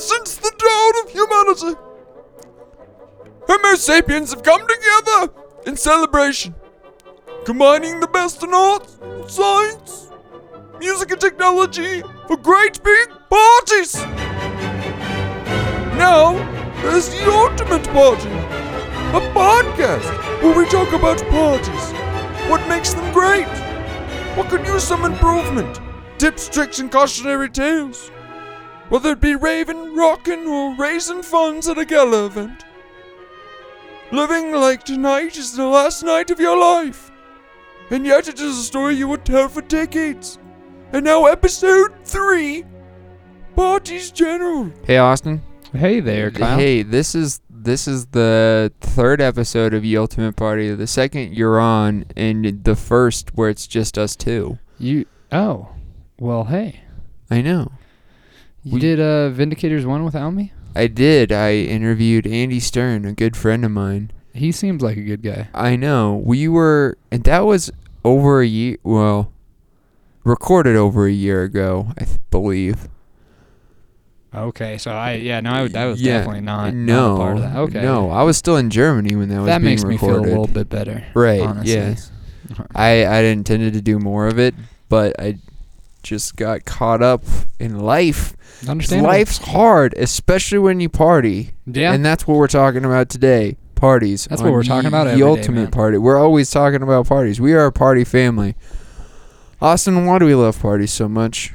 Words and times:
since 0.00 0.36
the 0.36 0.50
dawn 0.58 1.04
of 1.04 1.10
humanity. 1.12 1.78
Homo 3.46 3.74
sapiens 3.74 4.32
have 4.32 4.42
come 4.42 4.66
together 4.66 5.32
in 5.66 5.76
celebration, 5.76 6.54
combining 7.44 8.00
the 8.00 8.06
best 8.06 8.42
in 8.42 8.54
art, 8.54 8.88
science, 9.30 10.10
music, 10.78 11.10
and 11.10 11.20
technology 11.20 12.02
for 12.26 12.36
great 12.36 12.82
big 12.82 13.08
parties. 13.28 13.94
Now, 15.96 16.32
there's 16.82 17.10
the 17.10 17.30
ultimate 17.30 17.86
party, 17.88 18.30
a 18.30 19.20
podcast 19.34 20.42
where 20.42 20.56
we 20.56 20.66
talk 20.70 20.92
about 20.94 21.22
parties, 21.28 21.92
what 22.48 22.66
makes 22.68 22.94
them 22.94 23.12
great, 23.12 23.48
what 24.36 24.48
could 24.48 24.66
use 24.66 24.82
some 24.82 25.04
improvement, 25.04 25.78
tips, 26.16 26.48
tricks, 26.48 26.78
and 26.78 26.90
cautionary 26.90 27.50
tales. 27.50 28.10
Whether 28.90 29.12
it 29.12 29.20
be 29.20 29.36
raving, 29.36 29.96
rocking, 29.96 30.46
or 30.46 30.74
raising 30.74 31.22
funds 31.22 31.68
at 31.68 31.78
a 31.78 31.84
gala 31.84 32.26
event. 32.26 32.64
Living 34.12 34.52
like 34.52 34.84
tonight 34.84 35.36
is 35.36 35.56
the 35.56 35.64
last 35.64 36.02
night 36.02 36.30
of 36.30 36.40
your 36.40 36.58
life. 36.58 37.10
And 37.90 38.04
yet 38.04 38.28
it 38.28 38.40
is 38.40 38.58
a 38.58 38.62
story 38.62 38.96
you 38.96 39.08
would 39.08 39.24
tell 39.24 39.48
for 39.48 39.62
decades. 39.62 40.38
And 40.92 41.04
now, 41.04 41.26
episode 41.26 41.92
3 42.04 42.64
Parties 43.54 44.10
General. 44.10 44.72
Hey, 44.84 44.98
Austin. 44.98 45.40
Hey 45.72 46.00
there, 46.00 46.32
Kyle. 46.32 46.58
Hey, 46.58 46.82
this 46.82 47.14
is 47.14 47.40
this 47.48 47.86
is 47.86 48.06
the 48.06 48.72
third 48.80 49.20
episode 49.20 49.72
of 49.72 49.82
the 49.82 49.96
Ultimate 49.96 50.34
Party. 50.34 50.74
The 50.74 50.88
second 50.88 51.36
you're 51.36 51.60
on, 51.60 52.06
and 52.16 52.64
the 52.64 52.74
first 52.74 53.36
where 53.36 53.48
it's 53.48 53.68
just 53.68 53.96
us 53.96 54.16
two. 54.16 54.58
You 54.80 55.06
oh, 55.30 55.68
well, 56.18 56.44
hey, 56.44 56.80
I 57.30 57.40
know. 57.40 57.70
You 58.62 58.74
We- 58.74 58.80
did 58.80 59.00
uh 59.00 59.30
Vindicators 59.30 59.84
one 59.84 60.04
without 60.04 60.30
me. 60.30 60.52
I 60.74 60.86
did. 60.86 61.32
I 61.32 61.54
interviewed 61.54 62.26
Andy 62.28 62.60
Stern, 62.60 63.04
a 63.04 63.12
good 63.12 63.36
friend 63.36 63.64
of 63.64 63.72
mine. 63.72 64.12
He 64.32 64.52
seems 64.52 64.82
like 64.82 64.96
a 64.96 65.02
good 65.02 65.22
guy. 65.22 65.48
I 65.52 65.74
know. 65.74 66.22
We 66.24 66.46
were, 66.46 66.96
and 67.10 67.24
that 67.24 67.40
was 67.40 67.72
over 68.04 68.40
a 68.40 68.46
year. 68.46 68.76
Well, 68.84 69.32
recorded 70.22 70.76
over 70.76 71.06
a 71.06 71.12
year 71.12 71.42
ago, 71.42 71.88
I 71.98 72.04
th- 72.04 72.18
believe. 72.30 72.88
Okay, 74.32 74.78
so 74.78 74.92
I 74.92 75.14
yeah 75.14 75.40
no 75.40 75.50
I, 75.50 75.68
I 75.74 75.86
was 75.86 76.00
Yeah, 76.00 76.18
definitely 76.18 76.42
not 76.42 76.72
no 76.72 77.08
not 77.08 77.14
a 77.14 77.18
part 77.18 77.36
of 77.38 77.42
that. 77.42 77.56
Okay, 77.56 77.82
No, 77.82 78.10
I 78.10 78.22
was 78.22 78.36
still 78.36 78.56
in 78.56 78.70
Germany 78.70 79.16
when 79.16 79.28
that 79.28 79.38
was 79.38 79.46
that 79.46 79.60
makes 79.60 79.82
me 79.84 79.96
feel 79.98 80.10
recorded. 80.10 80.26
a 80.28 80.30
little 80.30 80.46
bit 80.46 80.68
better. 80.68 81.04
Right. 81.14 81.40
honestly. 81.40 81.72
Yes. 81.74 82.12
I 82.72 83.04
I 83.04 83.22
intended 83.24 83.72
to 83.72 83.80
do 83.80 83.98
more 83.98 84.28
of 84.28 84.38
it, 84.38 84.54
but 84.88 85.18
I 85.20 85.38
just 86.02 86.36
got 86.36 86.64
caught 86.64 87.02
up 87.02 87.24
in 87.58 87.78
life. 87.80 88.36
Understandable. 88.68 89.10
Life's 89.10 89.38
hard, 89.38 89.94
especially 89.96 90.58
when 90.58 90.80
you 90.80 90.88
party. 90.88 91.52
yeah. 91.66 91.92
And 91.92 92.04
that's 92.04 92.26
what 92.26 92.36
we're 92.36 92.48
talking 92.48 92.84
about 92.84 93.08
today. 93.08 93.56
Parties. 93.74 94.26
That's 94.28 94.42
what 94.42 94.52
we're 94.52 94.62
talking 94.62 94.88
about 94.88 95.04
The 95.04 95.16
day, 95.16 95.22
ultimate 95.22 95.62
man. 95.62 95.70
party. 95.70 95.96
We're 95.98 96.18
always 96.18 96.50
talking 96.50 96.82
about 96.82 97.06
parties. 97.08 97.40
We 97.40 97.54
are 97.54 97.64
a 97.66 97.72
party 97.72 98.04
family. 98.04 98.54
Austin, 99.62 100.04
why 100.06 100.18
do 100.18 100.26
we 100.26 100.34
love 100.34 100.60
parties 100.60 100.92
so 100.92 101.08
much? 101.08 101.52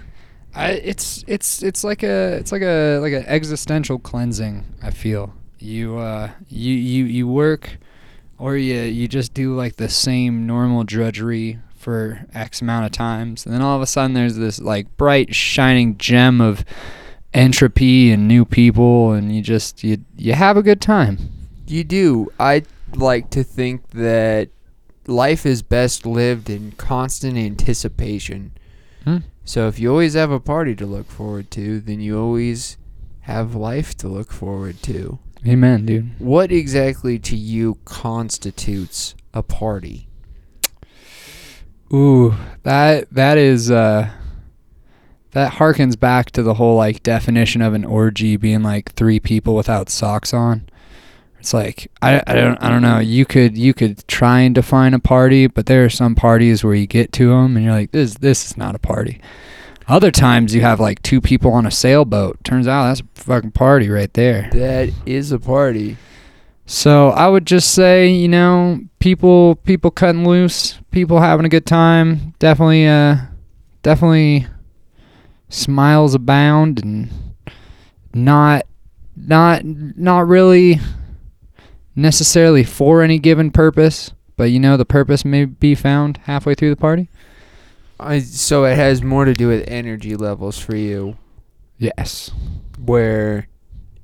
I, 0.56 0.72
it's 0.72 1.24
it's 1.28 1.62
it's 1.62 1.84
like 1.84 2.02
a 2.02 2.38
it's 2.38 2.52
like 2.52 2.62
a 2.62 3.00
like 3.00 3.14
an 3.14 3.26
existential 3.28 4.00
cleansing. 4.00 4.64
I 4.82 4.92
feel 4.92 5.34
you 5.60 5.98
uh 5.98 6.32
you 6.48 6.74
you 6.74 7.04
you 7.06 7.28
work, 7.28 7.78
or 8.38 8.56
you 8.56 8.80
you 8.82 9.08
just 9.08 9.34
do 9.34 9.54
like 9.56 9.76
the 9.76 9.90
same 9.90 10.48
normal 10.48 10.84
drudgery 10.84 11.60
for 11.86 12.26
X 12.34 12.64
amount 12.64 12.88
of 12.88 12.92
times, 12.92 13.46
and 13.46 13.54
then 13.54 13.62
all 13.62 13.76
of 13.76 13.82
a 13.84 13.86
sudden 13.86 14.16
there's 14.16 14.38
this 14.38 14.60
like 14.60 14.98
bright 14.98 15.36
shining 15.36 16.00
gem 16.00 16.42
of 16.42 16.66
entropy 17.32 18.12
and 18.12 18.28
new 18.28 18.44
people, 18.44 19.12
and 19.12 19.36
you 19.36 19.44
just 19.44 19.84
you 19.84 20.04
you 20.18 20.34
have 20.34 20.58
a 20.58 20.64
good 20.64 20.82
time. 20.82 21.20
You 21.68 21.84
do. 21.84 22.34
I 22.40 22.64
like 22.96 23.30
to 23.30 23.44
think 23.44 23.92
that 23.92 24.50
life 25.06 25.46
is 25.46 25.62
best 25.62 26.08
lived 26.08 26.50
in 26.50 26.72
constant 26.72 27.38
anticipation. 27.38 28.54
Hmm. 29.04 29.18
So 29.44 29.68
if 29.68 29.78
you 29.78 29.92
always 29.92 30.16
have 30.16 30.32
a 30.32 30.40
party 30.40 30.76
to 30.78 30.88
look 30.88 31.12
forward 31.12 31.52
to, 31.52 31.80
then 31.82 32.02
you 32.02 32.20
always 32.20 32.78
have 33.22 33.54
life 33.54 33.96
to 33.98 34.08
look 34.08 34.32
forward 34.32 34.82
to. 34.82 35.20
Amen, 35.48 35.86
dude. 35.86 36.20
What 36.20 36.52
exactly 36.52 37.20
to 37.20 37.36
you 37.36 37.78
constitutes 37.86 39.14
a 39.36 39.44
party? 39.44 40.08
Ooh, 41.96 42.36
that 42.64 43.10
that 43.12 43.38
is 43.38 43.72
uh 43.72 44.10
that 45.32 45.54
harkens 45.54 45.98
back 45.98 46.32
to 46.32 46.44
the 46.44 46.56
whole 46.56 46.76
like 46.76 47.04
definition 47.04 47.62
of 47.62 47.74
an 47.74 47.86
orgy 47.86 48.36
being 48.36 48.64
like 48.64 48.92
three 48.94 49.20
people 49.20 49.56
without 49.56 49.90
socks 49.90 50.34
on. 50.34 50.68
It's 51.40 51.54
like 51.54 51.90
I, 52.02 52.22
I 52.28 52.34
don't 52.34 52.58
I 52.62 52.70
don't 52.70 52.82
know. 52.82 53.00
You 53.00 53.26
could 53.26 53.58
you 53.58 53.74
could 53.74 54.06
try 54.08 54.42
and 54.42 54.54
define 54.54 54.94
a 54.94 55.00
party, 55.00 55.48
but 55.48 55.68
there 55.68 55.86
are 55.86 55.90
some 55.90 56.16
parties 56.16 56.64
where 56.64 56.76
you 56.76 56.88
get 56.88 57.14
to 57.14 57.30
them 57.30 57.56
and 57.56 57.64
you're 57.64 57.74
like 57.74 57.92
this 57.92 58.16
this 58.16 58.46
is 58.46 58.58
not 58.58 58.76
a 58.76 58.80
party. 58.80 59.22
Other 59.88 60.12
times 60.12 60.54
you 60.54 60.62
have 60.62 60.80
like 60.82 61.02
two 61.02 61.22
people 61.22 61.54
on 61.54 61.66
a 61.66 61.72
sailboat. 61.72 62.44
Turns 62.44 62.68
out 62.68 62.88
that's 62.88 63.02
a 63.02 63.22
fucking 63.22 63.52
party 63.52 63.90
right 63.90 64.12
there. 64.14 64.50
That 64.52 64.92
is 65.06 65.32
a 65.32 65.40
party. 65.40 65.96
So 66.66 67.10
I 67.10 67.28
would 67.28 67.46
just 67.46 67.74
say, 67.74 68.10
you 68.10 68.28
know, 68.28 68.80
people 69.00 69.56
people 69.58 69.92
cutting 69.92 70.28
loose, 70.28 70.80
people 70.92 71.22
having 71.22 71.46
a 71.46 71.50
good 71.50 71.66
time. 71.66 72.34
Definitely 72.40 72.88
uh 72.88 73.18
definitely 73.84 74.48
smiles 75.50 76.16
abound 76.16 76.84
and 76.84 77.10
not 78.14 78.66
not 79.16 79.64
not 79.64 80.28
really 80.28 80.80
necessarily 81.96 82.64
for 82.64 83.02
any 83.02 83.20
given 83.20 83.52
purpose, 83.52 84.12
but 84.36 84.46
you 84.46 84.60
know 84.60 84.76
the 84.76 84.86
purpose 84.86 85.24
may 85.24 85.46
be 85.46 85.76
found 85.76 86.18
halfway 86.24 86.56
through 86.56 86.72
the 86.72 86.76
party. 86.76 87.10
I 88.00 88.20
so 88.20 88.66
it 88.66 88.76
has 88.76 89.04
more 89.04 89.26
to 89.26 89.34
do 89.34 89.48
with 89.48 89.64
energy 89.68 90.16
levels 90.16 90.58
for 90.58 90.76
you. 90.76 91.18
Yes. 91.78 92.32
where 92.80 93.48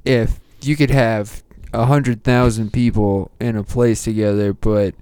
if 0.05 0.39
you 0.61 0.75
could 0.75 0.89
have 0.91 1.41
a 1.73 1.85
hundred 1.85 2.23
thousand 2.23 2.71
people 2.73 3.31
in 3.39 3.55
a 3.55 3.63
place 3.63 4.03
together, 4.03 4.53
but 4.53 4.93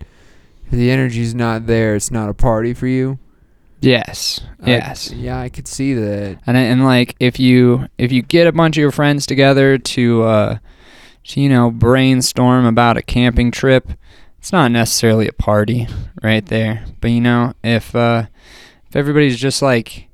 if 0.66 0.72
the 0.72 0.92
energy's 0.92 1.34
not 1.34 1.66
there, 1.68 1.96
it's 1.96 2.12
not 2.12 2.30
a 2.30 2.34
party 2.34 2.74
for 2.74 2.88
you. 2.88 3.18
Yes. 3.82 4.42
I- 4.62 4.70
Yes. 4.72 5.12
yeah, 5.12 5.40
I 5.40 5.48
could 5.50 5.68
see 5.68 5.94
that. 5.94 6.38
and 6.46 6.58
and 6.58 6.84
like 6.84 7.16
if 7.20 7.40
you 7.40 7.88
if 7.98 8.12
you 8.12 8.22
get 8.22 8.46
a 8.48 8.52
bunch 8.52 8.76
of 8.78 8.82
your 8.82 8.92
friends 8.92 9.26
together 9.26 9.78
to 9.78 10.24
uh 10.24 10.58
to, 11.24 11.40
you 11.42 11.48
know 11.50 11.72
brainstorm 11.72 12.66
about 12.66 12.98
a 12.98 13.02
camping 13.02 13.52
trip 13.52 13.92
it's 14.38 14.52
not 14.52 14.72
necessarily 14.72 15.28
a 15.28 15.34
party 15.34 15.88
right 16.22 16.46
there 16.48 16.84
but 17.00 17.12
you 17.12 17.22
know 17.22 17.54
if 17.64 17.96
uh 17.96 18.26
if 18.90 18.96
everybody's 18.98 19.40
just 19.40 19.62
like 19.62 20.09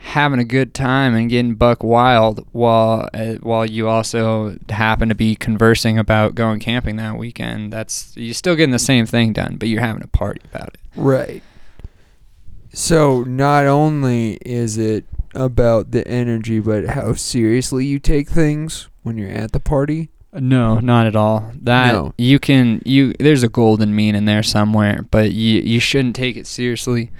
having 0.00 0.38
a 0.40 0.44
good 0.44 0.72
time 0.74 1.14
and 1.14 1.28
getting 1.28 1.54
buck 1.54 1.82
wild 1.82 2.46
while 2.52 3.08
uh, 3.12 3.34
while 3.42 3.66
you 3.66 3.88
also 3.88 4.56
happen 4.68 5.08
to 5.08 5.14
be 5.14 5.34
conversing 5.34 5.98
about 5.98 6.34
going 6.34 6.60
camping 6.60 6.96
that 6.96 7.16
weekend 7.18 7.72
that's 7.72 8.16
you're 8.16 8.32
still 8.32 8.54
getting 8.54 8.70
the 8.72 8.78
same 8.78 9.04
thing 9.04 9.32
done 9.32 9.56
but 9.56 9.68
you're 9.68 9.80
having 9.80 10.02
a 10.02 10.06
party 10.06 10.40
about 10.52 10.68
it 10.68 10.78
Right. 10.96 11.42
So 12.72 13.22
not 13.24 13.66
only 13.66 14.34
is 14.44 14.78
it 14.78 15.04
about 15.34 15.90
the 15.90 16.06
energy, 16.08 16.60
but 16.60 16.86
how 16.90 17.12
seriously 17.14 17.86
you 17.86 17.98
take 17.98 18.28
things 18.28 18.88
when 19.02 19.16
you're 19.18 19.30
at 19.30 19.52
the 19.52 19.60
party. 19.60 20.10
No, 20.32 20.78
not 20.78 21.06
at 21.06 21.16
all. 21.16 21.52
That 21.62 21.92
No. 21.92 22.12
you 22.18 22.38
can 22.38 22.82
you 22.84 23.14
there's 23.18 23.42
a 23.42 23.48
golden 23.48 23.94
mean 23.96 24.14
in 24.14 24.26
there 24.26 24.42
somewhere, 24.42 25.04
but 25.10 25.32
you 25.32 25.60
you 25.60 25.80
shouldn't 25.80 26.14
take 26.16 26.36
it 26.36 26.46
seriously. 26.46 27.10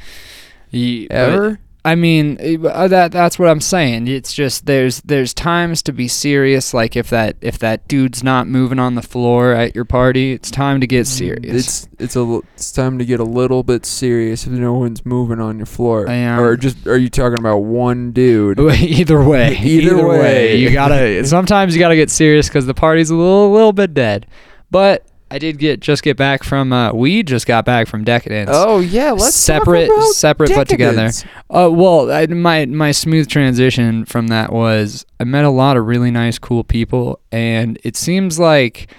You, 0.70 1.08
but- 1.08 1.16
Ever? 1.16 1.60
I 1.84 1.94
mean, 1.94 2.36
eh, 2.40 2.56
uh, 2.58 2.88
that 2.88 3.12
that's 3.12 3.38
what 3.38 3.48
I'm 3.48 3.60
saying. 3.60 4.08
It's 4.08 4.34
just 4.34 4.66
there's 4.66 5.00
there's 5.02 5.32
times 5.32 5.80
to 5.84 5.92
be 5.92 6.06
serious. 6.08 6.74
Like 6.74 6.96
if 6.96 7.08
that 7.10 7.36
if 7.40 7.58
that 7.60 7.86
dude's 7.88 8.22
not 8.22 8.46
moving 8.48 8.78
on 8.78 8.94
the 8.94 9.00
floor 9.02 9.52
at 9.52 9.74
your 9.74 9.84
party, 9.84 10.32
it's 10.32 10.50
time 10.50 10.80
to 10.80 10.86
get 10.86 11.06
serious. 11.06 11.46
Mm, 11.46 11.54
It's 11.58 11.88
it's 11.98 12.16
a 12.16 12.40
it's 12.54 12.72
time 12.72 12.98
to 12.98 13.04
get 13.06 13.20
a 13.20 13.24
little 13.24 13.62
bit 13.62 13.86
serious 13.86 14.44
if 14.46 14.52
no 14.52 14.74
one's 14.74 15.06
moving 15.06 15.40
on 15.40 15.56
your 15.56 15.66
floor. 15.66 16.08
Am- 16.08 16.40
Or 16.40 16.56
just 16.56 16.86
are 16.86 16.98
you 16.98 17.08
talking 17.08 17.38
about 17.38 17.58
one 17.58 18.10
dude? 18.12 18.58
either 18.60 19.22
way, 19.22 19.56
Either 19.62 20.06
way. 20.06 20.56
you 20.56 20.70
gotta. 20.72 21.24
Sometimes 21.26 21.74
you 21.74 21.80
gotta 21.80 21.96
get 21.96 22.10
serious 22.10 22.48
because 22.48 22.66
the 22.66 22.74
party's 22.74 23.08
a 23.10 23.14
little 23.14 23.50
little 23.52 23.72
bit 23.72 23.94
dead. 23.94 24.26
But 24.70 25.06
I 25.30 25.38
did 25.38 25.58
get 25.58 25.80
just 25.80 26.02
get 26.02 26.16
back 26.16 26.42
from. 26.42 26.72
Uh, 26.72 26.92
we 26.92 27.22
just 27.22 27.46
got 27.46 27.64
back 27.64 27.86
from 27.86 28.04
Decadence. 28.04 28.50
Oh 28.52 28.80
yeah, 28.80 29.12
let's 29.12 29.34
separate, 29.36 29.88
talk 29.88 29.96
about 29.96 30.14
separate 30.14 30.50
but 30.54 30.68
together. 30.68 30.96
decadence. 30.96 31.24
Uh, 31.50 31.68
well, 31.70 32.10
I, 32.10 32.26
my 32.26 32.66
my 32.66 32.92
smooth 32.92 33.28
transition 33.28 34.04
from 34.04 34.28
that 34.28 34.52
was 34.52 35.04
I 35.20 35.24
met 35.24 35.44
a 35.44 35.50
lot 35.50 35.76
of 35.76 35.86
really 35.86 36.10
nice, 36.10 36.38
cool 36.38 36.64
people, 36.64 37.20
and 37.30 37.78
it 37.84 37.96
seems 37.96 38.38
like 38.38 38.90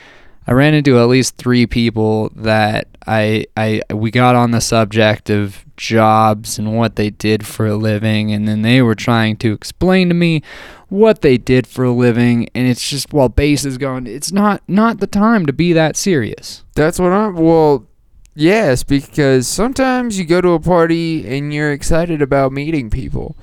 I 0.48 0.52
ran 0.54 0.74
into 0.74 1.00
at 1.00 1.08
least 1.08 1.36
three 1.38 1.66
people 1.66 2.30
that 2.36 2.88
I 3.08 3.46
I 3.58 3.82
we 3.92 4.12
got 4.12 4.36
on 4.36 4.52
the 4.52 4.62
subject 4.62 5.30
of 5.30 5.66
jobs 5.78 6.60
and 6.60 6.76
what 6.76 6.96
they 6.96 7.10
did 7.10 7.46
for 7.46 7.66
a 7.66 7.76
living, 7.76 8.32
and 8.32 8.48
then 8.48 8.62
they 8.62 8.82
were 8.82 8.96
trying 8.96 9.38
to 9.38 9.54
explain 9.54 10.10
to 10.10 10.16
me 10.16 10.44
what 10.90 11.22
they 11.22 11.38
did 11.38 11.68
for 11.68 11.86
a 11.86 11.92
living, 11.92 12.50
and 12.54 12.68
it's 12.68 12.88
just 12.88 13.14
while 13.14 13.30
bass 13.30 13.66
is 13.66 13.78
going, 13.78 14.08
it's 14.08 14.32
not 14.32 14.62
not 14.68 15.00
the 15.00 15.08
time 15.08 15.46
to 15.46 15.54
be 15.54 15.74
that 15.74 15.96
serious. 15.96 16.64
That's 16.76 17.00
what 17.00 17.12
I'm. 17.12 17.36
Well, 17.36 17.88
yes, 18.36 18.84
because 18.84 19.48
sometimes 19.48 20.18
you 20.20 20.26
go 20.26 20.42
to 20.42 20.50
a 20.50 20.60
party 20.60 21.28
and 21.28 21.54
you're 21.54 21.72
excited 21.72 22.22
about 22.22 22.52
meeting 22.52 22.90
people, 22.90 23.38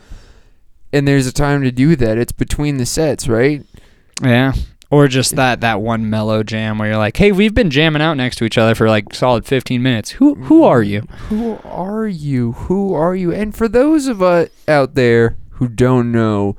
and 0.93 1.07
there's 1.07 1.27
a 1.27 1.33
time 1.33 1.63
to 1.63 1.73
do 1.73 1.97
that. 1.97 2.19
It's 2.19 2.33
between 2.33 2.77
the 2.77 2.87
sets, 2.87 3.29
right? 3.29 3.65
Yeah. 4.23 4.53
Or 4.89 5.09
just 5.09 5.35
that 5.35 5.61
that 5.63 5.81
one 5.81 6.09
mellow 6.09 6.45
jam 6.45 6.79
where 6.79 6.89
you're 6.89 6.97
like, 6.97 7.17
"Hey, 7.17 7.33
we've 7.33 7.55
been 7.55 7.71
jamming 7.71 8.03
out 8.03 8.15
next 8.17 8.37
to 8.37 8.45
each 8.45 8.57
other 8.57 8.75
for 8.75 8.89
like 8.89 9.13
solid 9.15 9.45
15 9.45 9.83
minutes. 9.83 10.11
Who 10.13 10.37
who 10.37 10.63
are 10.63 10.83
you?" 10.83 11.01
Who 11.29 11.59
are 11.65 12.07
you? 12.07 12.53
Who 12.53 12.95
are 12.95 13.17
you? 13.17 13.33
And 13.33 13.55
for 13.55 13.67
those 13.67 14.07
of 14.07 14.23
us 14.23 14.49
out 14.69 14.95
there 14.95 15.37
who 15.51 15.69
don't 15.69 16.13
know, 16.13 16.57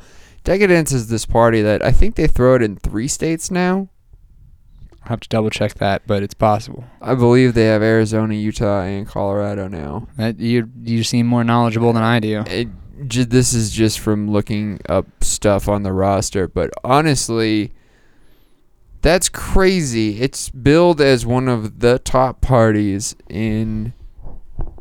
Decadence 0.48 0.94
is 0.94 1.10
this 1.10 1.26
party 1.26 1.62
that 1.62 1.84
I 1.84 1.92
think 1.92 2.16
they 2.16 2.26
throw 2.26 2.56
it 2.56 2.62
in 2.62 2.78
three 2.78 3.10
states 3.10 3.52
now. 3.52 3.90
I'll 5.04 5.10
have 5.10 5.20
to 5.20 5.28
double 5.28 5.50
check 5.50 5.74
that, 5.74 6.04
but 6.08 6.24
it's 6.24 6.34
possible. 6.34 6.86
I 7.02 7.16
believe 7.16 7.54
they 7.54 7.66
have 7.66 7.82
Arizona, 7.82 8.34
Utah, 8.34 8.84
and 8.84 9.06
Colorado 9.06 9.68
now. 9.68 10.08
That 10.16 10.40
you 10.40 10.70
you 10.84 11.04
seem 11.04 11.28
more 11.28 11.44
knowledgeable 11.44 11.92
than 11.92 12.04
I 12.04 12.22
do. 12.22 12.46
It, 12.48 12.70
this 13.30 13.54
is 13.54 13.72
just 13.72 14.00
from 14.00 14.32
looking 14.32 14.80
up 14.88 15.06
stuff 15.22 15.68
on 15.68 15.84
the 15.84 15.92
roster, 15.92 16.48
but 16.48 16.72
honestly, 16.82 17.74
that's 19.02 19.28
crazy. 19.28 20.22
It's 20.22 20.50
billed 20.50 21.02
as 21.02 21.26
one 21.26 21.50
of 21.50 21.82
the 21.82 22.00
top 22.00 22.40
parties 22.40 23.18
in 23.28 23.92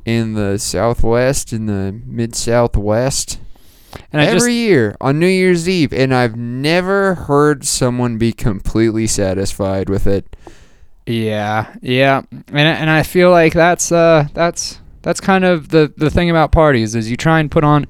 in 0.04 0.34
the 0.34 0.58
Southwest, 0.58 1.52
in 1.52 1.66
the 1.66 2.00
mid 2.06 2.36
Southwest. 2.36 3.40
And 4.12 4.20
I 4.22 4.26
every 4.26 4.38
just 4.38 4.50
year 4.50 4.96
on 5.00 5.18
New 5.18 5.26
Year's 5.26 5.68
Eve, 5.68 5.92
and 5.92 6.14
I've 6.14 6.36
never 6.36 7.14
heard 7.14 7.64
someone 7.64 8.18
be 8.18 8.32
completely 8.32 9.06
satisfied 9.06 9.88
with 9.88 10.06
it. 10.06 10.34
Yeah, 11.06 11.74
yeah, 11.82 12.22
and 12.30 12.58
and 12.58 12.90
I 12.90 13.02
feel 13.04 13.30
like 13.30 13.52
that's 13.52 13.92
uh 13.92 14.26
that's 14.34 14.80
that's 15.02 15.20
kind 15.20 15.44
of 15.44 15.68
the 15.68 15.92
the 15.96 16.10
thing 16.10 16.30
about 16.30 16.50
parties 16.50 16.94
is 16.96 17.10
you 17.10 17.16
try 17.16 17.38
and 17.38 17.48
put 17.50 17.62
on 17.62 17.86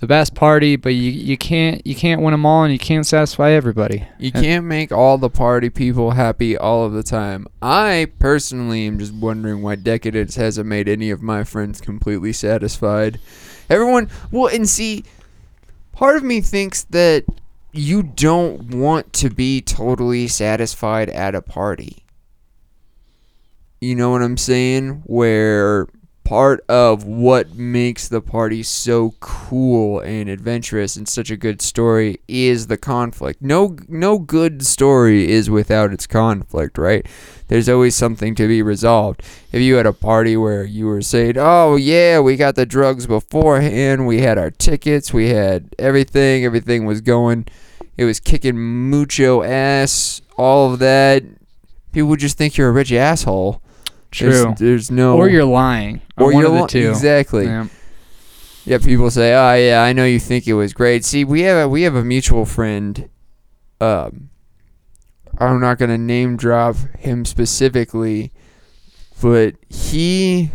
the 0.00 0.06
best 0.06 0.34
party, 0.34 0.76
but 0.76 0.90
you 0.94 1.10
you 1.10 1.36
can't 1.36 1.86
you 1.86 1.94
can't 1.94 2.22
win 2.22 2.32
them 2.32 2.46
all 2.46 2.64
and 2.64 2.72
you 2.72 2.78
can't 2.78 3.06
satisfy 3.06 3.50
everybody. 3.50 4.06
You 4.18 4.30
And- 4.34 4.42
can't 4.44 4.64
make 4.64 4.92
all 4.92 5.18
the 5.18 5.28
party 5.28 5.68
people 5.68 6.12
happy 6.12 6.56
all 6.56 6.84
of 6.86 6.92
the 6.94 7.02
time. 7.02 7.46
I 7.60 8.08
personally 8.18 8.86
am 8.86 8.98
just 8.98 9.12
wondering 9.12 9.60
why 9.60 9.74
Decadence 9.76 10.36
hasn't 10.36 10.66
made 10.66 10.88
any 10.88 11.10
of 11.10 11.20
my 11.20 11.44
friends 11.44 11.82
completely 11.82 12.32
satisfied. 12.32 13.18
Everyone, 13.68 14.08
well, 14.30 14.46
and 14.48 14.66
see, 14.68 15.04
part 15.94 16.16
of 16.16 16.24
me 16.24 16.40
thinks 16.40 16.84
that 16.84 17.24
you 17.72 18.02
don't 18.02 18.74
want 18.74 19.12
to 19.14 19.30
be 19.30 19.60
totally 19.60 20.28
satisfied 20.28 21.08
at 21.10 21.34
a 21.34 21.42
party. 21.42 22.04
You 23.80 23.94
know 23.94 24.10
what 24.10 24.22
I'm 24.22 24.36
saying? 24.36 25.02
Where 25.06 25.88
part 26.24 26.64
of 26.68 27.04
what 27.04 27.54
makes 27.54 28.08
the 28.08 28.20
party 28.20 28.62
so 28.62 29.14
cool 29.20 30.00
and 30.00 30.28
adventurous 30.28 30.96
and 30.96 31.06
such 31.06 31.30
a 31.30 31.36
good 31.36 31.60
story 31.60 32.18
is 32.26 32.66
the 32.66 32.78
conflict. 32.78 33.42
No 33.42 33.76
no 33.88 34.18
good 34.18 34.66
story 34.66 35.30
is 35.30 35.50
without 35.50 35.92
its 35.92 36.06
conflict, 36.06 36.78
right? 36.78 37.06
There's 37.48 37.68
always 37.68 37.94
something 37.94 38.34
to 38.36 38.48
be 38.48 38.62
resolved. 38.62 39.22
If 39.52 39.60
you 39.60 39.74
had 39.74 39.86
a 39.86 39.92
party 39.92 40.36
where 40.36 40.64
you 40.64 40.86
were 40.86 41.02
saying, 41.02 41.34
"Oh 41.36 41.76
yeah, 41.76 42.20
we 42.20 42.36
got 42.36 42.54
the 42.54 42.66
drugs 42.66 43.06
beforehand, 43.06 44.06
we 44.06 44.22
had 44.22 44.38
our 44.38 44.50
tickets, 44.50 45.12
we 45.12 45.28
had 45.28 45.74
everything, 45.78 46.44
everything 46.44 46.86
was 46.86 47.02
going, 47.02 47.46
it 47.98 48.06
was 48.06 48.18
kicking 48.18 48.90
mucho 48.90 49.42
ass, 49.42 50.22
all 50.38 50.72
of 50.72 50.78
that," 50.78 51.22
people 51.92 52.08
would 52.08 52.20
just 52.20 52.38
think 52.38 52.56
you're 52.56 52.70
a 52.70 52.72
rich 52.72 52.92
asshole. 52.92 53.60
There's- 54.18 54.42
True. 54.42 54.54
There's, 54.58 54.90
no 54.90 55.16
Or 55.16 55.28
you're 55.28 55.44
lying. 55.44 56.00
or 56.16 56.32
one 56.32 56.42
you're 56.42 56.54
of 56.54 56.60
the 56.62 56.66
two. 56.68 56.90
exactly. 56.90 57.44
Yeah. 57.46 57.68
Yeah, 58.66 58.78
people 58.78 59.10
say, 59.10 59.34
"Oh 59.34 59.54
yeah, 59.56 59.82
I 59.82 59.92
know 59.92 60.06
you 60.06 60.18
think 60.18 60.46
it 60.46 60.54
was 60.54 60.72
great." 60.72 61.04
See, 61.04 61.22
we 61.22 61.42
have 61.42 61.66
a, 61.66 61.68
we 61.68 61.82
have 61.82 61.94
a 61.94 62.02
mutual 62.02 62.46
friend. 62.46 63.10
Um, 63.78 64.30
I'm 65.38 65.60
not 65.60 65.76
gonna 65.78 65.98
name 65.98 66.38
drop 66.38 66.76
him 66.98 67.26
specifically, 67.26 68.32
but 69.20 69.56
he 69.68 70.50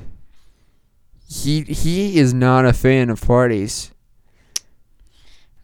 he 1.27 1.62
he 1.65 2.17
is 2.17 2.33
not 2.33 2.65
a 2.65 2.73
fan 2.73 3.12
of 3.12 3.21
parties. 3.21 3.91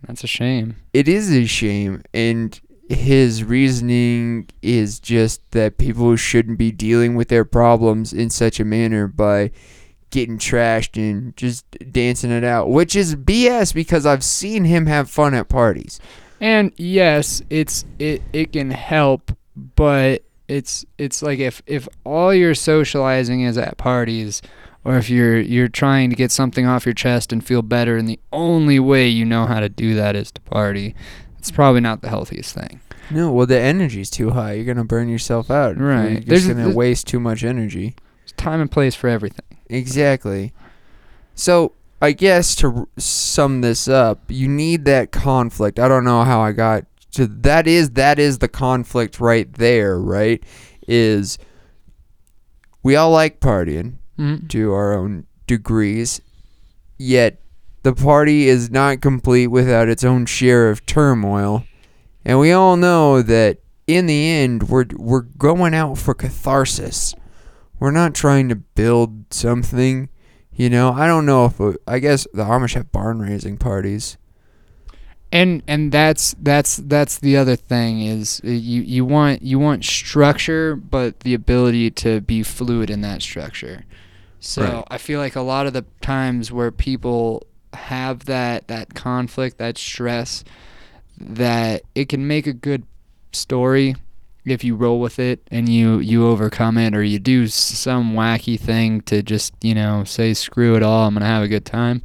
That's 0.06 0.24
a 0.24 0.28
shame. 0.28 0.76
It 0.94 1.08
is 1.08 1.32
a 1.32 1.48
shame, 1.48 2.04
and 2.14 2.60
his 2.90 3.44
reasoning 3.44 4.48
is 4.62 5.00
just 5.00 5.42
that 5.52 5.78
people 5.78 6.16
shouldn't 6.16 6.58
be 6.58 6.72
dealing 6.72 7.16
with 7.16 7.30
their 7.30 7.46
problems 7.46 8.14
in 8.14 8.30
such 8.30 8.60
a 8.60 8.66
manner 8.66 9.08
by 9.08 9.52
getting 10.12 10.38
trashed 10.38 10.96
and 10.96 11.36
just 11.36 11.70
dancing 11.92 12.32
it 12.32 12.44
out, 12.44 12.70
which 12.70 12.96
is 12.96 13.16
BS 13.16 13.74
because 13.74 14.06
I've 14.06 14.24
seen 14.24 14.66
him 14.66 14.86
have 14.86 15.10
fun 15.10 15.34
at 15.34 15.50
parties. 15.50 16.00
And 16.40 16.72
yes, 16.78 17.42
it's 17.50 17.86
it 17.98 18.22
it 18.34 18.54
can 18.54 18.72
help, 18.72 19.32
but 19.56 20.24
it's 20.48 20.86
it's 20.98 21.22
like 21.22 21.40
if 21.40 21.62
if 21.66 21.88
all 22.04 22.34
your 22.34 22.54
socializing 22.54 23.42
is 23.42 23.58
at 23.58 23.78
parties 23.78 24.42
or 24.84 24.98
if 24.98 25.10
you're 25.10 25.40
you're 25.40 25.68
trying 25.68 26.10
to 26.12 26.16
get 26.16 26.32
something 26.32 26.66
off 26.66 26.86
your 26.86 26.94
chest 26.94 27.34
and 27.34 27.44
feel 27.44 27.62
better 27.62 27.98
and 27.98 28.08
the 28.08 28.20
only 28.32 28.80
way 28.80 29.08
you 29.08 29.26
know 29.26 29.46
how 29.46 29.60
to 29.60 29.70
do 29.70 29.96
that 29.96 30.16
is 30.16 30.32
to 30.32 30.42
party, 30.42 30.96
it's 31.48 31.56
probably 31.56 31.82
not 31.82 32.02
the 32.02 32.10
healthiest 32.10 32.56
thing. 32.56 32.80
No, 33.12 33.32
well, 33.32 33.46
the 33.46 33.60
energy's 33.60 34.10
too 34.10 34.32
high. 34.32 34.54
You're 34.54 34.66
gonna 34.66 34.84
burn 34.86 35.10
yourself 35.10 35.52
out. 35.52 35.78
Right. 35.78 36.10
You're 36.12 36.16
just 36.20 36.28
There's- 36.28 36.48
gonna 36.48 36.56
there's- 36.62 36.76
waste 36.76 37.08
too 37.08 37.20
much 37.20 37.44
energy. 37.44 37.96
There's 38.24 38.32
time 38.34 38.62
and 38.62 38.72
place 38.72 38.96
for 38.96 39.08
everything. 39.08 39.46
Exactly. 39.70 40.54
So 41.36 41.74
I 42.02 42.12
guess 42.14 42.56
to 42.56 42.68
r- 42.68 42.88
sum 42.98 43.62
this 43.62 43.88
up, 43.88 44.24
you 44.28 44.48
need 44.48 44.86
that 44.86 45.12
conflict. 45.12 45.80
I 45.80 45.88
don't 45.88 46.04
know 46.04 46.24
how 46.24 46.42
I 46.42 46.52
got 46.52 46.86
to 47.12 47.28
that. 47.28 47.68
Is 47.68 47.92
that 47.92 48.18
is 48.20 48.40
the 48.40 48.48
conflict 48.48 49.20
right 49.20 49.52
there? 49.54 50.00
Right? 50.00 50.44
Is 50.88 51.38
we 52.84 52.96
all 52.96 53.12
like 53.12 53.40
partying 53.40 53.96
Mm. 54.20 54.48
to 54.50 54.72
our 54.74 54.94
own 54.94 55.26
degrees, 55.48 56.22
yet 56.98 57.40
the 57.86 57.94
party 57.94 58.48
is 58.50 58.70
not 58.70 59.00
complete 59.00 59.48
without 59.48 59.88
its 59.88 60.04
own 60.04 60.26
share 60.26 60.70
of 60.70 60.86
turmoil, 60.86 61.64
and 62.26 62.40
we 62.40 62.52
all 62.52 62.76
know 62.76 63.22
that 63.22 63.60
in 63.88 64.08
the 64.08 64.28
end 64.30 64.70
we're 64.70 64.86
we're 64.98 65.22
going 65.22 65.74
out 65.74 65.98
for 65.98 66.14
catharsis. 66.14 67.14
We're 67.80 67.92
not 67.92 68.16
trying 68.16 68.50
to 68.50 68.56
build 68.56 69.34
something, 69.34 70.10
you 70.54 70.70
know. 70.70 70.92
I 70.94 71.08
don't 71.08 71.26
know 71.26 71.46
if 71.46 71.60
uh, 71.62 71.74
I 71.88 72.00
guess 72.00 72.26
the 72.34 72.44
Amish 72.46 72.74
have 72.74 72.92
barn 72.92 73.20
raising 73.20 73.58
parties. 73.58 74.18
and 75.32 75.62
and 75.68 75.92
that's 75.92 76.36
that's 76.40 76.78
that's 76.78 77.20
the 77.20 77.36
other 77.38 77.56
thing 77.56 78.02
is 78.02 78.42
uh, 78.46 78.50
you 78.50 78.82
you 78.82 79.04
want 79.06 79.42
you 79.42 79.60
want 79.60 79.84
structure 79.84 80.76
but 80.76 81.20
the 81.22 81.34
ability 81.34 81.92
to 81.92 82.22
be 82.22 82.44
fluid 82.44 82.90
in 82.90 83.02
that 83.02 83.22
structure 83.22 83.84
so 84.40 84.62
Right. 84.62 84.84
i 84.92 84.98
feel 84.98 85.20
like 85.20 85.36
a 85.36 85.42
lot 85.42 85.66
of 85.68 85.74
the 85.74 85.84
times 86.02 86.52
where 86.52 86.72
people 86.72 87.46
have 87.76 88.26
that 88.26 88.68
that 88.68 88.94
conflict 88.94 89.58
that 89.58 89.78
stress 89.78 90.44
that 91.18 91.84
it 91.94 92.10
can 92.10 92.28
make 92.28 92.48
a 92.48 92.54
good 92.54 92.84
story 93.32 93.96
if 94.46 94.64
you 94.64 94.76
roll 94.76 95.00
with 95.00 95.20
it 95.20 95.42
and 95.52 95.70
you 95.70 96.00
you 96.00 96.28
overcome 96.28 96.78
it 96.78 96.94
or 96.94 97.04
you 97.04 97.20
do 97.20 97.48
some 97.48 98.14
wacky 98.14 98.60
thing 98.60 99.02
to 99.02 99.22
just 99.22 99.54
you 99.62 99.74
know 99.74 100.04
say 100.04 100.34
screw 100.34 100.76
it 100.76 100.84
all 100.84 101.08
i'm 101.08 101.14
gonna 101.14 101.26
have 101.26 101.44
a 101.44 101.48
good 101.48 101.66
time 101.66 102.02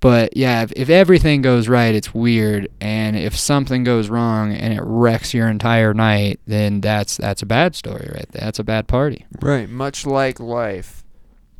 but 0.00 0.36
yeah, 0.36 0.62
if, 0.62 0.72
if 0.76 0.90
everything 0.90 1.42
goes 1.42 1.68
right, 1.68 1.94
it's 1.94 2.14
weird, 2.14 2.68
and 2.80 3.16
if 3.16 3.36
something 3.36 3.82
goes 3.82 4.08
wrong 4.08 4.52
and 4.52 4.74
it 4.74 4.82
wrecks 4.84 5.32
your 5.32 5.48
entire 5.48 5.94
night, 5.94 6.38
then 6.46 6.80
that's 6.80 7.16
that's 7.16 7.42
a 7.42 7.46
bad 7.46 7.74
story 7.74 8.08
right. 8.14 8.28
That's 8.30 8.58
a 8.58 8.64
bad 8.64 8.88
party. 8.88 9.26
Right, 9.40 9.68
much 9.68 10.04
like 10.04 10.38
life, 10.38 11.02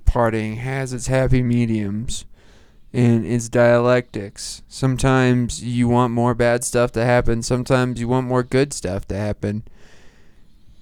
partying 0.05 0.59
has 0.59 0.93
its 0.93 1.07
happy 1.07 1.43
mediums 1.43 2.25
and 2.97 3.27
its 3.27 3.49
dialectics. 3.49 4.63
Sometimes 4.69 5.63
you 5.63 5.87
want 5.87 6.13
more 6.13 6.35
bad 6.35 6.65
stuff 6.65 6.93
to 6.93 7.05
happen, 7.05 7.43
sometimes 7.43 8.01
you 8.01 8.09
want 8.09 8.27
more 8.27 8.43
good 8.43 8.73
stuff 8.73 9.07
to 9.09 9.17
happen. 9.17 9.63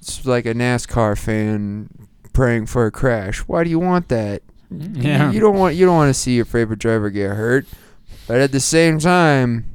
It's 0.00 0.24
like 0.24 0.46
a 0.46 0.54
NASCAR 0.54 1.18
fan 1.18 1.88
praying 2.32 2.66
for 2.66 2.86
a 2.86 2.90
crash. 2.90 3.40
Why 3.40 3.64
do 3.64 3.70
you 3.70 3.78
want 3.78 4.08
that? 4.08 4.42
Yeah. 4.70 5.30
You 5.30 5.38
don't 5.38 5.56
want 5.56 5.76
you 5.76 5.86
don't 5.86 5.94
want 5.94 6.08
to 6.10 6.18
see 6.18 6.34
your 6.34 6.46
favorite 6.46 6.80
driver 6.80 7.08
get 7.08 7.30
hurt. 7.30 7.66
But 8.26 8.40
at 8.40 8.50
the 8.50 8.58
same 8.58 8.98
time, 8.98 9.66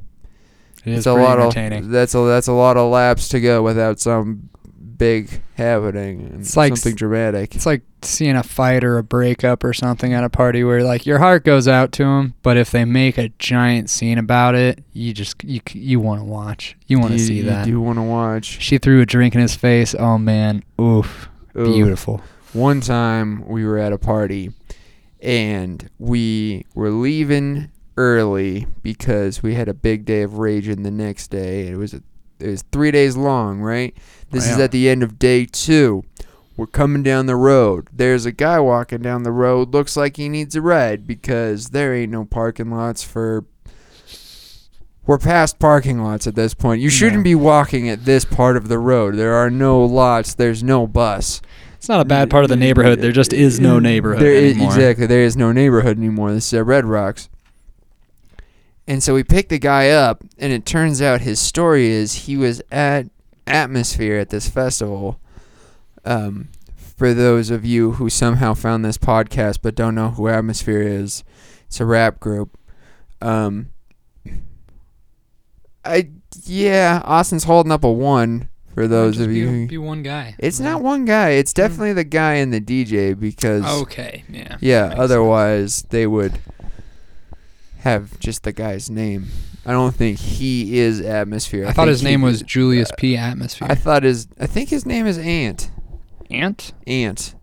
It 0.84 0.92
it's 0.92 1.06
a 1.06 1.14
lot 1.14 1.38
of 1.38 1.54
that's 1.90 2.14
a 2.14 2.18
that's 2.18 2.48
a 2.48 2.52
lot 2.52 2.76
of 2.76 2.90
laps 2.90 3.28
to 3.28 3.40
go 3.40 3.62
without 3.62 3.98
some 3.98 4.50
big 4.98 5.40
happening 5.54 6.20
and 6.20 6.40
It's 6.40 6.56
like 6.56 6.76
something 6.76 6.96
dramatic. 6.96 7.54
It's 7.54 7.64
like 7.64 7.82
seeing 8.04 8.36
a 8.36 8.42
fight 8.42 8.84
or 8.84 8.98
a 8.98 9.02
breakup 9.02 9.64
or 9.64 9.72
something 9.72 10.12
at 10.12 10.24
a 10.24 10.30
party 10.30 10.64
where 10.64 10.82
like 10.82 11.06
your 11.06 11.18
heart 11.18 11.44
goes 11.44 11.68
out 11.68 11.92
to 11.92 12.04
them, 12.04 12.34
but 12.42 12.56
if 12.56 12.70
they 12.70 12.84
make 12.84 13.18
a 13.18 13.30
giant 13.38 13.90
scene 13.90 14.18
about 14.18 14.54
it, 14.54 14.82
you 14.92 15.12
just 15.12 15.42
you 15.44 15.60
c- 15.66 15.78
you 15.78 16.00
want 16.00 16.20
to 16.20 16.24
watch. 16.24 16.76
You 16.86 16.98
want 16.98 17.12
to 17.12 17.18
see 17.18 17.38
you 17.38 17.44
that. 17.44 17.64
do 17.66 17.80
want 17.80 17.98
to 17.98 18.02
watch. 18.02 18.60
She 18.60 18.78
threw 18.78 19.00
a 19.00 19.06
drink 19.06 19.34
in 19.34 19.40
his 19.40 19.54
face. 19.54 19.94
Oh 19.98 20.18
man, 20.18 20.62
oof, 20.80 21.28
Ooh. 21.56 21.72
beautiful. 21.72 22.22
One 22.52 22.80
time 22.80 23.46
we 23.46 23.64
were 23.64 23.78
at 23.78 23.92
a 23.92 23.98
party 23.98 24.52
and 25.22 25.88
we 25.98 26.66
were 26.74 26.90
leaving 26.90 27.70
early 27.96 28.66
because 28.82 29.42
we 29.42 29.54
had 29.54 29.68
a 29.68 29.74
big 29.74 30.04
day 30.04 30.22
of 30.22 30.38
raging 30.38 30.82
the 30.82 30.90
next 30.90 31.28
day. 31.28 31.68
It 31.68 31.76
was 31.76 31.94
a, 31.94 32.02
it 32.38 32.48
was 32.48 32.62
three 32.72 32.90
days 32.90 33.16
long, 33.16 33.60
right? 33.60 33.94
This 34.30 34.48
is 34.48 34.58
at 34.58 34.70
the 34.70 34.88
end 34.88 35.02
of 35.02 35.18
day 35.18 35.44
two. 35.44 36.04
We're 36.60 36.66
coming 36.66 37.02
down 37.02 37.24
the 37.24 37.36
road. 37.36 37.88
There's 37.90 38.26
a 38.26 38.32
guy 38.32 38.60
walking 38.60 39.00
down 39.00 39.22
the 39.22 39.32
road. 39.32 39.72
Looks 39.72 39.96
like 39.96 40.18
he 40.18 40.28
needs 40.28 40.54
a 40.54 40.60
ride 40.60 41.06
because 41.06 41.70
there 41.70 41.94
ain't 41.94 42.12
no 42.12 42.26
parking 42.26 42.70
lots 42.70 43.02
for. 43.02 43.46
We're 45.06 45.16
past 45.16 45.58
parking 45.58 46.02
lots 46.02 46.26
at 46.26 46.34
this 46.34 46.52
point. 46.52 46.82
You 46.82 46.90
shouldn't 46.90 47.24
be 47.24 47.34
walking 47.34 47.88
at 47.88 48.04
this 48.04 48.26
part 48.26 48.58
of 48.58 48.68
the 48.68 48.78
road. 48.78 49.14
There 49.14 49.32
are 49.32 49.48
no 49.48 49.82
lots. 49.82 50.34
There's 50.34 50.62
no 50.62 50.86
bus. 50.86 51.40
It's 51.78 51.88
not 51.88 52.02
a 52.02 52.04
bad 52.04 52.28
part 52.28 52.44
of 52.44 52.50
the 52.50 52.56
neighborhood. 52.56 53.00
There 53.00 53.10
just 53.10 53.32
is 53.32 53.58
no 53.58 53.78
neighborhood 53.78 54.20
There 54.22 54.34
is- 54.34 54.52
anymore. 54.52 54.74
exactly. 54.74 55.06
There 55.06 55.22
is 55.24 55.38
no 55.38 55.52
neighborhood 55.52 55.96
anymore. 55.96 56.34
This 56.34 56.48
is 56.48 56.52
at 56.52 56.66
Red 56.66 56.84
Rocks. 56.84 57.30
And 58.86 59.02
so 59.02 59.14
we 59.14 59.24
picked 59.24 59.48
the 59.48 59.58
guy 59.58 59.88
up, 59.88 60.22
and 60.38 60.52
it 60.52 60.66
turns 60.66 61.00
out 61.00 61.22
his 61.22 61.40
story 61.40 61.86
is 61.88 62.26
he 62.26 62.36
was 62.36 62.60
at 62.70 63.06
Atmosphere 63.46 64.18
at 64.18 64.28
this 64.28 64.50
festival. 64.50 65.18
Um, 66.04 66.48
for 66.76 67.14
those 67.14 67.50
of 67.50 67.64
you 67.64 67.92
who 67.92 68.10
somehow 68.10 68.54
found 68.54 68.84
this 68.84 68.98
podcast 68.98 69.58
but 69.62 69.74
don't 69.74 69.94
know 69.94 70.10
who 70.10 70.28
Atmosphere 70.28 70.82
is, 70.82 71.24
it's 71.66 71.80
a 71.80 71.84
rap 71.86 72.20
group. 72.20 72.56
Um, 73.22 73.70
I 75.84 76.08
yeah, 76.44 77.00
Austin's 77.04 77.44
holding 77.44 77.72
up 77.72 77.84
a 77.84 77.90
one 77.90 78.48
for 78.74 78.86
those 78.86 79.18
of 79.18 79.28
be, 79.28 79.38
you. 79.38 79.48
who- 79.48 79.66
be 79.66 79.78
one 79.78 80.02
guy. 80.02 80.34
it's 80.38 80.60
not 80.60 80.82
one 80.82 81.04
guy. 81.04 81.30
It's 81.30 81.52
definitely 81.52 81.92
the 81.94 82.04
guy 82.04 82.34
and 82.34 82.52
the 82.52 82.60
DJ 82.60 83.18
because 83.18 83.64
Okay, 83.82 84.24
yeah. 84.28 84.56
yeah. 84.60 84.82
makes 84.82 84.90
sense. 84.92 85.00
Otherwise, 85.00 85.82
they 85.90 86.06
would 86.06 86.38
have 87.78 88.18
just 88.20 88.42
the 88.42 88.52
guy's 88.52 88.90
name. 88.90 89.26
I 89.66 89.72
don't 89.72 89.94
think 89.94 90.18
he 90.18 90.78
is 90.78 91.00
Atmosphere. 91.00 91.66
I 91.66 91.72
thought 91.72 91.88
his 91.88 92.02
name 92.02 92.22
was 92.22 92.42
Julius 92.42 92.90
P. 92.96 93.16
Atmosphere. 93.16 93.68
I 93.70 93.74
thought 93.74 94.02
his. 94.04 94.26
I 94.38 94.46
think 94.46 94.68
his 94.70 94.86
name 94.86 95.06
is 95.06 95.18
Ant. 95.18 95.70
Ant? 96.30 96.72
Ant. 96.86 97.34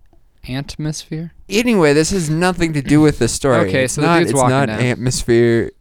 Atmosphere? 0.47 1.33
Anyway, 1.49 1.93
this 1.93 2.11
has 2.11 2.29
nothing 2.29 2.73
to 2.73 2.81
do 2.81 3.01
with 3.01 3.19
the 3.19 3.27
story. 3.27 3.67
Okay, 3.67 3.83
it's 3.85 3.93
so 3.93 4.01
the 4.01 4.07
not. 4.07 4.19
dude's 4.19 4.31
it's 4.31 4.37
walking 4.37 4.49
not 4.51 4.65
down. 4.67 4.79
Atmosphere. 4.79 5.71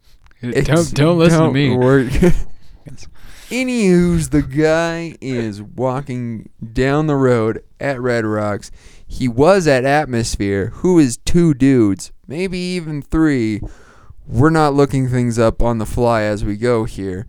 It's- 0.41 0.67
Don't 0.67 0.93
don't 0.93 1.17
listen 1.17 1.39
don't 1.39 1.49
to 1.49 1.53
me. 1.53 1.75
work. 1.75 2.07
Anywho's 3.49 4.29
the 4.29 4.41
guy 4.41 5.15
is 5.21 5.61
walking 5.61 6.49
down 6.73 7.07
the 7.07 7.15
road 7.15 7.63
at 7.79 7.99
Red 8.01 8.25
Rocks. 8.25 8.71
He 9.07 9.29
was 9.29 9.67
at 9.67 9.85
Atmosphere, 9.85 10.67
who 10.75 10.99
is 10.99 11.15
two 11.17 11.53
dudes, 11.53 12.11
maybe 12.27 12.57
even 12.57 13.01
three. 13.01 13.61
We're 14.27 14.49
not 14.49 14.73
looking 14.73 15.07
things 15.07 15.39
up 15.39 15.61
on 15.63 15.77
the 15.77 15.85
fly 15.85 16.23
as 16.23 16.43
we 16.43 16.57
go 16.57 16.83
here. 16.83 17.25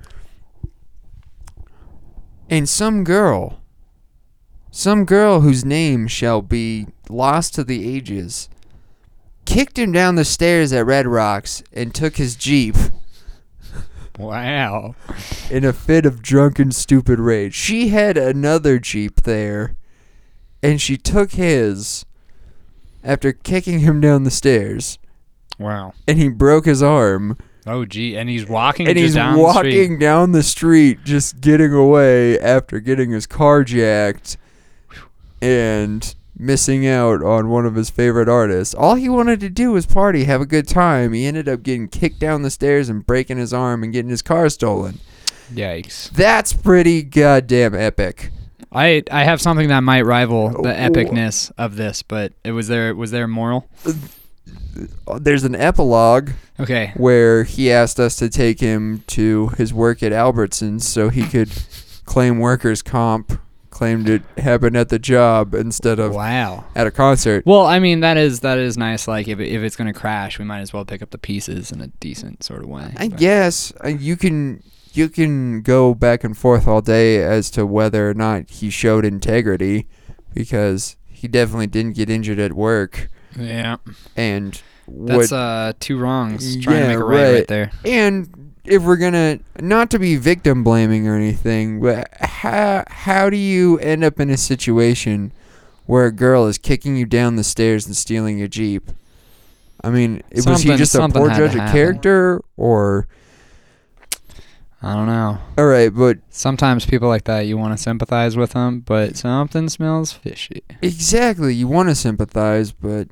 And 2.50 2.68
some 2.68 3.04
girl, 3.04 3.60
some 4.70 5.04
girl 5.04 5.40
whose 5.40 5.64
name 5.64 6.06
shall 6.06 6.42
be 6.42 6.86
lost 7.08 7.54
to 7.54 7.64
the 7.64 7.88
ages, 7.94 8.48
kicked 9.44 9.78
him 9.78 9.92
down 9.92 10.14
the 10.14 10.24
stairs 10.24 10.72
at 10.72 10.86
Red 10.86 11.06
Rocks 11.06 11.62
and 11.72 11.94
took 11.94 12.16
his 12.16 12.36
Jeep 12.36 12.76
Wow. 14.18 14.94
in 15.50 15.64
a 15.64 15.72
fit 15.72 16.04
of 16.04 16.22
drunken, 16.22 16.72
stupid 16.72 17.20
rage. 17.20 17.54
She 17.54 17.88
had 17.88 18.16
another 18.18 18.78
Jeep 18.78 19.22
there, 19.22 19.76
and 20.62 20.80
she 20.80 20.96
took 20.96 21.32
his 21.32 22.04
after 23.04 23.32
kicking 23.32 23.78
him 23.80 24.00
down 24.00 24.24
the 24.24 24.30
stairs, 24.30 24.98
Wow. 25.58 25.92
and 26.08 26.18
he 26.18 26.28
broke 26.28 26.66
his 26.66 26.82
arm. 26.82 27.38
Oh 27.64 27.84
gee, 27.84 28.16
and 28.16 28.28
he's 28.28 28.48
walking 28.48 28.88
And 28.88 28.96
just 28.96 29.04
he's 29.08 29.14
down 29.14 29.36
the 29.38 29.52
street. 29.52 29.70
walking 29.76 29.98
down 29.98 30.32
the 30.32 30.42
street, 30.42 30.98
just 31.04 31.40
getting 31.40 31.72
away 31.72 32.38
after 32.40 32.80
getting 32.80 33.10
his 33.10 33.26
car 33.26 33.62
jacked 33.62 34.36
and 35.40 36.14
missing 36.36 36.86
out 36.86 37.22
on 37.22 37.48
one 37.48 37.66
of 37.66 37.74
his 37.74 37.90
favorite 37.90 38.28
artists. 38.28 38.74
All 38.74 38.94
he 38.94 39.08
wanted 39.08 39.40
to 39.40 39.48
do 39.50 39.72
was 39.72 39.86
party, 39.86 40.24
have 40.24 40.40
a 40.40 40.46
good 40.46 40.68
time. 40.68 41.12
He 41.12 41.26
ended 41.26 41.48
up 41.48 41.62
getting 41.62 41.88
kicked 41.88 42.20
down 42.20 42.42
the 42.42 42.50
stairs 42.50 42.88
and 42.88 43.04
breaking 43.06 43.38
his 43.38 43.52
arm 43.52 43.82
and 43.82 43.92
getting 43.92 44.10
his 44.10 44.22
car 44.22 44.48
stolen. 44.48 45.00
Yikes. 45.52 46.10
That's 46.10 46.52
pretty 46.52 47.02
goddamn 47.02 47.74
epic. 47.74 48.30
I 48.70 49.02
I 49.10 49.24
have 49.24 49.40
something 49.40 49.68
that 49.68 49.80
might 49.80 50.02
rival 50.04 50.50
the 50.50 50.68
epicness 50.74 51.50
of 51.56 51.76
this, 51.76 52.02
but 52.02 52.34
it 52.44 52.52
was 52.52 52.68
there 52.68 52.94
was 52.94 53.10
there 53.10 53.24
a 53.24 53.28
moral? 53.28 53.66
There's 55.18 55.44
an 55.44 55.54
epilogue 55.54 56.30
Okay. 56.60 56.92
where 56.96 57.44
he 57.44 57.72
asked 57.72 57.98
us 57.98 58.16
to 58.16 58.28
take 58.28 58.60
him 58.60 59.02
to 59.08 59.48
his 59.56 59.72
work 59.72 60.02
at 60.02 60.12
Albertsons 60.12 60.82
so 60.82 61.08
he 61.08 61.22
could 61.24 61.50
claim 62.04 62.38
workers' 62.38 62.82
comp, 62.82 63.40
claimed 63.70 64.08
it 64.08 64.22
happened 64.38 64.76
at 64.76 64.88
the 64.88 64.98
job 64.98 65.54
instead 65.54 65.98
of 65.98 66.14
Wow. 66.14 66.64
at 66.74 66.86
a 66.86 66.90
concert. 66.90 67.44
Well, 67.46 67.66
I 67.66 67.78
mean 67.78 68.00
that 68.00 68.16
is 68.16 68.40
that 68.40 68.58
is 68.58 68.76
nice. 68.78 69.06
Like 69.08 69.28
if 69.28 69.38
if 69.40 69.62
it's 69.62 69.76
gonna 69.76 69.92
crash, 69.92 70.38
we 70.38 70.44
might 70.44 70.60
as 70.60 70.72
well 70.72 70.84
pick 70.84 71.02
up 71.02 71.10
the 71.10 71.18
pieces 71.18 71.70
in 71.72 71.80
a 71.80 71.88
decent 72.00 72.42
sort 72.42 72.62
of 72.62 72.68
way. 72.68 72.92
I 72.96 73.08
but- 73.08 73.18
guess 73.18 73.72
uh, 73.84 73.88
you 73.88 74.16
can 74.16 74.62
you 74.94 75.08
can 75.08 75.60
go 75.62 75.94
back 75.94 76.24
and 76.24 76.36
forth 76.36 76.66
all 76.66 76.80
day 76.80 77.22
as 77.22 77.50
to 77.52 77.64
whether 77.66 78.08
or 78.10 78.14
not 78.14 78.48
he 78.50 78.70
showed 78.70 79.04
integrity 79.04 79.86
because 80.34 80.96
he 81.08 81.28
definitely 81.28 81.66
didn't 81.66 81.94
get 81.94 82.08
injured 82.10 82.38
at 82.38 82.52
work 82.52 83.08
Yeah. 83.38 83.76
and 84.16 84.60
That's 84.88 85.30
what 85.30 85.32
uh 85.38 85.72
two 85.78 85.98
wrongs 85.98 86.56
trying 86.62 86.76
Yeah, 86.76 86.82
to 86.82 86.88
make 86.88 86.98
a 86.98 87.04
right 87.04 87.22
right. 87.22 87.32
right 87.34 87.46
there. 87.48 87.70
and 87.84 88.28
if 88.68 88.82
we're 88.82 88.96
gonna 88.96 89.38
not 89.60 89.90
to 89.90 89.98
be 89.98 90.16
victim 90.16 90.62
blaming 90.62 91.06
or 91.08 91.16
anything 91.16 91.80
but 91.80 92.08
how 92.20 92.84
how 92.88 93.30
do 93.30 93.36
you 93.36 93.78
end 93.78 94.04
up 94.04 94.20
in 94.20 94.30
a 94.30 94.36
situation 94.36 95.32
where 95.86 96.06
a 96.06 96.12
girl 96.12 96.46
is 96.46 96.58
kicking 96.58 96.96
you 96.96 97.06
down 97.06 97.36
the 97.36 97.44
stairs 97.44 97.86
and 97.86 97.96
stealing 97.96 98.38
your 98.38 98.48
jeep 98.48 98.90
i 99.82 99.90
mean 99.90 100.22
was 100.34 100.44
he 100.44 100.52
Something- 100.52 100.76
just 100.76 100.94
a 100.94 100.98
something 100.98 101.20
poor 101.22 101.30
had 101.30 101.36
to 101.38 101.42
judge 101.46 101.54
of 101.54 101.60
happen. 101.60 101.72
character 101.72 102.42
or 102.56 103.06
I 104.80 104.94
don't 104.94 105.06
know. 105.06 105.38
all 105.58 105.66
right 105.66 105.92
but 105.92 106.18
Sometimes 106.30 106.86
people 106.86 107.08
like 107.08 107.24
that 107.24 107.40
you 107.46 107.58
want 107.58 107.76
to 107.76 107.82
sympathize 107.82 108.36
with 108.36 108.52
them, 108.52 108.78
but 108.78 109.16
something 109.16 109.68
smells 109.68 110.12
fishy. 110.12 110.62
Exactly. 110.82 111.52
You 111.52 111.66
want 111.66 111.88
to 111.88 111.96
sympathize, 111.96 112.70
but 112.70 113.08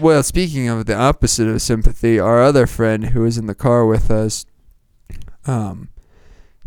well, 0.00 0.22
speaking 0.22 0.68
of 0.68 0.86
the 0.86 0.94
opposite 0.96 1.48
of 1.48 1.60
sympathy, 1.62 2.18
our 2.18 2.42
other 2.42 2.66
friend 2.66 3.06
who 3.06 3.22
was 3.22 3.38
in 3.38 3.46
the 3.46 3.54
car 3.54 3.86
with 3.86 4.10
us, 4.10 4.46
um, 5.46 5.88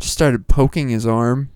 just 0.00 0.12
started 0.12 0.48
poking 0.48 0.88
his 0.88 1.06
arm, 1.06 1.50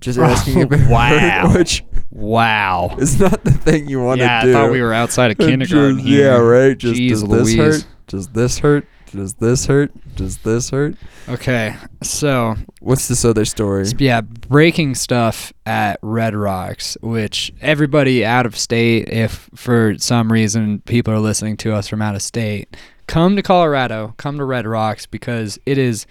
just 0.00 0.18
asking 0.20 0.58
if 0.60 0.72
it 0.72 0.88
Wow. 0.90 1.48
hurt, 1.48 1.54
which 1.58 1.84
Wow. 2.10 2.96
is 2.98 3.18
not 3.20 3.44
the 3.44 3.52
thing 3.52 3.88
you 3.88 4.02
want 4.02 4.20
to 4.20 4.24
do. 4.24 4.28
Yeah, 4.30 4.44
do. 4.44 4.50
I 4.50 4.52
thought 4.54 4.70
we 4.72 4.82
were 4.82 4.92
outside 4.92 5.30
of 5.30 5.38
Just- 5.38 5.48
kindergarten 5.48 6.00
Yeah, 6.00 6.36
right. 6.36 6.76
Just 6.76 7.00
Jeez 7.00 7.08
does 7.10 7.22
Louise. 7.24 7.46
this 7.46 7.56
hurt? 7.56 7.86
Does 8.06 8.28
this 8.28 8.58
hurt? 8.58 8.86
Does 9.12 9.34
this 9.34 9.66
hurt? 9.66 9.92
Does 10.16 10.38
this 10.38 10.70
hurt? 10.70 10.94
Okay, 11.28 11.74
so 12.02 12.54
What's 12.80 13.08
this 13.08 13.24
other 13.24 13.44
story? 13.44 13.86
yeah, 13.98 14.20
breaking 14.20 14.94
stuff 14.94 15.52
at 15.66 15.98
Red 16.02 16.34
Rocks, 16.34 16.96
which 17.02 17.52
everybody 17.60 18.24
out 18.24 18.46
of 18.46 18.56
state, 18.56 19.08
if 19.08 19.50
for 19.54 19.96
some 19.98 20.32
reason 20.32 20.80
people 20.82 21.12
are 21.12 21.18
listening 21.18 21.56
to 21.58 21.74
us 21.74 21.88
from 21.88 22.00
out 22.02 22.14
of 22.14 22.22
state, 22.22 22.76
come 23.06 23.36
to 23.36 23.42
Colorado, 23.42 24.14
come 24.16 24.38
to 24.38 24.44
Red 24.44 24.66
Rocks 24.66 25.06
because 25.06 25.58
it 25.66 25.76
is 25.78 26.06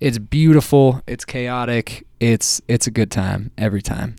it's 0.00 0.18
beautiful, 0.18 1.00
it's 1.06 1.24
chaotic, 1.24 2.06
it's 2.20 2.60
it's 2.68 2.86
a 2.86 2.90
good 2.90 3.10
time 3.10 3.50
every 3.56 3.82
time. 3.82 4.16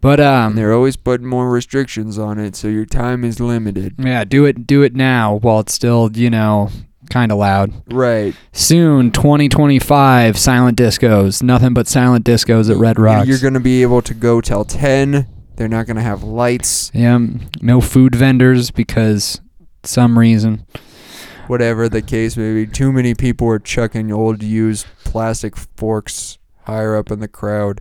But 0.00 0.20
um 0.20 0.50
And 0.50 0.58
they're 0.58 0.72
always 0.72 0.96
putting 0.96 1.26
more 1.26 1.50
restrictions 1.50 2.18
on 2.18 2.38
it, 2.38 2.54
so 2.56 2.68
your 2.68 2.86
time 2.86 3.24
is 3.24 3.40
limited. 3.40 3.94
yeah, 3.98 4.24
do 4.24 4.44
it 4.44 4.66
do 4.66 4.82
it 4.82 4.94
now 4.94 5.34
while 5.36 5.60
it's 5.60 5.74
still, 5.74 6.10
you 6.14 6.30
know, 6.30 6.70
kind 7.08 7.32
of 7.32 7.38
loud. 7.38 7.72
Right. 7.92 8.34
Soon 8.52 9.10
2025 9.10 10.38
silent 10.38 10.78
discos, 10.78 11.42
nothing 11.42 11.74
but 11.74 11.86
silent 11.88 12.24
discos 12.24 12.70
at 12.70 12.76
Red 12.76 12.98
Rocks. 12.98 13.28
You're 13.28 13.38
going 13.38 13.54
to 13.54 13.60
be 13.60 13.82
able 13.82 14.02
to 14.02 14.14
go 14.14 14.40
till 14.40 14.64
10. 14.64 15.26
They're 15.56 15.68
not 15.68 15.86
going 15.86 15.96
to 15.96 16.02
have 16.02 16.22
lights, 16.22 16.90
Yeah, 16.94 17.18
no 17.60 17.80
food 17.80 18.14
vendors 18.14 18.70
because 18.70 19.40
some 19.82 20.18
reason. 20.18 20.64
whatever 21.48 21.88
the 21.88 22.02
case 22.02 22.36
may 22.36 22.52
be. 22.54 22.66
Too 22.70 22.92
many 22.92 23.14
people 23.14 23.48
are 23.48 23.58
chucking 23.58 24.12
old 24.12 24.42
used 24.42 24.86
plastic 25.04 25.56
forks 25.56 26.38
higher 26.64 26.94
up 26.94 27.10
in 27.10 27.18
the 27.20 27.26
crowd. 27.28 27.80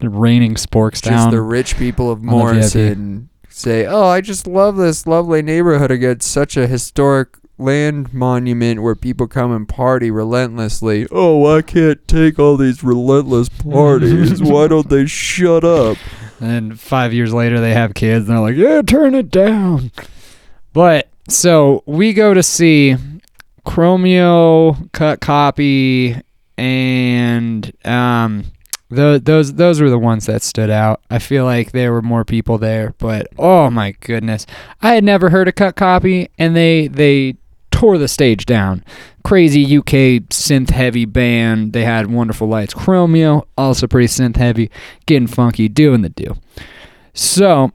The 0.00 0.08
raining 0.08 0.54
sporks 0.54 0.94
Just 1.02 1.04
down. 1.04 1.30
the 1.32 1.42
rich 1.42 1.76
people 1.76 2.10
of 2.10 2.22
Morrison 2.22 3.28
say, 3.48 3.86
"Oh, 3.86 4.04
I 4.06 4.20
just 4.20 4.46
love 4.46 4.76
this 4.76 5.06
lovely 5.06 5.40
neighborhood. 5.42 5.90
It's 5.90 6.26
such 6.26 6.56
a 6.56 6.66
historic 6.66 7.28
land 7.56 8.12
monument 8.12 8.82
where 8.82 8.94
people 8.94 9.26
come 9.26 9.52
and 9.52 9.68
party 9.68 10.10
relentlessly. 10.10 11.06
Oh, 11.10 11.56
I 11.56 11.62
can't 11.62 12.06
take 12.08 12.38
all 12.38 12.56
these 12.56 12.82
relentless 12.82 13.48
parties. 13.48 14.42
Why 14.42 14.68
don't 14.68 14.88
they 14.88 15.06
shut 15.06 15.64
up?" 15.64 15.96
And 16.40 16.78
five 16.78 17.12
years 17.12 17.32
later, 17.32 17.60
they 17.60 17.74
have 17.74 17.94
kids, 17.94 18.28
and 18.28 18.36
they're 18.36 18.44
like, 18.44 18.56
"Yeah, 18.56 18.82
turn 18.82 19.14
it 19.14 19.30
down." 19.30 19.92
But 20.72 21.08
so 21.28 21.82
we 21.86 22.12
go 22.12 22.34
to 22.34 22.42
see 22.42 22.96
Chromeo, 23.64 24.92
Cut 24.92 25.20
Copy, 25.20 26.16
and 26.58 27.72
um, 27.84 28.44
those 28.90 29.22
those 29.22 29.54
those 29.54 29.80
were 29.80 29.90
the 29.90 29.98
ones 29.98 30.26
that 30.26 30.42
stood 30.42 30.70
out. 30.70 31.00
I 31.10 31.18
feel 31.18 31.44
like 31.44 31.72
there 31.72 31.92
were 31.92 32.02
more 32.02 32.24
people 32.24 32.58
there, 32.58 32.94
but 32.98 33.28
oh 33.38 33.70
my 33.70 33.92
goodness, 34.00 34.46
I 34.82 34.94
had 34.94 35.04
never 35.04 35.30
heard 35.30 35.48
of 35.48 35.54
Cut 35.54 35.76
Copy, 35.76 36.28
and 36.38 36.54
they 36.54 36.88
they 36.88 37.36
tore 37.84 37.98
the 37.98 38.08
stage 38.08 38.46
down. 38.46 38.82
Crazy 39.24 39.76
UK 39.76 40.24
synth 40.30 40.70
heavy 40.70 41.04
band. 41.04 41.74
They 41.74 41.84
had 41.84 42.10
wonderful 42.10 42.48
lights. 42.48 42.72
Chromeo, 42.72 43.44
also 43.58 43.86
pretty 43.86 44.06
synth 44.06 44.36
heavy, 44.36 44.70
getting 45.04 45.26
funky, 45.26 45.68
doing 45.68 46.00
the 46.00 46.08
do. 46.08 46.34
So, 47.12 47.72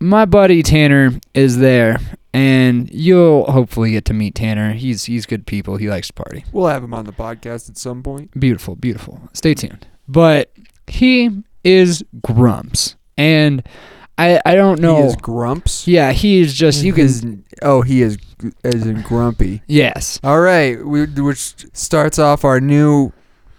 my 0.00 0.24
buddy 0.24 0.62
Tanner 0.62 1.12
is 1.34 1.58
there, 1.58 1.98
and 2.32 2.90
you'll 2.90 3.44
hopefully 3.50 3.90
get 3.90 4.06
to 4.06 4.14
meet 4.14 4.34
Tanner. 4.34 4.72
He's 4.72 5.04
he's 5.04 5.26
good 5.26 5.46
people. 5.46 5.76
He 5.76 5.90
likes 5.90 6.06
to 6.06 6.14
party. 6.14 6.46
We'll 6.50 6.68
have 6.68 6.82
him 6.82 6.94
on 6.94 7.04
the 7.04 7.12
podcast 7.12 7.68
at 7.68 7.76
some 7.76 8.02
point. 8.02 8.30
Beautiful, 8.40 8.76
beautiful. 8.76 9.20
Stay 9.34 9.52
tuned. 9.52 9.86
But 10.08 10.50
he 10.86 11.42
is 11.64 12.02
Grumps, 12.22 12.96
and 13.18 13.62
I 14.18 14.40
I 14.44 14.54
don't 14.54 14.80
know. 14.80 14.96
He 14.96 15.08
is 15.08 15.16
grumps. 15.16 15.86
yeah, 15.88 16.12
he 16.12 16.40
is 16.40 16.52
just 16.52 16.82
you 16.82 16.92
His- 16.94 17.20
can 17.20 17.44
oh, 17.62 17.82
he 17.82 18.02
is 18.02 18.16
g- 18.16 18.50
as 18.64 18.86
in 18.86 19.02
grumpy. 19.02 19.62
yes. 19.66 20.18
All 20.24 20.40
right, 20.40 20.84
we, 20.84 21.06
which 21.06 21.54
starts 21.72 22.18
off 22.18 22.44
our 22.44 22.60
new 22.60 23.12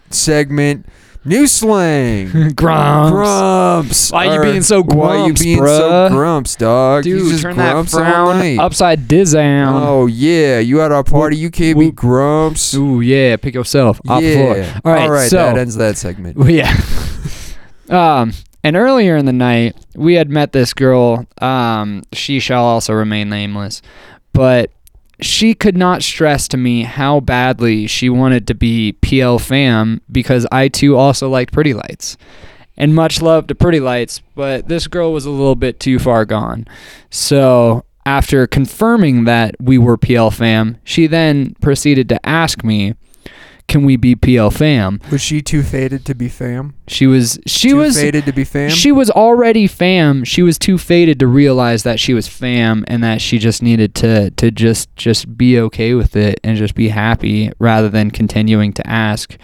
segment, 0.09 0.85
new 1.25 1.47
slang. 1.47 2.51
Grumps. 2.55 3.11
Grumps. 3.11 4.11
Why 4.11 4.25
you 4.25 4.31
Or- 4.39 4.43
being 4.43 4.61
so 4.61 4.81
Why 4.83 5.17
you 5.17 5.23
grumps, 5.33 5.41
being 5.43 5.59
bruh? 5.59 5.77
so 5.77 6.09
grumps, 6.09 6.55
dog? 6.55 7.05
you 7.05 7.19
Dude, 7.19 7.29
just 7.31 7.43
turn 7.43 7.57
that 7.57 7.73
grumps 7.73 7.93
all 7.93 7.99
frown 8.01 8.59
upside 8.59 9.07
down. 9.07 9.81
Oh 9.83 10.07
yeah, 10.07 10.59
you 10.59 10.81
at 10.81 10.91
our 10.91 11.03
party? 11.03 11.37
You 11.37 11.51
can't 11.51 11.77
be 11.79 11.85
whoop. 11.87 11.95
grumps. 11.95 12.73
Ooh, 12.73 12.99
yeah, 13.01 13.35
pick 13.37 13.53
yourself 13.53 14.01
off 14.09 14.21
the 14.21 14.27
yeah. 14.27 14.33
floor. 14.73 14.81
All 14.85 14.91
right, 14.93 15.03
all 15.03 15.11
right. 15.11 15.29
so 15.29 15.37
that 15.37 15.57
ends 15.57 15.75
that 15.75 15.95
segment. 15.97 16.35
Well, 16.37 16.49
yeah. 16.51 16.73
um, 17.89 18.33
and 18.63 18.75
earlier 18.75 19.15
in 19.15 19.25
the 19.25 19.33
night, 19.33 19.75
we 19.95 20.15
had 20.15 20.29
met 20.29 20.51
this 20.51 20.73
girl. 20.73 21.25
Um, 21.39 22.03
she 22.13 22.39
shall 22.39 22.63
also 22.63 22.93
remain 22.93 23.29
nameless, 23.29 23.81
but 24.33 24.71
she 25.21 25.53
could 25.53 25.77
not 25.77 26.01
stress 26.01 26.47
to 26.49 26.57
me 26.57 26.83
how 26.83 27.19
badly 27.19 27.87
she 27.87 28.09
wanted 28.09 28.47
to 28.47 28.55
be 28.55 28.93
PL 28.93 29.39
fam 29.39 30.01
because 30.11 30.47
I 30.51 30.69
too 30.69 30.95
also 30.97 31.29
liked 31.29 31.53
Pretty 31.53 31.73
Lights. 31.73 32.17
And 32.77 32.95
much 32.95 33.21
love 33.21 33.47
to 33.47 33.55
Pretty 33.55 33.81
Lights, 33.81 34.21
but 34.35 34.69
this 34.69 34.87
girl 34.87 35.11
was 35.11 35.25
a 35.25 35.29
little 35.29 35.55
bit 35.55 35.79
too 35.81 35.99
far 35.99 36.23
gone. 36.23 36.65
So 37.09 37.83
after 38.05 38.47
confirming 38.47 39.25
that 39.25 39.55
we 39.59 39.77
were 39.77 39.97
PL 39.97 40.31
fam, 40.31 40.77
she 40.85 41.05
then 41.05 41.55
proceeded 41.61 42.07
to 42.09 42.25
ask 42.25 42.63
me, 42.63 42.95
"Can 43.69 43.85
we 43.85 43.95
be 43.95 44.15
PL 44.15 44.51
fam?" 44.51 44.99
Was 45.11 45.21
she 45.21 45.41
too 45.41 45.63
faded 45.63 46.03
to 46.05 46.13
be 46.13 46.27
fam? 46.27 46.73
She 46.87 47.07
was 47.07 47.39
she 47.45 47.69
too 47.69 47.77
was 47.77 47.95
faded 47.95 48.25
to 48.25 48.33
be 48.33 48.43
fam. 48.43 48.69
she 48.69 48.91
was 48.91 49.09
already 49.09 49.67
fam. 49.67 50.25
She 50.25 50.41
was 50.41 50.57
too 50.57 50.77
faded 50.77 51.19
to 51.19 51.27
realize 51.27 51.83
that 51.83 51.99
she 51.99 52.13
was 52.13 52.27
fam 52.27 52.83
and 52.87 53.01
that 53.03 53.21
she 53.21 53.39
just 53.39 53.63
needed 53.63 53.95
to 53.95 54.31
to 54.31 54.51
just 54.51 54.93
just 54.97 55.37
be 55.37 55.57
okay 55.59 55.93
with 55.93 56.17
it 56.17 56.39
and 56.43 56.57
just 56.57 56.75
be 56.75 56.89
happy 56.89 57.51
rather 57.59 57.87
than 57.87 58.11
continuing 58.11 58.73
to 58.73 58.85
ask 58.85 59.37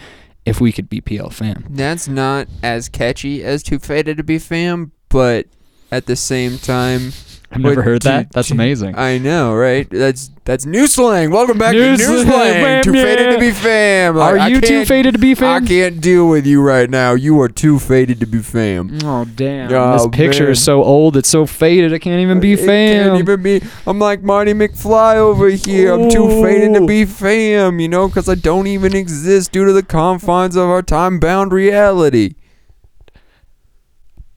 if 0.44 0.60
we 0.60 0.72
could 0.72 0.88
be 0.88 1.00
PL 1.00 1.30
fam. 1.30 1.64
That's 1.68 2.06
not 2.06 2.46
as 2.62 2.88
catchy 2.88 3.42
as 3.42 3.62
too 3.62 3.78
faded 3.78 4.16
to 4.18 4.22
be 4.22 4.38
fam, 4.38 4.92
but 5.08 5.46
at 5.90 6.06
the 6.06 6.16
same 6.16 6.58
time, 6.58 7.12
I've 7.52 7.60
never 7.60 7.82
heard 7.82 8.02
that. 8.02 8.32
That's 8.32 8.50
amazing. 8.50 8.96
I 8.98 9.18
know, 9.18 9.54
right? 9.54 9.88
That's 9.88 10.30
that's 10.44 10.66
new 10.66 10.86
slang. 10.86 11.30
Welcome 11.30 11.58
back 11.58 11.72
New 11.74 11.80
to 11.80 11.90
new 11.92 11.96
slang, 11.96 12.26
slang. 12.26 12.52
fam, 12.64 12.82
Too 12.82 12.92
faded 12.92 13.32
to 13.34 13.38
be 13.40 13.50
fam. 13.52 14.16
Are 14.16 14.32
Like, 14.32 14.40
I 14.40 14.48
you 14.48 14.60
too 14.60 14.66
can't- 14.68 14.88
faded 14.88 15.12
to 15.14 15.18
be 15.20 15.34
fam? 15.34 15.62
I 15.62 15.66
can't 15.66 16.00
deal 16.00 16.28
with 16.28 16.44
you 16.46 16.60
right 16.60 16.90
now. 16.90 17.14
You 17.14 17.40
are 17.40 17.48
too 17.48 17.78
faded 17.78 18.20
to 18.20 18.26
be 18.26 18.38
fam. 18.40 18.98
Oh 19.04 19.24
damn! 19.24 19.72
Oh, 19.72 19.92
this 19.92 20.06
picture 20.12 20.44
man. 20.44 20.52
is 20.52 20.62
so 20.62 20.82
old. 20.82 21.16
It's 21.16 21.28
so 21.28 21.46
faded. 21.46 21.92
It 21.92 22.00
can't 22.00 22.20
even 22.20 22.40
be 22.40 22.54
It 22.54 22.60
fam. 22.66 23.04
can't 23.10 23.18
even 23.20 23.42
be. 23.42 23.62
I'm 23.86 23.98
like 24.00 24.22
Marty 24.22 24.52
McFly 24.52 25.14
over 25.16 25.48
here. 25.48 25.92
I'm 25.94 26.10
too 26.10 26.28
faded 26.42 26.74
to 26.74 26.82
Ooh. 26.82 26.86
be 26.86 27.04
fam, 27.04 27.78
you 27.80 27.88
know, 27.88 28.08
because 28.08 28.28
I 28.28 28.34
don't 28.34 28.66
even 28.66 28.94
exist 28.94 29.52
due 29.52 29.64
to 29.64 29.72
the 29.72 29.82
confines 29.84 30.56
of 30.56 30.68
our 30.68 30.82
time-bound 30.82 31.52
reality. 31.52 32.34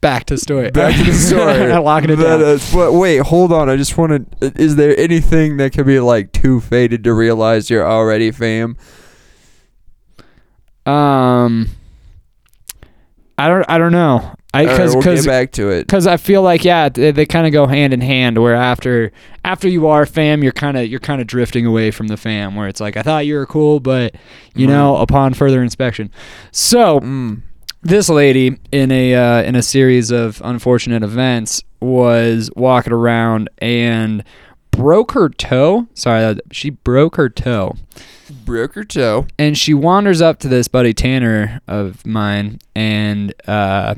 Back 0.00 0.24
to 0.26 0.38
story. 0.38 0.70
Back 0.70 0.96
to 0.96 1.04
the 1.04 1.12
story. 1.12 1.72
Locking 1.78 2.10
it 2.10 2.16
That 2.16 2.38
down. 2.38 2.40
is- 2.42 2.72
but 2.72 2.92
wait, 2.94 3.18
hold 3.18 3.52
on. 3.52 3.68
I 3.68 3.76
just 3.76 3.98
want 3.98 4.40
to. 4.40 4.52
Is 4.60 4.76
there 4.76 4.96
anything 4.98 5.58
that 5.58 5.72
can 5.72 5.84
be 5.86 6.00
like 6.00 6.32
too 6.32 6.60
faded 6.60 7.04
to 7.04 7.12
realize 7.12 7.68
you're 7.68 7.86
already 7.86 8.30
fam? 8.30 8.76
Um, 10.86 11.68
I 13.38 13.48
don't. 13.48 13.64
I 13.68 13.78
don't 13.78 13.92
know. 13.92 14.34
I 14.52 14.62
All 14.62 14.66
right, 14.66 14.72
because 14.76 14.94
we'll 14.94 15.02
because 15.02 15.24
get 15.24 15.30
back 15.30 15.52
to 15.52 15.68
it. 15.70 15.86
because 15.86 16.06
I 16.06 16.16
feel 16.16 16.42
like 16.42 16.64
yeah, 16.64 16.88
they, 16.88 17.12
they 17.12 17.24
kind 17.26 17.46
of 17.46 17.52
go 17.52 17.66
hand 17.66 17.92
in 17.92 18.00
hand. 18.00 18.38
Where 18.38 18.54
after 18.54 19.12
after 19.44 19.68
you 19.68 19.86
are 19.86 20.06
fam, 20.06 20.42
you're 20.42 20.50
kind 20.52 20.76
of 20.76 20.86
you're 20.88 20.98
kind 20.98 21.20
of 21.20 21.26
drifting 21.26 21.66
away 21.66 21.90
from 21.90 22.08
the 22.08 22.16
fam. 22.16 22.56
Where 22.56 22.66
it's 22.68 22.80
like 22.80 22.96
I 22.96 23.02
thought 23.02 23.26
you 23.26 23.34
were 23.34 23.46
cool, 23.46 23.78
but 23.80 24.14
you 24.54 24.66
Right. 24.66 24.72
know, 24.74 24.96
upon 24.96 25.34
further 25.34 25.62
inspection. 25.62 26.10
So 26.50 27.00
Mm. 27.00 27.42
This 27.82 28.08
lady 28.08 28.58
in 28.72 28.90
a 28.90 29.14
uh, 29.14 29.42
in 29.42 29.56
a 29.56 29.62
series 29.62 30.10
of 30.10 30.40
unfortunate 30.44 31.02
events 31.02 31.62
was 31.80 32.50
walking 32.56 32.92
around 32.92 33.48
and 33.58 34.22
broke 34.70 35.12
her 35.12 35.28
toe. 35.28 35.86
Sorry, 35.94 36.38
she 36.52 36.70
broke 36.70 37.16
her 37.16 37.28
toe 37.28 37.76
Broke 38.44 38.74
her 38.74 38.84
toe. 38.84 39.26
and 39.38 39.56
she 39.56 39.74
wanders 39.74 40.20
up 40.20 40.38
to 40.40 40.48
this 40.48 40.68
buddy 40.68 40.92
Tanner 40.94 41.60
of 41.66 42.04
mine 42.06 42.58
and 42.76 43.34
uh, 43.48 43.94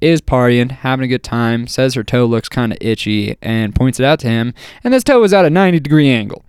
is 0.00 0.20
partying, 0.20 0.70
having 0.70 1.04
a 1.04 1.08
good 1.08 1.24
time. 1.24 1.66
Says 1.66 1.94
her 1.94 2.04
toe 2.04 2.26
looks 2.26 2.48
kind 2.48 2.70
of 2.72 2.78
itchy 2.80 3.36
and 3.42 3.74
points 3.74 3.98
it 3.98 4.04
out 4.04 4.20
to 4.20 4.28
him. 4.28 4.52
And 4.84 4.92
this 4.92 5.02
toe 5.04 5.22
is 5.24 5.32
at 5.32 5.44
a 5.44 5.50
90 5.50 5.80
degree 5.80 6.10
angle. 6.10 6.44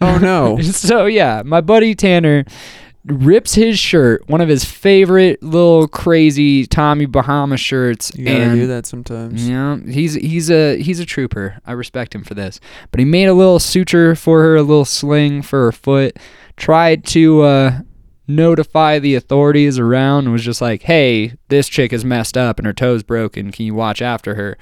Oh 0.00 0.16
no. 0.18 0.58
so 0.62 1.04
yeah, 1.06 1.42
my 1.44 1.60
buddy 1.60 1.94
Tanner 1.94 2.44
rips 3.06 3.54
his 3.54 3.78
shirt, 3.78 4.28
one 4.28 4.40
of 4.40 4.48
his 4.48 4.64
favorite 4.64 5.42
little 5.42 5.88
crazy 5.88 6.66
Tommy 6.66 7.06
Bahama 7.06 7.56
shirts, 7.56 8.12
You 8.14 8.26
gotta 8.26 8.40
and 8.40 8.60
do 8.60 8.66
that 8.66 8.86
sometimes. 8.86 9.48
yeah, 9.48 9.78
he's 9.88 10.14
he's 10.14 10.50
a 10.50 10.80
he's 10.80 11.00
a 11.00 11.06
trooper. 11.06 11.58
I 11.66 11.72
respect 11.72 12.14
him 12.14 12.24
for 12.24 12.34
this. 12.34 12.60
But 12.90 12.98
he 12.98 13.04
made 13.04 13.26
a 13.26 13.34
little 13.34 13.58
suture 13.58 14.14
for 14.14 14.42
her, 14.42 14.56
a 14.56 14.62
little 14.62 14.84
sling 14.84 15.42
for 15.42 15.64
her 15.66 15.72
foot. 15.72 16.16
Tried 16.56 17.04
to 17.06 17.42
uh, 17.42 17.78
notify 18.28 18.98
the 18.98 19.14
authorities 19.14 19.78
around 19.78 20.24
and 20.24 20.32
was 20.32 20.44
just 20.44 20.60
like, 20.60 20.82
"Hey, 20.82 21.34
this 21.48 21.68
chick 21.68 21.92
is 21.92 22.04
messed 22.04 22.36
up 22.36 22.58
and 22.58 22.66
her 22.66 22.72
toe's 22.74 23.02
broken. 23.02 23.50
Can 23.50 23.64
you 23.66 23.74
watch 23.74 24.02
after 24.02 24.34
her?" 24.34 24.58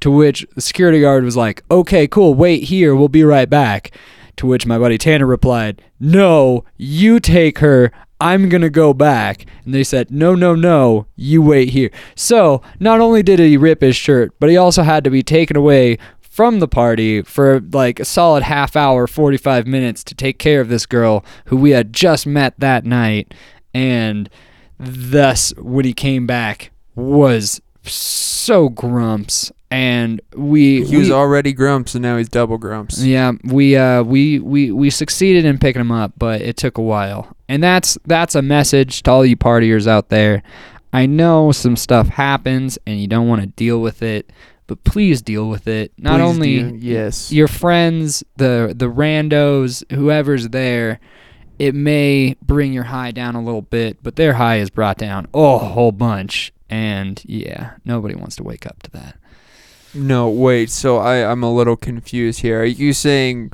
To 0.00 0.10
which 0.10 0.44
the 0.54 0.60
security 0.60 1.00
guard 1.00 1.22
was 1.24 1.36
like, 1.36 1.62
"Okay, 1.70 2.08
cool. 2.08 2.34
Wait 2.34 2.64
here. 2.64 2.96
We'll 2.96 3.08
be 3.08 3.22
right 3.24 3.48
back." 3.50 3.92
To 4.36 4.46
which 4.46 4.66
my 4.66 4.78
buddy 4.78 4.98
Tanner 4.98 5.26
replied, 5.26 5.82
"No, 6.00 6.64
you 6.76 7.20
take 7.20 7.58
her. 7.58 7.92
I'm 8.20 8.48
going 8.48 8.62
to 8.62 8.70
go 8.70 8.94
back." 8.94 9.46
And 9.64 9.74
they 9.74 9.84
said, 9.84 10.10
"No, 10.10 10.34
no, 10.34 10.54
no. 10.54 11.06
You 11.16 11.42
wait 11.42 11.70
here." 11.70 11.90
So, 12.14 12.62
not 12.80 13.00
only 13.00 13.22
did 13.22 13.38
he 13.38 13.56
rip 13.56 13.82
his 13.82 13.96
shirt, 13.96 14.32
but 14.40 14.50
he 14.50 14.56
also 14.56 14.82
had 14.82 15.04
to 15.04 15.10
be 15.10 15.22
taken 15.22 15.56
away 15.56 15.98
from 16.32 16.60
the 16.60 16.68
party 16.68 17.20
for 17.20 17.60
like 17.72 18.00
a 18.00 18.06
solid 18.06 18.42
half 18.42 18.74
hour, 18.74 19.06
45 19.06 19.66
minutes 19.66 20.02
to 20.04 20.14
take 20.14 20.38
care 20.38 20.62
of 20.62 20.70
this 20.70 20.86
girl 20.86 21.22
who 21.46 21.58
we 21.58 21.72
had 21.72 21.92
just 21.92 22.26
met 22.26 22.58
that 22.58 22.86
night. 22.86 23.34
And 23.74 24.30
thus, 24.78 25.52
when 25.58 25.84
he 25.84 25.92
came 25.92 26.26
back, 26.26 26.70
was 26.94 27.60
so 27.84 28.70
grumps. 28.70 29.52
And 29.72 30.20
we, 30.36 30.84
He 30.84 30.96
was 30.96 31.08
we- 31.08 31.14
already 31.14 31.52
grumps, 31.52 31.94
and 31.94 32.02
now 32.02 32.16
he's 32.18 32.28
double 32.28 32.58
grumps. 32.58 33.02
yeah, 33.02 33.32
we 33.44 33.76
uh 33.76 34.02
we, 34.02 34.38
we 34.38 34.70
we 34.70 34.90
succeeded 34.90 35.44
in 35.44 35.58
picking 35.58 35.80
him 35.80 35.90
up, 35.92 36.12
but 36.18 36.40
it 36.42 36.56
took 36.56 36.78
a 36.78 36.82
while. 36.82 37.34
And 37.48 37.62
that's 37.62 37.96
that's 38.06 38.34
a 38.34 38.42
message 38.42 39.02
to 39.04 39.10
all 39.10 39.24
you 39.26 39.36
partiers 39.36 39.86
out 39.86 40.08
there. 40.10 40.42
I 40.92 41.06
know 41.06 41.52
some 41.52 41.76
stuff 41.76 42.08
happens 42.08 42.78
and 42.86 43.00
you 43.00 43.06
don't 43.06 43.26
want 43.28 43.40
to 43.40 43.46
deal 43.46 43.80
with 43.80 44.02
it, 44.02 44.30
but 44.66 44.84
please 44.84 45.22
deal 45.22 45.48
with 45.48 45.66
it. 45.66 45.90
Not 45.96 46.18
Please 46.20 46.22
only 46.28 46.58
do. 46.72 46.76
yes. 46.86 47.32
your 47.32 47.48
friends, 47.48 48.22
the 48.36 48.74
the 48.76 48.90
randos, 48.90 49.82
whoever's 49.90 50.50
there, 50.50 51.00
it 51.58 51.74
may 51.74 52.36
bring 52.42 52.74
your 52.74 52.84
high 52.84 53.10
down 53.10 53.34
a 53.36 53.42
little 53.42 53.62
bit, 53.62 54.02
but 54.02 54.16
their 54.16 54.34
high 54.34 54.56
is 54.58 54.68
brought 54.68 54.98
down 54.98 55.28
oh, 55.32 55.56
a 55.56 55.58
whole 55.60 55.92
bunch. 55.92 56.52
And 56.68 57.22
yeah, 57.26 57.72
nobody 57.84 58.14
wants 58.14 58.36
to 58.36 58.42
wake 58.42 58.66
up 58.66 58.82
to 58.84 58.90
that. 58.92 59.16
No, 59.94 60.28
wait. 60.28 60.70
So 60.70 60.98
I 60.98 61.30
I'm 61.30 61.42
a 61.42 61.52
little 61.52 61.76
confused 61.76 62.40
here. 62.40 62.62
Are 62.62 62.66
you 62.66 62.92
saying 62.92 63.52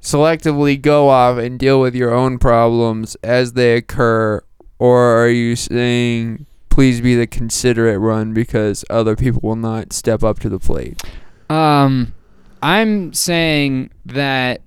selectively 0.00 0.80
go 0.80 1.08
off 1.08 1.38
and 1.38 1.58
deal 1.58 1.80
with 1.80 1.94
your 1.94 2.12
own 2.12 2.38
problems 2.38 3.16
as 3.22 3.54
they 3.54 3.76
occur, 3.76 4.42
or 4.78 5.22
are 5.22 5.28
you 5.28 5.56
saying 5.56 6.46
please 6.68 7.00
be 7.00 7.14
the 7.14 7.26
considerate 7.26 8.00
one 8.00 8.32
because 8.32 8.84
other 8.88 9.14
people 9.14 9.40
will 9.42 9.56
not 9.56 9.92
step 9.92 10.22
up 10.22 10.38
to 10.40 10.48
the 10.48 10.58
plate? 10.58 11.02
Um, 11.50 12.14
I'm 12.62 13.12
saying 13.12 13.90
that 14.06 14.62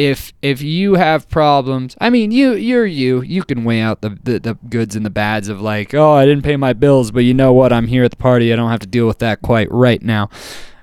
if 0.00 0.32
if 0.40 0.62
you 0.62 0.94
have 0.94 1.28
problems, 1.28 1.94
I 2.00 2.08
mean, 2.08 2.30
you 2.30 2.54
you're 2.54 2.86
you. 2.86 3.20
You 3.20 3.44
can 3.44 3.64
weigh 3.64 3.82
out 3.82 4.00
the, 4.00 4.18
the 4.22 4.40
the 4.40 4.54
goods 4.70 4.96
and 4.96 5.04
the 5.04 5.10
bads 5.10 5.48
of 5.48 5.60
like, 5.60 5.92
oh, 5.92 6.12
I 6.12 6.24
didn't 6.24 6.42
pay 6.42 6.56
my 6.56 6.72
bills, 6.72 7.10
but 7.10 7.20
you 7.20 7.34
know 7.34 7.52
what? 7.52 7.70
I'm 7.70 7.86
here 7.86 8.02
at 8.02 8.10
the 8.10 8.16
party. 8.16 8.50
I 8.50 8.56
don't 8.56 8.70
have 8.70 8.80
to 8.80 8.86
deal 8.86 9.06
with 9.06 9.18
that 9.18 9.42
quite 9.42 9.70
right 9.70 10.02
now. 10.02 10.30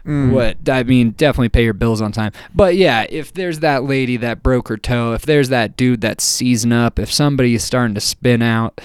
Mm. 0.05 0.31
What 0.31 0.69
I 0.69 0.83
mean, 0.83 1.11
definitely 1.11 1.49
pay 1.49 1.63
your 1.63 1.73
bills 1.73 1.99
on 1.99 2.11
time. 2.11 2.31
But 2.53 2.75
yeah, 2.75 3.07
if 3.09 3.33
there's 3.33 3.59
that 3.61 3.85
lady 3.85 4.17
that 4.17 4.43
broke 4.43 4.67
her 4.67 4.77
toe, 4.77 5.13
if 5.13 5.23
there's 5.23 5.49
that 5.49 5.75
dude 5.75 6.01
that's 6.01 6.23
seizing 6.23 6.71
up, 6.71 6.99
if 6.99 7.11
somebody 7.11 7.55
is 7.55 7.63
starting 7.63 7.95
to 7.95 8.01
spin 8.01 8.43
out, 8.43 8.79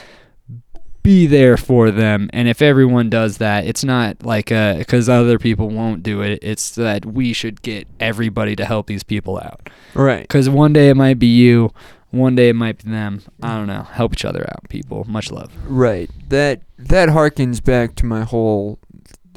be 1.03 1.27
there 1.27 1.57
for 1.57 1.91
them. 1.91 2.31
And 2.33 2.49
if 2.49 2.63
everyone 2.63 3.11
does 3.11 3.39
that, 3.39 3.67
it's 3.67 3.85
not 3.85 4.25
like 4.25 4.53
uh 4.53 4.77
because 4.79 5.09
other 5.09 5.39
people 5.39 5.69
won't 5.69 6.03
do 6.03 6.23
it. 6.23 6.39
It's 6.43 6.75
that 6.77 7.05
we 7.05 7.33
should 7.33 7.63
get 7.63 7.89
everybody 8.01 8.57
to 8.57 8.65
help 8.65 8.87
these 8.87 9.03
people 9.03 9.39
out. 9.39 9.69
Right. 9.95 10.23
Because 10.23 10.49
one 10.49 10.73
day 10.73 10.91
it 10.91 10.97
might 10.97 11.19
be 11.19 11.27
you, 11.27 11.73
one 12.11 12.35
day 12.35 12.51
it 12.51 12.57
might 12.57 12.85
be 12.85 12.91
them. 12.91 13.23
I 13.43 13.57
don't 13.57 13.67
know. 13.67 13.83
Help 13.83 14.13
each 14.13 14.25
other 14.25 14.47
out, 14.49 14.69
people. 14.69 15.05
Much 15.05 15.31
love. 15.31 15.53
Right. 15.67 16.11
That 16.29 16.63
that 16.79 17.09
harkens 17.09 17.63
back 17.63 17.95
to 17.97 18.07
my 18.07 18.23
whole 18.23 18.79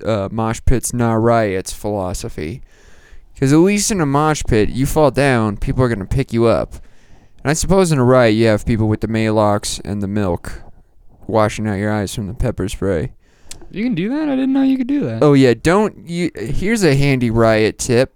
uh, 0.03 0.29
mosh 0.31 0.61
pits 0.65 0.93
not 0.93 1.13
riots 1.13 1.73
philosophy. 1.73 2.61
Because 3.33 3.51
at 3.51 3.57
least 3.57 3.91
in 3.91 3.99
a 3.99 4.05
mosh 4.05 4.43
pit, 4.47 4.69
you 4.69 4.85
fall 4.85 5.11
down, 5.11 5.57
people 5.57 5.83
are 5.83 5.89
gonna 5.89 6.05
pick 6.05 6.31
you 6.31 6.45
up. 6.45 6.75
And 7.43 7.51
I 7.51 7.53
suppose 7.53 7.91
in 7.91 7.99
a 7.99 8.03
riot, 8.03 8.35
you 8.35 8.47
have 8.47 8.65
people 8.65 8.87
with 8.87 9.01
the 9.01 9.07
Maalox 9.07 9.81
and 9.83 10.01
the 10.01 10.07
milk 10.07 10.61
washing 11.27 11.67
out 11.67 11.75
your 11.75 11.91
eyes 11.91 12.13
from 12.13 12.27
the 12.27 12.33
pepper 12.33 12.67
spray. 12.69 13.13
You 13.71 13.83
can 13.83 13.95
do 13.95 14.09
that. 14.09 14.29
I 14.29 14.35
didn't 14.35 14.53
know 14.53 14.61
you 14.61 14.77
could 14.77 14.87
do 14.87 15.01
that. 15.01 15.21
Oh 15.21 15.33
yeah, 15.33 15.53
don't 15.53 16.07
you? 16.07 16.31
Here's 16.35 16.83
a 16.83 16.95
handy 16.95 17.29
riot 17.29 17.77
tip. 17.77 18.15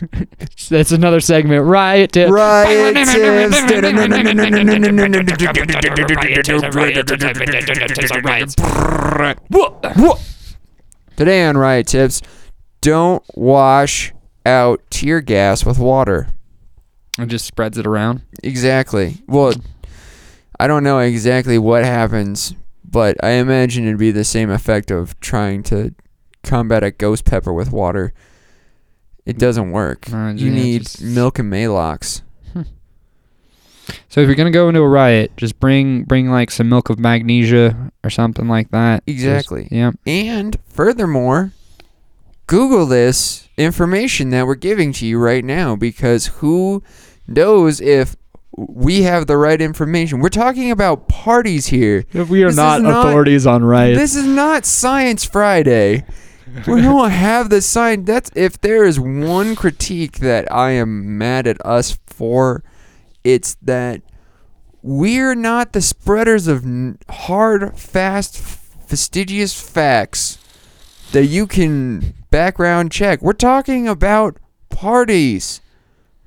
That's 0.68 0.92
another 0.92 1.20
segment. 1.20 1.64
Riot 1.64 2.12
tip. 2.12 2.30
Riot 2.30 2.94
tips. 3.06 3.58
Today 11.16 11.44
on 11.44 11.56
Riot 11.56 11.88
Tips, 11.88 12.22
don't 12.80 13.24
wash 13.34 14.12
out 14.46 14.80
tear 14.88 15.20
gas 15.20 15.66
with 15.66 15.78
water. 15.80 16.28
It 17.18 17.26
just 17.26 17.44
spreads 17.44 17.76
it 17.76 17.88
around. 17.88 18.22
Exactly. 18.44 19.16
Well, 19.26 19.54
I 20.60 20.66
don't 20.66 20.82
know 20.84 20.98
exactly 20.98 21.58
what 21.58 21.84
happens, 21.84 22.54
but 22.84 23.16
I 23.22 23.30
imagine 23.32 23.86
it'd 23.86 23.98
be 23.98 24.10
the 24.10 24.24
same 24.24 24.50
effect 24.50 24.90
of 24.90 25.18
trying 25.20 25.62
to 25.64 25.94
combat 26.42 26.82
a 26.82 26.90
ghost 26.90 27.24
pepper 27.24 27.52
with 27.52 27.70
water. 27.70 28.12
It 29.24 29.38
doesn't 29.38 29.70
work. 29.72 30.12
Uh, 30.12 30.32
you 30.36 30.48
yeah, 30.50 30.54
need 30.62 30.82
just- 30.82 31.02
milk 31.02 31.38
and 31.38 31.52
Maalox. 31.52 32.22
So 34.10 34.20
if 34.20 34.26
you're 34.26 34.36
gonna 34.36 34.50
go 34.50 34.68
into 34.68 34.80
a 34.80 34.88
riot, 34.88 35.32
just 35.38 35.58
bring 35.60 36.02
bring 36.04 36.30
like 36.30 36.50
some 36.50 36.68
milk 36.68 36.90
of 36.90 36.98
magnesia 36.98 37.90
or 38.04 38.10
something 38.10 38.46
like 38.46 38.70
that. 38.70 39.02
Just- 39.06 39.18
Exactly. 39.18 39.68
yeah. 39.70 39.92
And 40.06 40.58
furthermore, 40.66 41.52
Google 42.46 42.84
this 42.84 43.48
information 43.56 44.28
that 44.30 44.46
we're 44.46 44.56
giving 44.56 44.92
to 44.94 45.06
you 45.06 45.18
right 45.18 45.44
now 45.44 45.74
because 45.74 46.26
who 46.26 46.82
knows 47.26 47.80
if 47.80 48.14
we 48.66 49.02
have 49.02 49.26
the 49.26 49.36
right 49.36 49.60
information. 49.60 50.20
We're 50.20 50.28
talking 50.30 50.70
about 50.70 51.08
parties 51.08 51.66
here. 51.66 52.04
We 52.12 52.42
are 52.42 52.52
not, 52.52 52.82
not- 52.82 53.06
authorities 53.06 53.46
on 53.46 53.64
riots. 53.64 53.98
This 53.98 54.16
is 54.16 54.24
not 54.26 54.66
Science 54.66 55.24
Friday. 55.24 56.04
we 56.66 56.80
don't 56.82 57.10
have 57.10 57.50
the 57.50 57.60
science. 57.60 58.06
That's 58.06 58.30
if 58.34 58.60
there 58.60 58.84
is 58.84 58.98
one 58.98 59.54
critique 59.54 60.18
that 60.18 60.50
I 60.52 60.72
am 60.72 61.16
mad 61.18 61.46
at 61.46 61.64
us 61.64 61.98
for, 62.06 62.64
it's 63.22 63.56
that 63.62 64.02
we're 64.82 65.34
not 65.34 65.72
the 65.72 65.82
spreaders 65.82 66.48
of 66.48 66.64
n- 66.64 66.98
hard, 67.08 67.78
fast, 67.78 68.38
fastidious 68.38 69.58
facts 69.60 70.38
that 71.12 71.26
you 71.26 71.46
can 71.46 72.14
background 72.30 72.90
check. 72.92 73.22
We're 73.22 73.32
talking 73.34 73.86
about 73.86 74.38
parties. 74.68 75.60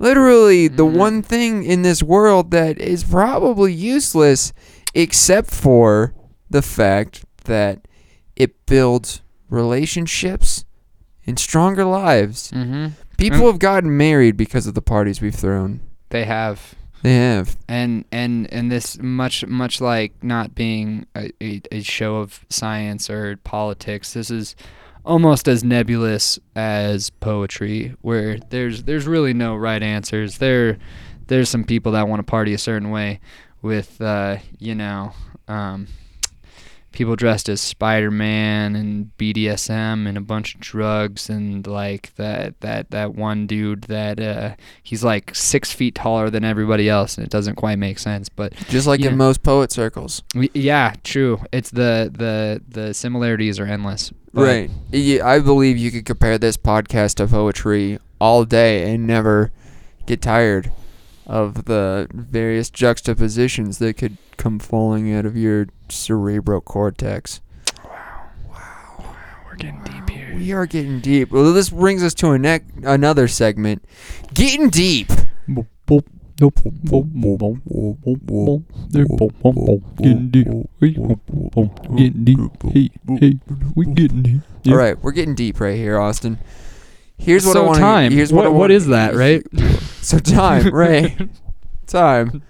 Literally, 0.01 0.67
the 0.67 0.85
Mhm. 0.85 0.93
one 0.97 1.21
thing 1.21 1.63
in 1.63 1.83
this 1.83 2.01
world 2.01 2.49
that 2.51 2.79
is 2.79 3.03
probably 3.03 3.71
useless 3.71 4.51
except 4.95 5.51
for 5.51 6.13
the 6.49 6.61
fact 6.61 7.23
that 7.45 7.87
it 8.35 8.65
builds 8.65 9.21
relationships 9.49 10.65
and 11.27 11.37
stronger 11.37 11.85
lives. 11.85 12.51
mm-hmm. 12.53 12.87
People 13.17 13.45
have 13.45 13.59
gotten 13.59 13.95
married 13.95 14.35
because 14.35 14.65
of 14.65 14.73
the 14.73 14.81
parties 14.81 15.21
we've 15.21 15.35
thrown. 15.35 15.79
They 16.09 16.23
have. 16.25 16.73
They 17.03 17.15
have. 17.15 17.55
and 17.67 18.05
and 18.11 18.51
and 18.53 18.71
this 18.71 18.97
much 19.01 19.45
much 19.47 19.81
like 19.81 20.13
not 20.23 20.53
being 20.55 21.05
a, 21.15 21.31
a, 21.41 21.61
a 21.71 21.81
show 21.81 22.17
of 22.17 22.45
science 22.49 23.09
or 23.09 23.37
politics 23.43 24.13
this 24.13 24.29
is 24.29 24.55
almost 25.05 25.47
as 25.47 25.63
nebulous 25.63 26.39
as 26.55 27.09
poetry 27.09 27.95
where 28.01 28.37
there's 28.49 28.83
there's 28.83 29.07
really 29.07 29.33
no 29.33 29.55
right 29.55 29.81
answers. 29.81 30.37
There 30.37 30.77
there's 31.27 31.49
some 31.49 31.63
people 31.63 31.93
that 31.93 32.07
want 32.07 32.19
to 32.19 32.23
party 32.23 32.53
a 32.53 32.57
certain 32.57 32.89
way 32.91 33.19
with 33.61 34.01
uh 34.01 34.37
you 34.59 34.75
know 34.75 35.13
um 35.47 35.87
people 36.91 37.15
dressed 37.15 37.47
as 37.49 37.61
Spider-Man 37.61 38.75
and 38.75 39.11
BDSM 39.17 40.07
and 40.07 40.17
a 40.17 40.21
bunch 40.21 40.55
of 40.55 40.61
drugs 40.61 41.29
and 41.29 41.65
like 41.67 42.13
that 42.15 42.59
that 42.61 42.91
that 42.91 43.15
one 43.15 43.47
dude 43.47 43.83
that 43.83 44.19
uh 44.19 44.55
he's 44.83 45.03
like 45.03 45.33
six 45.35 45.71
feet 45.71 45.95
taller 45.95 46.29
than 46.29 46.43
everybody 46.43 46.89
else 46.89 47.17
and 47.17 47.25
it 47.25 47.29
doesn't 47.31 47.55
quite 47.55 47.77
make 47.79 47.99
sense 47.99 48.29
but 48.29 48.53
Just 48.69 48.87
like 48.87 48.99
Yeah. 48.99 49.11
in 49.11 49.17
most 49.17 49.43
poet 49.43 49.71
circles. 49.71 50.23
we, 50.35 50.49
yeah 50.53 50.93
true 51.03 51.39
it's 51.51 51.69
the 51.71 52.11
the 52.13 52.61
the 52.67 52.93
similarities 52.93 53.59
are 53.59 53.65
endless 53.65 54.11
Right. 54.33 54.69
I 54.93 55.39
believe 55.39 55.77
you 55.77 55.91
could 55.91 56.05
compare 56.05 56.37
this 56.37 56.55
podcast 56.55 57.15
to 57.15 57.27
poetry 57.27 57.99
all 58.19 58.45
day 58.45 58.93
and 58.93 59.05
never 59.05 59.51
get 60.05 60.21
tired 60.21 60.71
of 61.25 61.65
the 61.65 62.07
various 62.13 62.69
juxtapositions 62.69 63.77
that 63.79 63.97
could 63.97 64.17
come 64.37 64.57
falling 64.57 65.13
out 65.13 65.25
of 65.25 65.35
your 65.35 65.67
cerebral 65.91 66.61
cortex. 66.61 67.41
we're 69.45 69.55
getting 69.57 69.81
deep 69.83 70.09
here 70.09 70.35
We 70.35 70.51
are 70.53 70.65
getting 70.65 70.99
deep. 70.99 71.31
Well, 71.31 71.53
this 71.53 71.69
brings 71.69 72.03
us 72.03 72.13
to 72.15 72.31
a 72.31 72.39
nec- 72.39 72.63
another 72.83 73.27
segment. 73.27 73.83
Getting 74.33 74.69
deep. 74.69 75.09
All 84.67 84.77
right, 84.77 85.01
we're 85.01 85.11
getting 85.11 85.35
deep 85.35 85.59
right 85.59 85.75
here, 85.75 85.99
Austin. 85.99 86.39
Here's 87.17 87.45
what 87.45 87.57
I 87.57 87.61
want. 87.61 87.77
time 87.79 88.11
Here's 88.11 88.33
what, 88.33 88.45
what, 88.45 88.53
wanna- 88.53 88.73
is 88.73 88.87
that 88.87 89.13
right 89.13 89.43
So 90.01 90.17
time, 90.17 90.73
right? 90.73 91.29
time. 91.87 92.41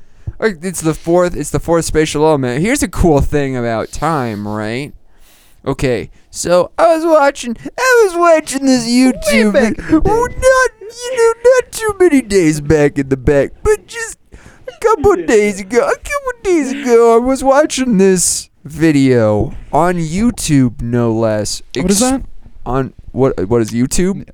Like, 0.42 0.58
It's 0.64 0.82
the 0.82 0.94
fourth. 0.94 1.36
It's 1.36 1.52
the 1.52 1.60
fourth 1.60 1.86
spatial 1.86 2.26
element. 2.26 2.62
Here's 2.62 2.82
a 2.84 2.88
cool 2.90 3.22
thing 3.22 3.56
about 3.56 3.90
time, 3.92 4.48
right? 4.48 4.94
Okay, 5.64 6.10
so 6.32 6.72
I 6.80 6.96
was 6.96 7.06
watching. 7.06 7.56
I 7.78 8.04
was 8.06 8.16
watching 8.18 8.66
this 8.66 8.88
YouTube. 8.90 9.54
back 9.54 9.78
in 9.78 9.86
the 9.86 10.02
day. 10.02 10.10
Oh, 10.12 10.28
not 10.28 10.92
you 10.92 11.18
know, 11.18 11.34
not 11.62 11.72
too 11.72 11.96
many 12.00 12.22
days 12.24 12.60
back 12.62 12.98
in 12.98 13.10
the 13.10 13.18
back, 13.18 13.52
but 13.64 13.86
just 13.86 14.18
a 14.34 14.72
couple 14.82 15.16
days 15.28 15.60
ago. 15.60 15.78
A 15.88 15.96
couple 15.96 16.42
days 16.44 16.72
ago, 16.72 17.16
I 17.16 17.20
was 17.20 17.44
watching 17.44 18.00
this 18.00 18.50
video 18.64 19.54
on 19.72 19.96
YouTube, 19.98 20.82
no 20.82 21.14
less. 21.14 21.62
what 21.76 21.92
is 21.92 22.00
that 22.00 22.24
On 22.66 22.94
what? 23.12 23.48
What 23.48 23.62
is 23.62 23.70
YouTube? 23.70 24.28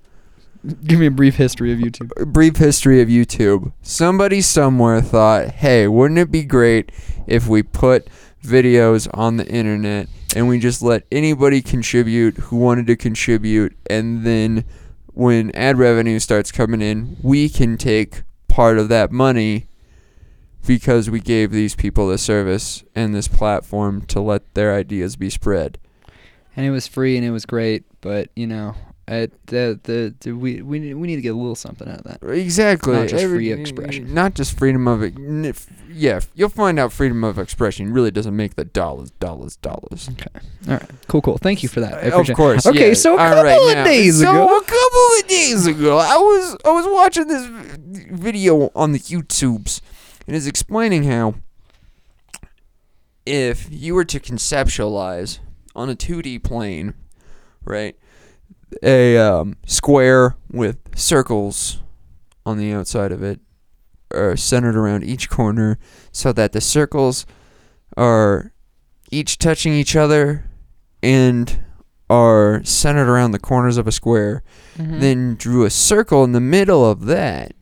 Give 0.84 0.99
me 0.99 1.06
a 1.06 1.12
brief 1.12 1.36
history 1.36 1.71
of 1.71 1.80
youtube 1.80 2.12
a 2.17 2.25
brief 2.25 2.58
history 2.58 3.01
of 3.01 3.08
YouTube. 3.08 3.71
Somebody 3.82 4.41
somewhere 4.41 5.01
thought, 5.01 5.49
hey, 5.51 5.88
wouldn't 5.88 6.19
it 6.19 6.32
be 6.32 6.43
great 6.43 6.91
if 7.25 7.47
we 7.47 7.63
put 7.63 8.08
videos 8.43 9.08
on 9.13 9.38
the 9.38 9.47
internet 9.47 10.08
and 10.36 10.47
we 10.47 10.60
just 10.60 10.82
let 10.82 11.03
anybody 11.12 11.62
contribute 11.62 12.38
who 12.38 12.58
wanted 12.58 12.88
to 12.88 12.95
contribute 12.95 13.75
and 13.89 14.23
then 14.23 14.63
when 15.13 15.51
ad 15.56 15.77
revenue 15.80 16.19
starts 16.19 16.51
coming 16.51 16.82
in, 16.82 17.17
we 17.23 17.49
can 17.49 17.77
take 17.77 18.23
part 18.47 18.77
of 18.77 18.88
that 18.89 19.12
money 19.12 19.67
because 20.65 21.10
we 21.10 21.19
gave 21.19 21.51
these 21.51 21.75
people 21.75 22.08
the 22.08 22.17
service 22.17 22.84
and 22.93 23.15
this 23.15 23.27
platform 23.27 24.01
to 24.01 24.19
let 24.21 24.53
their 24.53 24.75
ideas 24.75 25.15
be 25.15 25.30
spread. 25.30 25.80
and 26.56 26.65
it 26.65 26.71
was 26.71 26.88
free 26.88 27.17
and 27.17 27.25
it 27.25 27.32
was 27.32 27.45
great. 27.45 27.84
But 28.01 28.30
you 28.36 28.45
know, 28.47 28.75
it, 29.09 29.31
the, 29.47 29.79
the 29.83 30.13
the 30.19 30.31
we 30.33 30.61
we 30.61 30.79
need- 30.79 30.95
we 30.95 31.07
need 31.07 31.15
to 31.15 31.21
get 31.21 31.29
a 31.33 31.37
little 31.37 31.55
something 31.55 31.87
out 31.87 31.99
of 31.99 32.19
that. 32.21 32.29
Exactly. 32.29 32.93
Not 32.93 33.07
just 33.07 33.23
Every- 33.23 33.37
free 33.37 33.51
expression. 33.53 34.13
Not 34.13 34.33
just 34.33 34.57
freedom 34.57 34.85
of. 34.87 35.01
f- 35.01 35.67
Yeah, 35.89 36.19
you'll 36.35 36.49
find 36.49 36.77
out 36.77 36.91
freedom 36.91 37.23
of 37.23 37.39
expression 37.39 37.93
really 37.93 38.11
doesn't 38.11 38.35
make 38.35 38.55
the 38.55 38.65
dollars, 38.65 39.11
dollars, 39.11 39.55
dollars. 39.57 40.09
Okay. 40.11 40.27
All 40.67 40.73
right, 40.73 40.89
cool, 41.07 41.21
cool. 41.21 41.37
Thank 41.37 41.63
you 41.63 41.69
for 41.69 41.79
that. 41.79 41.93
I 41.93 42.07
of 42.19 42.29
it. 42.29 42.35
course. 42.35 42.65
Okay, 42.65 42.89
yeah. 42.89 42.93
so 42.95 43.13
a 43.13 43.17
couple 43.17 43.43
right, 43.43 43.69
of 43.71 43.75
now- 43.77 43.83
days 43.85 44.19
so 44.19 44.29
ago, 44.29 44.57
a 44.57 44.61
couple 44.63 45.07
of 45.21 45.27
days 45.27 45.65
ago, 45.67 45.97
I 45.97 46.15
was 46.17 46.57
I 46.65 46.71
was 46.71 46.85
watching 46.89 47.27
this 47.27 47.47
video 48.11 48.71
on 48.75 48.91
the 48.91 48.99
YouTubes, 48.99 49.79
and 50.27 50.35
it's 50.35 50.47
explaining 50.47 51.03
how 51.03 51.35
if 53.25 53.67
you 53.71 53.93
were 53.95 54.05
to 54.05 54.19
conceptualize 54.19 55.39
on 55.75 55.89
a 55.89 55.95
2D 55.95 56.43
plane, 56.43 56.93
right, 57.63 57.95
a 58.84 59.17
um, 59.17 59.56
square 59.65 60.36
with 60.51 60.77
circles 60.95 61.82
on 62.45 62.58
the 62.58 62.71
outside 62.73 63.12
of 63.12 63.23
it 63.23 63.39
are 64.13 64.38
centered 64.38 64.75
around 64.75 65.03
each 65.03 65.30
corner, 65.30 65.77
so 66.12 66.32
that 66.34 66.53
the 66.53 66.62
circles 66.62 67.25
are 67.97 68.53
each 69.12 69.38
touching 69.38 69.73
each 69.73 69.95
other 69.95 70.45
and 71.03 71.60
are 72.10 72.62
centered 72.63 73.10
around 73.10 73.32
the 73.32 73.39
corners 73.39 73.77
of 73.77 73.86
a 73.88 73.91
square, 73.91 74.43
Mhm. 74.77 74.99
then 75.01 75.36
drew 75.36 75.65
a 75.65 75.69
circle 75.69 76.23
in 76.23 76.32
the 76.32 76.39
middle 76.39 76.89
of 76.89 77.06
that, 77.06 77.53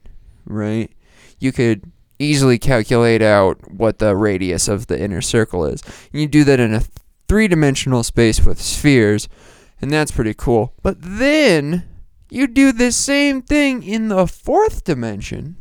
right? 0.46 0.92
You 1.40 1.52
could 1.52 1.92
easily 2.20 2.60
calculate 2.60 3.22
out 3.24 3.58
what 3.72 3.98
the 4.00 4.16
radius 4.16 4.68
of 4.68 4.86
the 4.88 5.00
inner 5.02 5.22
circle 5.22 5.66
is. 5.66 5.82
And 6.14 6.22
you 6.22 6.28
do 6.28 6.44
that 6.44 6.60
in 6.60 6.74
a 6.76 6.84
three 7.28 7.48
dimensional 7.48 8.04
space 8.04 8.46
with 8.46 8.62
spheres, 8.62 9.28
and 9.86 9.94
that's 9.94 10.10
pretty 10.10 10.34
cool. 10.34 10.74
But 10.82 10.98
then 11.00 11.84
you 12.32 12.48
do 12.48 12.72
the 12.72 12.92
same 12.92 13.44
thing 13.44 13.84
in 13.84 14.08
the 14.08 14.26
fourth 14.26 14.84
dimension, 14.84 15.58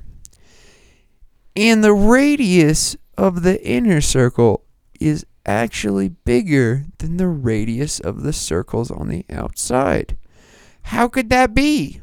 and 1.55 1.85
the 1.85 1.93
radius 1.93 2.97
of 3.19 3.43
the 3.43 3.63
inner 3.63 4.01
circle 4.01 4.65
is 4.99 5.27
actually 5.45 6.09
bigger 6.09 6.87
than 6.97 7.19
the 7.19 7.29
radius 7.29 8.01
of 8.01 8.23
the 8.23 8.33
circles 8.33 8.91
on 8.91 9.09
the 9.09 9.27
outside. 9.29 10.17
How 10.85 11.07
could 11.07 11.29
that 11.29 11.53
be? 11.53 12.01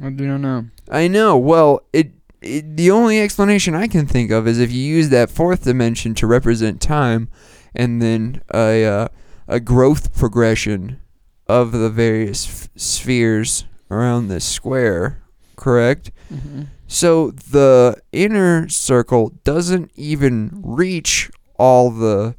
I 0.00 0.10
do 0.10 0.28
not 0.28 0.40
know. 0.40 0.66
I 0.88 1.08
know. 1.08 1.36
Well, 1.36 1.80
it, 1.92 2.12
it 2.40 2.76
the 2.76 2.92
only 2.92 3.20
explanation 3.20 3.74
I 3.74 3.88
can 3.88 4.06
think 4.06 4.30
of 4.30 4.46
is 4.46 4.60
if 4.60 4.70
you 4.70 4.84
use 4.84 5.08
that 5.08 5.30
fourth 5.30 5.64
dimension 5.64 6.14
to 6.14 6.28
represent 6.28 6.80
time, 6.80 7.28
and 7.74 8.00
then 8.00 8.40
a 8.54 8.84
uh, 8.84 9.08
a 9.52 9.60
growth 9.60 10.16
progression 10.16 10.98
of 11.46 11.72
the 11.72 11.90
various 11.90 12.46
f- 12.48 12.70
spheres 12.74 13.66
around 13.90 14.28
this 14.28 14.46
square. 14.46 15.22
Correct. 15.56 16.10
Mm-hmm. 16.32 16.62
So 16.86 17.32
the 17.32 18.00
inner 18.12 18.70
circle 18.70 19.34
doesn't 19.44 19.90
even 19.94 20.50
reach 20.62 21.30
all 21.58 21.90
the 21.90 22.34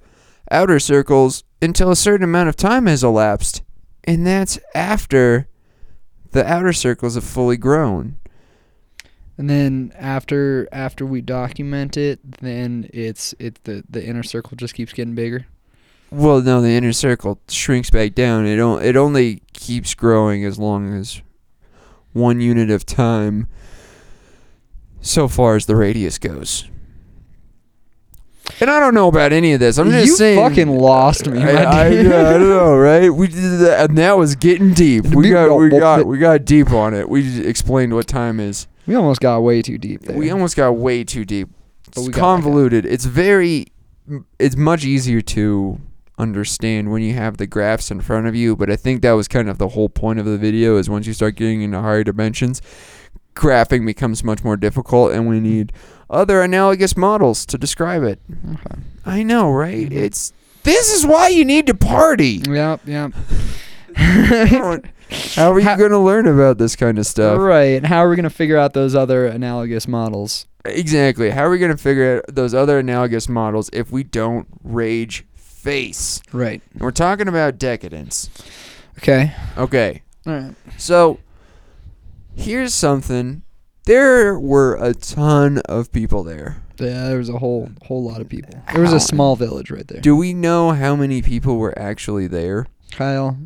outer 0.49 0.79
circles 0.79 1.43
until 1.61 1.91
a 1.91 1.95
certain 1.95 2.23
amount 2.23 2.49
of 2.49 2.55
time 2.55 2.87
has 2.87 3.03
elapsed. 3.03 3.61
And 4.05 4.25
that's 4.25 4.57
after 4.73 5.47
the 6.31 6.45
outer 6.51 6.73
circles 6.73 7.13
have 7.13 7.23
fully 7.23 7.57
grown. 7.57 8.17
And 9.37 9.47
then 9.47 9.91
after 9.95 10.67
after 10.71 11.05
we 11.05 11.21
document 11.21 11.95
it, 11.95 12.19
then 12.41 12.89
it's 12.91 13.35
it 13.37 13.63
the 13.65 13.83
the 13.87 14.03
inner 14.03 14.23
circle 14.23 14.57
just 14.57 14.73
keeps 14.73 14.93
getting 14.93 15.13
bigger. 15.13 15.45
Well, 16.13 16.41
no, 16.41 16.61
the 16.61 16.69
inner 16.69 16.93
circle 16.93 17.39
shrinks 17.47 17.89
back 17.89 18.13
down. 18.13 18.45
It, 18.45 18.59
o- 18.59 18.77
it 18.77 18.95
only 18.95 19.41
keeps 19.53 19.93
growing 19.95 20.45
as 20.45 20.59
long 20.59 20.93
as 20.93 21.21
one 22.11 22.39
unit 22.39 22.69
of 22.69 22.85
time 22.85 23.47
so 25.01 25.27
far 25.27 25.55
as 25.55 25.65
the 25.65 25.75
radius 25.75 26.17
goes. 26.17 26.69
And 28.59 28.69
I 28.69 28.79
don't 28.79 28.93
know 28.93 29.07
about 29.07 29.31
any 29.33 29.53
of 29.53 29.59
this. 29.59 29.77
I'm 29.77 29.89
just 29.89 30.05
you 30.05 30.15
saying. 30.15 30.37
You 30.37 30.49
fucking 30.49 30.69
lost 30.69 31.27
me. 31.27 31.41
I, 31.41 31.63
I, 31.63 31.87
yeah, 31.87 32.29
I 32.29 32.33
don't 32.33 32.49
know, 32.49 32.77
right? 32.77 33.09
We 33.09 33.27
did 33.27 33.59
that, 33.61 33.89
and 33.89 33.97
that 33.97 34.17
was 34.17 34.35
getting 34.35 34.73
deep. 34.73 35.05
We 35.05 35.29
got, 35.29 35.55
we 35.55 35.69
got, 35.69 36.05
we 36.05 36.17
got 36.19 36.43
deep 36.45 36.71
on 36.71 36.93
it. 36.93 37.09
We 37.09 37.45
explained 37.45 37.93
what 37.95 38.07
time 38.07 38.39
is. 38.39 38.67
We 38.85 38.95
almost 38.95 39.21
got 39.21 39.39
way 39.39 39.61
too 39.61 39.77
deep 39.77 40.01
there. 40.01 40.17
We 40.17 40.29
almost 40.29 40.57
got 40.57 40.73
way 40.73 41.03
too 41.05 41.23
deep. 41.23 41.49
It's 41.87 41.97
we 41.97 42.03
got 42.07 42.11
back 42.11 42.17
up. 42.17 42.21
convoluted. 42.21 42.85
It's 42.85 43.05
very, 43.05 43.67
it's 44.37 44.57
much 44.57 44.83
easier 44.83 45.21
to 45.21 45.79
understand 46.17 46.91
when 46.91 47.01
you 47.01 47.13
have 47.13 47.37
the 47.37 47.47
graphs 47.47 47.89
in 47.91 48.01
front 48.01 48.27
of 48.27 48.35
you. 48.35 48.55
But 48.55 48.69
I 48.69 48.75
think 48.75 49.01
that 49.01 49.13
was 49.13 49.27
kind 49.27 49.49
of 49.49 49.57
the 49.57 49.69
whole 49.69 49.89
point 49.89 50.19
of 50.19 50.25
the 50.25 50.37
video. 50.37 50.77
Is 50.77 50.89
once 50.89 51.07
you 51.07 51.13
start 51.13 51.35
getting 51.35 51.61
into 51.61 51.81
higher 51.81 52.03
dimensions, 52.03 52.61
graphing 53.35 53.85
becomes 53.85 54.23
much 54.23 54.43
more 54.43 54.57
difficult, 54.57 55.11
and 55.13 55.27
we 55.27 55.39
need 55.39 55.73
other 56.09 56.41
analogous 56.41 56.95
models 56.95 57.45
to 57.47 57.57
describe 57.57 58.03
it. 58.03 58.19
Okay. 58.53 58.81
I 59.05 59.23
know, 59.23 59.51
right? 59.51 59.89
Mhm. 59.89 59.95
It's 59.95 60.33
this 60.63 60.93
is 60.93 61.05
why 61.05 61.29
you 61.29 61.43
need 61.43 61.67
to 61.67 61.73
party. 61.73 62.41
Yep, 62.47 62.81
yep. 62.85 63.13
How 63.95 65.51
are 65.51 65.59
you 65.59 65.77
going 65.77 65.91
to 65.91 65.99
learn 65.99 66.27
about 66.27 66.57
this 66.57 66.75
kind 66.75 66.97
of 66.97 67.05
stuff? 67.05 67.37
Right. 67.39 67.83
How 67.85 67.97
are 68.05 68.09
we 68.09 68.15
gonna 68.15 68.29
figure 68.29 68.57
out 68.57 68.73
those 68.73 68.95
other 68.95 69.25
analogous 69.25 69.87
models? 69.87 70.45
Exactly. 70.65 71.31
How 71.31 71.43
are 71.43 71.49
we 71.49 71.59
going 71.59 71.71
to 71.75 71.77
figure 71.77 72.17
out 72.25 72.33
those 72.33 72.53
other 72.53 72.79
analogous 72.79 73.27
models 73.27 73.69
if 73.73 73.91
we 73.91 74.01
don't 74.03 74.47
rage 74.63 75.25
face? 75.63 76.21
Right. 76.33 76.61
And 76.73 76.81
we're 76.81 76.91
talking 76.91 77.27
about 77.27 77.57
decadence. 77.57 78.29
Okay. 78.97 79.33
Okay. 79.57 80.03
All 80.27 80.33
right. 80.33 80.55
So 80.77 81.19
here's 82.35 82.73
something. 82.73 83.43
There 83.85 84.37
were 84.39 84.75
a 84.75 84.93
ton 84.93 85.59
of 85.65 85.91
people 85.91 86.23
there. 86.23 86.61
Yeah, 86.77 87.07
there 87.07 87.17
was 87.17 87.29
a 87.29 87.37
whole 87.37 87.69
whole 87.85 88.03
lot 88.03 88.19
of 88.19 88.27
people. 88.27 88.61
There 88.73 88.81
was 88.81 88.93
a 88.93 88.99
small 88.99 89.35
village 89.35 89.71
right 89.71 89.87
there. 89.87 90.01
Do 90.01 90.15
we 90.15 90.33
know 90.33 90.71
how 90.71 90.95
many 90.95 91.21
people 91.21 91.57
were 91.57 91.77
actually 91.77 92.27
there? 92.27 92.67
Kyle, 92.91 93.37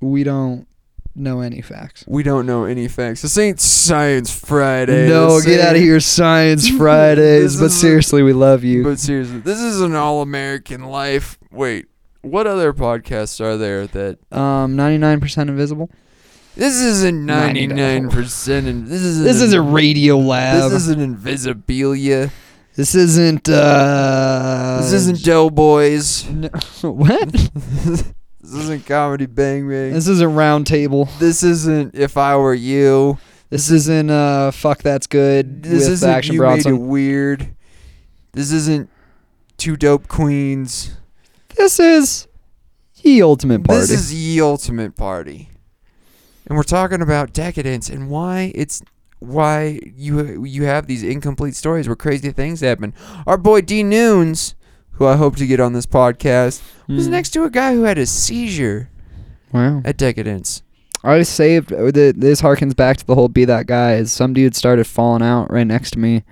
we 0.00 0.24
don't 0.24 0.68
know 1.14 1.40
any 1.40 1.60
facts. 1.60 2.04
We 2.06 2.22
don't 2.22 2.46
know 2.46 2.64
any 2.64 2.88
facts. 2.88 3.22
This 3.22 3.36
ain't 3.38 3.60
Science 3.60 4.30
Friday. 4.38 5.08
no, 5.08 5.36
This 5.36 5.46
get 5.46 5.60
out 5.60 5.76
of 5.76 5.80
here, 5.82 6.00
Science 6.00 6.68
Fridays. 6.68 7.56
But 7.60 7.66
a- 7.66 7.70
seriously, 7.70 8.22
we 8.22 8.32
love 8.32 8.64
you. 8.64 8.82
But 8.84 8.98
seriously, 8.98 9.38
this 9.38 9.60
is 9.60 9.80
an 9.80 9.94
all-American 9.94 10.84
life. 10.84 11.38
Wait, 11.50 11.86
what 12.22 12.46
other 12.46 12.72
podcasts 12.72 13.40
are 13.40 13.56
there 13.56 13.86
that 13.88 14.18
um, 14.32 14.76
ninety 14.76 14.98
nine 14.98 15.20
percent 15.20 15.50
invisible. 15.50 15.90
This 16.56 16.80
isn't 16.80 17.26
99%. 17.26 18.68
And 18.68 18.86
this 18.86 19.02
is 19.02 19.24
This 19.24 19.42
isn't 19.42 19.72
Radio 19.72 20.16
Lab. 20.18 20.70
This 20.70 20.86
isn't 20.86 21.16
Invisibilia. 21.16 22.30
This 22.76 22.94
isn't. 22.94 23.48
Uh, 23.48 24.78
this 24.80 24.92
isn't 24.92 25.24
Doughboys. 25.24 26.24
No, 26.30 26.48
what? 26.82 27.34
this 28.44 28.54
isn't 28.54 28.86
Comedy 28.86 29.26
Bang 29.26 29.68
Bang. 29.68 29.92
this 29.92 30.06
isn't 30.08 30.34
Round 30.34 30.66
Table. 30.66 31.08
This 31.18 31.42
isn't 31.42 31.94
If 31.94 32.16
I 32.16 32.36
Were 32.36 32.54
You. 32.54 33.18
This 33.50 33.70
isn't 33.70 34.10
uh 34.10 34.50
fuck 34.50 34.82
that's 34.82 35.06
good 35.06 35.62
This 35.62 35.86
isn't 35.86 36.08
Action 36.10 36.34
You 36.34 36.42
Made 36.42 36.66
It 36.66 36.72
Weird. 36.72 37.54
This 38.32 38.52
isn't 38.52 38.90
Two 39.56 39.76
Dope 39.76 40.08
Queens. 40.08 40.96
This 41.56 41.78
is 41.78 42.26
the 43.02 43.22
ultimate 43.22 43.64
party. 43.64 43.80
This 43.80 43.90
is 43.90 44.10
the 44.10 44.40
ultimate 44.40 44.96
party. 44.96 45.50
And 46.46 46.56
we're 46.56 46.64
talking 46.64 47.00
about 47.00 47.32
decadence 47.32 47.88
and 47.88 48.10
why 48.10 48.52
it's 48.54 48.82
why 49.20 49.78
you 49.96 50.44
you 50.44 50.64
have 50.64 50.86
these 50.86 51.02
incomplete 51.02 51.54
stories 51.54 51.86
where 51.86 51.96
crazy 51.96 52.30
things 52.32 52.60
happen. 52.60 52.92
Our 53.26 53.38
boy 53.38 53.60
D 53.62 53.82
Noons, 53.82 54.54
who 54.94 55.06
I 55.06 55.16
hope 55.16 55.36
to 55.36 55.46
get 55.46 55.60
on 55.60 55.72
this 55.72 55.86
podcast, 55.86 56.60
was 56.88 57.06
Hmm. 57.06 57.12
next 57.12 57.30
to 57.30 57.44
a 57.44 57.50
guy 57.50 57.74
who 57.74 57.82
had 57.82 57.98
a 57.98 58.06
seizure 58.06 58.88
Wow. 59.52 59.82
at 59.84 59.96
decadence. 59.96 60.62
I 61.02 61.22
saved. 61.22 61.72
uh, 61.72 61.90
This 61.92 62.40
harkens 62.42 62.74
back 62.74 62.96
to 62.98 63.06
the 63.06 63.14
whole 63.14 63.28
"be 63.28 63.44
that 63.44 63.66
guy." 63.66 63.94
Is 63.96 64.10
some 64.12 64.32
dude 64.32 64.54
started 64.56 64.86
falling 64.86 65.22
out 65.22 65.50
right 65.52 65.66
next 65.66 65.90
to 65.92 65.98
me, 65.98 66.22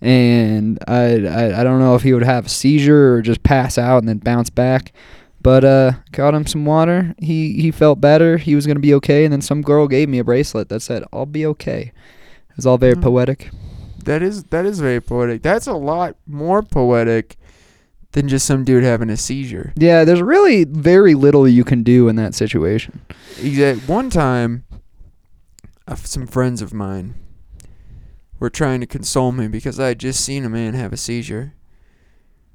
and 0.00 0.78
I, 0.86 1.26
I 1.26 1.60
I 1.60 1.64
don't 1.64 1.80
know 1.80 1.94
if 1.94 2.02
he 2.02 2.12
would 2.12 2.22
have 2.22 2.46
a 2.46 2.48
seizure 2.48 3.14
or 3.14 3.22
just 3.22 3.42
pass 3.42 3.78
out 3.78 3.98
and 3.98 4.08
then 4.08 4.18
bounce 4.18 4.50
back. 4.50 4.92
But 5.42 5.64
uh, 5.64 5.92
got 6.12 6.34
him 6.34 6.46
some 6.46 6.64
water. 6.64 7.14
He 7.18 7.54
he 7.60 7.70
felt 7.72 8.00
better. 8.00 8.36
He 8.36 8.54
was 8.54 8.66
gonna 8.66 8.78
be 8.80 8.94
okay. 8.94 9.24
And 9.24 9.32
then 9.32 9.40
some 9.40 9.60
girl 9.62 9.88
gave 9.88 10.08
me 10.08 10.18
a 10.20 10.24
bracelet 10.24 10.68
that 10.68 10.82
said, 10.82 11.02
"I'll 11.12 11.26
be 11.26 11.44
okay." 11.46 11.92
It 12.50 12.56
was 12.56 12.66
all 12.66 12.78
very 12.78 12.94
Hmm. 12.94 13.00
poetic. 13.02 13.50
That 14.04 14.22
is 14.22 14.44
that 14.50 14.64
is 14.66 14.78
very 14.78 15.00
poetic. 15.00 15.42
That's 15.42 15.66
a 15.66 15.72
lot 15.74 16.14
more 16.28 16.62
poetic 16.62 17.36
than 18.12 18.28
just 18.28 18.46
some 18.46 18.64
dude 18.64 18.84
having 18.84 19.10
a 19.10 19.16
seizure. 19.16 19.72
Yeah, 19.76 20.04
there's 20.04 20.22
really 20.22 20.64
very 20.64 21.14
little 21.14 21.48
you 21.48 21.64
can 21.64 21.82
do 21.82 22.08
in 22.08 22.16
that 22.16 22.34
situation. 22.34 23.00
Exact. 23.40 23.88
One 23.88 24.10
time, 24.10 24.64
some 25.96 26.26
friends 26.26 26.62
of 26.62 26.72
mine 26.72 27.14
were 28.38 28.50
trying 28.50 28.80
to 28.80 28.86
console 28.86 29.32
me 29.32 29.48
because 29.48 29.78
I 29.80 29.88
had 29.88 29.98
just 29.98 30.24
seen 30.24 30.44
a 30.44 30.48
man 30.50 30.74
have 30.74 30.92
a 30.92 30.96
seizure. 30.96 31.54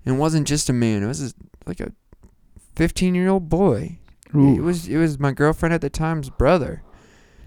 And 0.06 0.16
it 0.16 0.20
wasn't 0.20 0.48
just 0.48 0.70
a 0.70 0.74
man; 0.74 1.04
it 1.04 1.08
was 1.08 1.34
like 1.66 1.80
a 1.82 1.92
fifteen 2.76 3.14
year 3.16 3.28
old 3.30 3.50
boy. 3.50 4.00
It 4.34 4.62
was 4.62 4.88
it 4.88 4.98
was 4.98 5.20
my 5.20 5.32
girlfriend 5.32 5.74
at 5.74 5.82
the 5.82 5.90
time's 5.90 6.30
brother. 6.30 6.82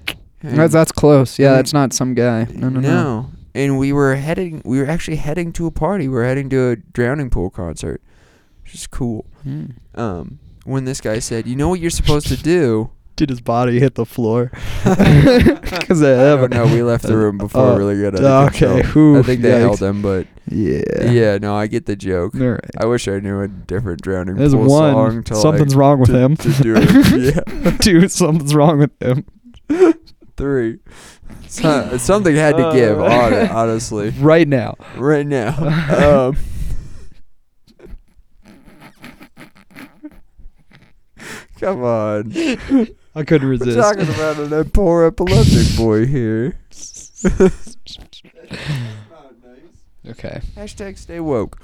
That's, 0.06 0.18
And- 0.42 0.72
that's 0.72 0.92
close. 0.92 1.38
Yeah, 1.38 1.52
that's 1.52 1.72
not 1.72 1.92
some 1.92 2.14
guy. 2.14 2.44
No, 2.52 2.68
no, 2.68 2.80
no. 2.80 3.30
And 3.54 3.78
we 3.78 3.92
were 3.92 4.14
heading. 4.16 4.62
We 4.64 4.78
were 4.78 4.86
actually 4.86 5.16
heading 5.16 5.52
to 5.54 5.66
a 5.66 5.70
party. 5.70 6.06
We 6.08 6.14
were 6.14 6.24
heading 6.24 6.48
to 6.50 6.70
a 6.70 6.76
drowning 6.76 7.30
pool 7.30 7.50
concert, 7.50 8.00
which 8.62 8.74
is 8.74 8.86
cool. 8.86 9.26
Mm. 9.46 9.74
Um, 9.96 10.38
when 10.64 10.84
this 10.84 11.00
guy 11.00 11.18
said, 11.18 11.46
"You 11.48 11.56
know 11.56 11.68
what 11.68 11.80
you're 11.80 11.90
supposed 11.90 12.28
to 12.28 12.36
do." 12.36 12.90
Did 13.16 13.28
his 13.28 13.40
body 13.42 13.78
hit 13.80 13.96
the 13.96 14.06
floor? 14.06 14.50
Because 14.84 16.02
I 16.02 16.46
know. 16.46 16.64
We 16.66 16.82
left 16.82 17.04
the 17.04 17.16
room 17.16 17.36
before 17.36 17.72
Oh, 17.72 17.76
really 17.76 18.00
got 18.00 18.14
out 18.14 18.48
of 18.48 18.54
okay. 18.54 18.80
control. 18.82 19.18
I 19.18 19.22
think 19.22 19.42
they 19.42 19.50
yikes. 19.50 19.58
held 19.60 19.82
him, 19.82 20.00
but 20.02 20.26
Yeah. 20.48 21.10
yeah, 21.10 21.38
no, 21.38 21.54
I 21.56 21.66
get 21.66 21.84
the 21.86 21.96
joke. 21.96 22.32
Right. 22.34 22.60
I 22.78 22.86
wish 22.86 23.08
I 23.08 23.18
knew 23.18 23.40
a 23.42 23.48
different 23.48 24.00
drowning 24.02 24.36
There's 24.36 24.54
pool 24.54 24.68
one. 24.68 24.92
song 24.94 25.22
to 25.24 25.34
Something's 25.34 25.74
like, 25.74 25.80
wrong 25.80 25.98
with 26.00 26.10
to, 26.10 26.18
him. 26.18 26.36
to 26.36 26.50
do 26.62 26.74
it. 26.78 27.34
yeah, 27.64 27.70
Dude, 27.80 28.10
something's 28.12 28.54
wrong 28.54 28.78
with 28.78 29.02
him. 29.02 29.26
three. 30.36 30.78
So- 31.48 31.96
something 31.98 32.34
had 32.34 32.56
to 32.56 32.70
give, 32.72 33.00
Uh. 33.00 33.08
hon- 33.10 33.48
honestly, 33.56 34.10
Right 34.20 34.46
now. 34.48 34.76
right 34.96 35.26
now. 35.26 35.54
Um, 36.30 36.36
come 41.58 41.82
on, 41.84 42.32
I 43.14 43.22
couldn't 43.24 43.48
resist. 43.48 43.76
we're 43.76 43.82
talking 43.82 44.08
about 44.14 44.38
an 44.38 44.70
poor 44.70 45.04
epileptic 45.06 45.76
boy 45.76 46.06
here. 46.06 46.58
Okay. 50.08 50.40
Hashtag 50.56 50.96
stay 50.98 51.20
woke. 51.20 51.60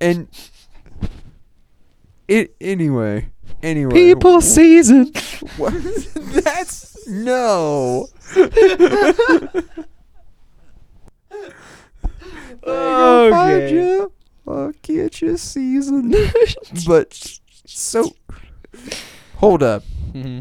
And 0.00 0.28
it 2.30 2.54
anyway. 2.60 3.28
Anyway. 3.62 3.92
People 3.92 4.40
season. 4.40 5.12
What? 5.58 5.74
That's 6.14 7.06
no. 7.08 8.06
Find 12.64 12.64
Okay. 12.64 13.72
you. 13.72 14.12
I'll 14.46 14.72
get 14.82 15.22
you 15.22 15.36
season. 15.36 16.14
but 16.86 17.38
so 17.66 18.10
hold 19.36 19.62
up. 19.62 19.84
Mm-hmm. 20.12 20.40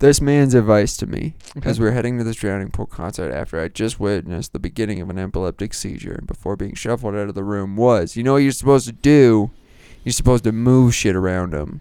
This 0.00 0.20
man's 0.20 0.54
advice 0.54 0.96
to 0.98 1.06
me 1.06 1.34
as 1.62 1.76
Okay. 1.78 1.84
we're 1.84 1.92
heading 1.92 2.18
to 2.18 2.24
this 2.24 2.36
drowning 2.36 2.70
pool 2.70 2.86
concert 2.86 3.32
after 3.32 3.58
I 3.60 3.68
just 3.68 3.98
witnessed 3.98 4.52
the 4.52 4.58
beginning 4.58 5.00
of 5.00 5.08
an 5.08 5.18
epileptic 5.18 5.72
seizure 5.72 6.12
and 6.12 6.26
before 6.26 6.56
being 6.56 6.74
shuffled 6.74 7.14
out 7.14 7.28
of 7.28 7.34
the 7.34 7.44
room 7.44 7.76
was, 7.76 8.16
you 8.16 8.22
know 8.22 8.34
what 8.34 8.42
you're 8.42 8.52
supposed 8.52 8.86
to 8.86 8.92
do? 8.92 9.50
You're 10.04 10.12
supposed 10.12 10.44
to 10.44 10.52
move 10.52 10.94
shit 10.94 11.16
around 11.16 11.54
him. 11.54 11.80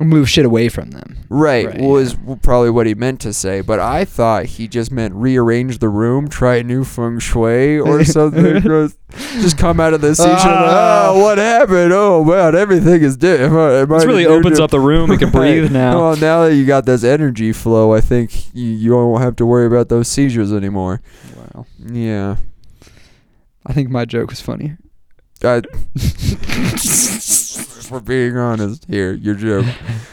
Move 0.00 0.30
shit 0.30 0.44
away 0.44 0.68
from 0.68 0.92
them. 0.92 1.16
Right, 1.28 1.66
Right, 1.66 1.80
was 1.80 2.14
w- 2.14 2.36
probably 2.40 2.70
what 2.70 2.86
he 2.86 2.94
meant 2.94 3.20
to 3.22 3.32
say, 3.32 3.62
but 3.62 3.80
I 3.80 4.04
thought 4.04 4.44
he 4.44 4.68
just 4.68 4.92
meant 4.92 5.12
rearrange 5.14 5.80
the 5.80 5.88
room, 5.88 6.28
try 6.28 6.54
a 6.56 6.62
new 6.62 6.84
feng 6.84 7.18
shui 7.18 7.80
or 7.80 8.04
something. 8.04 8.60
Just- 8.62 8.96
just 9.40 9.58
come 9.58 9.80
out 9.80 9.94
of 9.94 10.00
the 10.00 10.14
seizure. 10.14 10.30
Ah. 10.36 11.08
oh, 11.10 11.20
what 11.20 11.38
happened? 11.38 11.92
Oh 11.92 12.22
man, 12.22 12.54
everything 12.54 13.02
is 13.02 13.16
different. 13.16 13.88
This 13.88 14.04
really 14.04 14.26
opens 14.26 14.60
up 14.60 14.70
the 14.70 14.78
room. 14.78 15.10
We 15.10 15.16
can 15.16 15.30
breathe 15.32 15.72
now. 15.72 15.98
Well, 15.98 16.16
now 16.16 16.44
that 16.44 16.54
you 16.54 16.64
got 16.64 16.84
this 16.86 17.02
energy 17.02 17.52
flow, 17.52 17.92
I 17.92 18.00
think 18.00 18.54
you, 18.54 18.66
you 18.68 18.92
won't 18.92 19.22
have 19.24 19.34
to 19.36 19.46
worry 19.46 19.66
about 19.66 19.88
those 19.88 20.06
seizures 20.06 20.52
anymore. 20.52 21.00
Wow. 21.36 21.66
Yeah. 21.90 22.36
I 23.66 23.72
think 23.72 23.90
my 23.90 24.04
joke 24.04 24.30
was 24.30 24.40
funny. 24.40 24.76
I, 25.44 25.62
if 25.94 28.04
being 28.04 28.36
honest 28.36 28.84
here, 28.86 29.12
your 29.12 29.34
joke. 29.34 29.66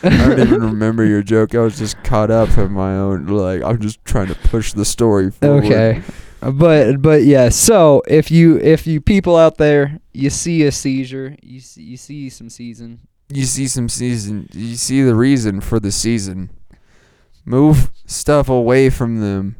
I 0.03 0.09
don't 0.09 0.39
even 0.39 0.61
remember 0.71 1.05
your 1.05 1.23
joke. 1.23 1.55
I 1.55 1.59
was 1.59 1.77
just 1.77 2.01
caught 2.03 2.31
up 2.31 2.57
in 2.57 2.71
my 2.71 2.95
own. 2.95 3.27
Like 3.27 3.63
I'm 3.63 3.79
just 3.79 4.03
trying 4.05 4.27
to 4.27 4.35
push 4.35 4.73
the 4.73 4.85
story 4.85 5.31
forward. 5.31 5.65
Okay. 5.65 6.01
Uh, 6.41 6.51
But 6.51 7.01
but 7.01 7.23
yeah, 7.23 7.49
so 7.49 8.03
if 8.07 8.29
you 8.29 8.57
if 8.59 8.85
you 8.85 9.01
people 9.01 9.35
out 9.35 9.57
there, 9.57 9.99
you 10.13 10.29
see 10.29 10.63
a 10.63 10.71
seizure, 10.71 11.35
you 11.41 11.59
see, 11.59 11.83
you 11.83 11.97
see 11.97 12.29
some 12.29 12.49
season. 12.49 12.99
You 13.29 13.45
see 13.45 13.67
some 13.67 13.89
season. 13.89 14.47
You 14.53 14.75
see 14.75 15.01
the 15.01 15.15
reason 15.15 15.59
for 15.59 15.79
the 15.79 15.91
season. 15.91 16.51
Move 17.45 17.89
stuff 18.05 18.49
away 18.49 18.89
from 18.89 19.21
them, 19.21 19.55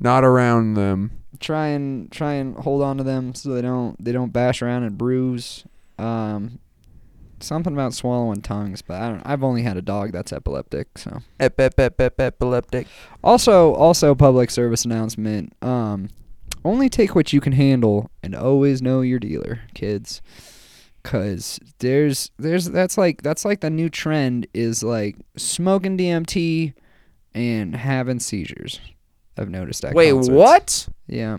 not 0.00 0.24
around 0.24 0.74
them. 0.74 1.19
Try 1.40 1.68
and 1.68 2.10
try 2.12 2.34
and 2.34 2.56
hold 2.56 2.82
on 2.82 2.98
to 2.98 3.02
them 3.04 3.34
so 3.34 3.50
they 3.50 3.62
don't 3.62 4.02
they 4.02 4.12
don't 4.12 4.32
bash 4.32 4.62
around 4.62 4.84
and 4.84 4.96
bruise. 4.96 5.64
Um, 5.98 6.60
something 7.42 7.72
about 7.72 7.94
swallowing 7.94 8.42
tongues, 8.42 8.82
but 8.82 9.00
I 9.00 9.08
don't. 9.08 9.22
I've 9.24 9.42
only 9.42 9.62
had 9.62 9.76
a 9.76 9.82
dog 9.82 10.12
that's 10.12 10.32
epileptic, 10.32 10.98
so. 10.98 11.20
Ep, 11.38 11.58
ep, 11.60 11.78
ep, 11.78 12.00
ep, 12.00 12.20
epileptic. 12.20 12.86
Also, 13.24 13.74
also 13.74 14.14
public 14.14 14.50
service 14.50 14.84
announcement. 14.84 15.54
Um, 15.62 16.10
only 16.64 16.88
take 16.88 17.14
what 17.14 17.32
you 17.32 17.40
can 17.40 17.52
handle, 17.52 18.10
and 18.22 18.34
always 18.34 18.82
know 18.82 19.00
your 19.00 19.18
dealer, 19.18 19.60
kids. 19.74 20.20
Cause 21.02 21.58
there's 21.78 22.30
there's 22.38 22.66
that's 22.66 22.98
like 22.98 23.22
that's 23.22 23.46
like 23.46 23.60
the 23.60 23.70
new 23.70 23.88
trend 23.88 24.46
is 24.52 24.82
like 24.82 25.16
smoking 25.34 25.96
DMT 25.96 26.74
and 27.32 27.74
having 27.74 28.20
seizures. 28.20 28.80
I've 29.40 29.50
noticed 29.50 29.82
that. 29.82 29.94
Wait, 29.94 30.12
what? 30.12 30.88
Yeah. 31.06 31.38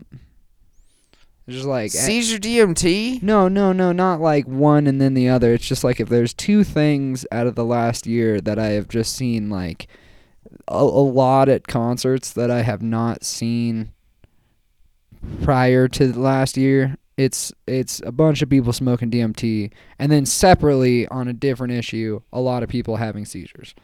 It's 1.47 1.55
just 1.55 1.67
like 1.67 1.93
eh, 1.93 1.99
Seizure 1.99 2.37
DMT? 2.37 3.21
no, 3.23 3.47
no, 3.47 3.73
no, 3.73 3.91
not 3.91 4.21
like 4.21 4.47
one 4.47 4.87
and 4.87 5.01
then 5.01 5.13
the 5.13 5.29
other. 5.29 5.53
It's 5.53 5.67
just 5.67 5.83
like 5.83 5.99
if 5.99 6.09
there's 6.09 6.33
two 6.33 6.63
things 6.63 7.25
out 7.31 7.47
of 7.47 7.55
the 7.55 7.65
last 7.65 8.05
year 8.05 8.39
that 8.41 8.59
I 8.59 8.67
have 8.67 8.87
just 8.87 9.15
seen 9.15 9.49
like 9.49 9.87
a, 10.67 10.77
a 10.77 10.83
lot 10.83 11.49
at 11.49 11.67
concerts 11.67 12.31
that 12.33 12.51
I 12.51 12.61
have 12.61 12.81
not 12.81 13.23
seen 13.23 13.91
prior 15.43 15.87
to 15.89 16.07
the 16.07 16.19
last 16.19 16.57
year. 16.57 16.97
It's 17.17 17.51
it's 17.67 18.01
a 18.05 18.11
bunch 18.11 18.41
of 18.41 18.49
people 18.49 18.73
smoking 18.73 19.11
DMT 19.11 19.71
and 19.99 20.11
then 20.11 20.25
separately 20.25 21.07
on 21.09 21.27
a 21.27 21.33
different 21.33 21.73
issue, 21.73 22.21
a 22.31 22.39
lot 22.39 22.63
of 22.63 22.69
people 22.69 22.95
having 22.95 23.25
seizures. 23.25 23.75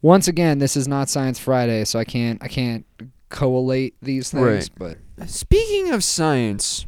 Once 0.00 0.26
again, 0.26 0.58
this 0.58 0.76
is 0.76 0.88
not 0.88 1.08
Science 1.08 1.38
Friday, 1.38 1.84
so 1.84 1.98
I 1.98 2.04
can't 2.04 2.42
I 2.42 2.48
can't 2.48 2.84
collate 3.32 3.94
these 4.00 4.30
things, 4.30 4.68
but 4.68 4.98
Speaking 5.26 5.90
of 5.90 6.04
science, 6.04 6.86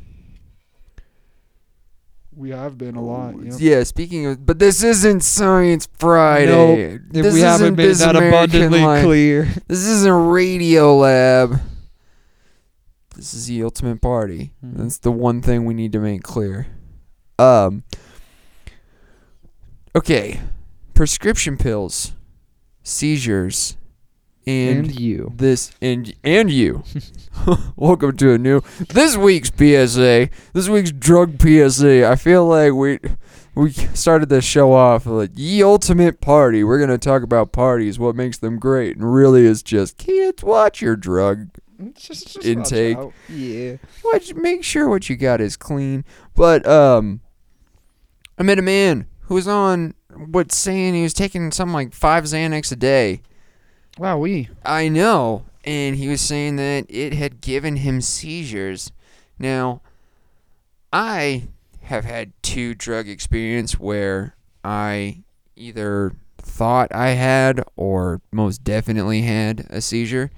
We 2.37 2.51
have 2.51 2.77
been 2.77 2.97
a 2.97 3.03
lot. 3.03 3.35
Yep. 3.43 3.55
yeah. 3.59 3.83
Speaking 3.85 4.27
of, 4.27 4.45
but 4.45 4.59
this 4.59 4.83
isn't 4.83 5.21
Science 5.21 5.89
Friday. 5.99 6.51
Nope. 6.97 7.01
If 7.15 7.23
This 7.23 7.35
we 7.35 7.41
haven't 7.41 7.65
isn't 7.65 7.77
made 7.77 7.87
This 7.87 7.99
that 8.01 8.17
American 8.17 8.35
abundantly 8.39 8.81
Life. 8.81 9.05
clear. 9.05 9.45
This 9.69 9.87
isn't 9.87 10.11
Radiolab. 10.13 11.61
This 13.15 13.35
is 13.35 13.47
the 13.47 13.63
ultimate 13.63 14.01
party. 14.03 14.53
Mhm. 14.65 14.77
That's 14.79 14.99
the 14.99 15.13
one 15.13 15.41
thing 15.43 15.65
we 15.65 15.75
need 15.75 15.93
to 15.93 16.01
make 16.01 16.23
clear. 16.25 16.67
Um. 17.39 17.85
Okay, 19.97 20.41
prescription 20.95 21.57
pills, 21.57 22.15
seizures, 22.83 23.77
and, 24.47 24.87
and 24.87 25.01
you. 25.01 25.33
this 25.37 25.73
and 25.81 26.15
and 26.23 26.51
you. 26.51 26.83
Welcome 27.77 28.17
to 28.19 28.33
a 28.33 28.39
new 28.39 28.63
this 28.91 29.17
week's 29.17 29.51
PSA. 29.51 30.31
This 30.53 30.69
week's 30.69 30.93
drug 30.93 31.41
PSA. 31.41 32.09
I 32.09 32.17
feel 32.17 32.47
like 32.47 32.73
we 32.73 32.99
we 33.55 33.73
started 33.73 34.29
the 34.29 34.41
show 34.41 34.73
off 34.73 35.07
like 35.07 35.31
ye 35.35 35.63
ultimate 35.63 36.21
party. 36.21 36.65
We're 36.65 36.81
gonna 36.81 36.99
talk 36.99 37.23
about 37.23 37.53
parties, 37.53 37.99
what 37.99 38.17
makes 38.17 38.39
them 38.39 38.59
great, 38.59 38.97
and 38.97 39.15
really 39.15 39.45
is 39.45 39.63
just 39.63 39.97
kids 39.99 40.43
watch 40.43 40.81
your 40.81 40.97
drug 40.97 41.51
Just, 41.95 42.35
just 42.35 42.47
Intake. 42.47 42.99
Yeah. 43.29 43.77
what 44.03 44.37
make 44.37 44.65
sure 44.65 44.89
what 44.89 45.09
you 45.09 45.17
got 45.17 45.41
is 45.41 45.57
clean. 45.57 46.05
But 46.35 46.67
um 46.67 47.21
I 48.39 48.43
met 48.43 48.59
a 48.59 48.63
man 48.63 49.07
who 49.23 49.35
was 49.35 49.49
on 49.49 49.95
what 50.15 50.53
saying 50.53 50.95
he 50.95 51.03
was 51.03 51.15
taking 51.15 51.51
something 51.51 51.73
like 51.75 51.93
five 51.93 52.25
Xanax 52.25 52.71
a 52.73 52.77
day. 52.77 53.23
Wow, 53.99 54.19
we. 54.19 54.49
I 54.65 54.89
know. 54.89 55.45
And 55.65 55.97
he 55.97 56.09
was 56.09 56.21
saying 56.21 56.57
that 56.57 56.87
it 56.89 57.15
had 57.15 57.41
given 57.41 57.77
him 57.77 58.01
seizures. 58.01 58.93
Now, 59.39 59.81
I 60.93 61.45
have 61.83 62.05
had 62.05 62.33
two 62.43 62.75
drug 62.75 63.09
experience 63.09 63.79
where 63.79 64.37
I 64.63 65.23
either 65.57 66.13
thought 66.39 66.95
I 66.95 67.11
had 67.11 67.63
or 67.77 68.21
most 68.33 68.65
definitely 68.65 69.23
had 69.23 69.67
a 69.71 69.81
seizure. 69.81 70.31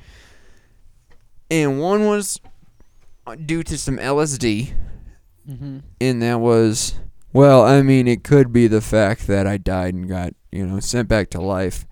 And 1.51 1.81
one 1.81 2.07
was 2.07 2.41
due 3.45 3.63
to 3.65 3.79
some 3.79 3.99
LSD, 3.99 4.73
Mm-hmm. 5.49 5.79
and 6.01 6.23
that 6.23 6.41
was 6.41 6.99
well, 7.33 7.63
I 7.63 7.81
mean, 7.83 8.09
it 8.09 8.25
could 8.25 8.53
be 8.53 8.67
the 8.67 8.81
fact 8.81 9.29
that 9.29 9.47
I 9.47 9.59
died 9.59 9.95
and 9.95 10.09
got, 10.09 10.33
you 10.51 10.67
know, 10.67 10.81
sent 10.81 11.07
back 11.07 11.31
to 11.31 11.41
life 11.41 11.87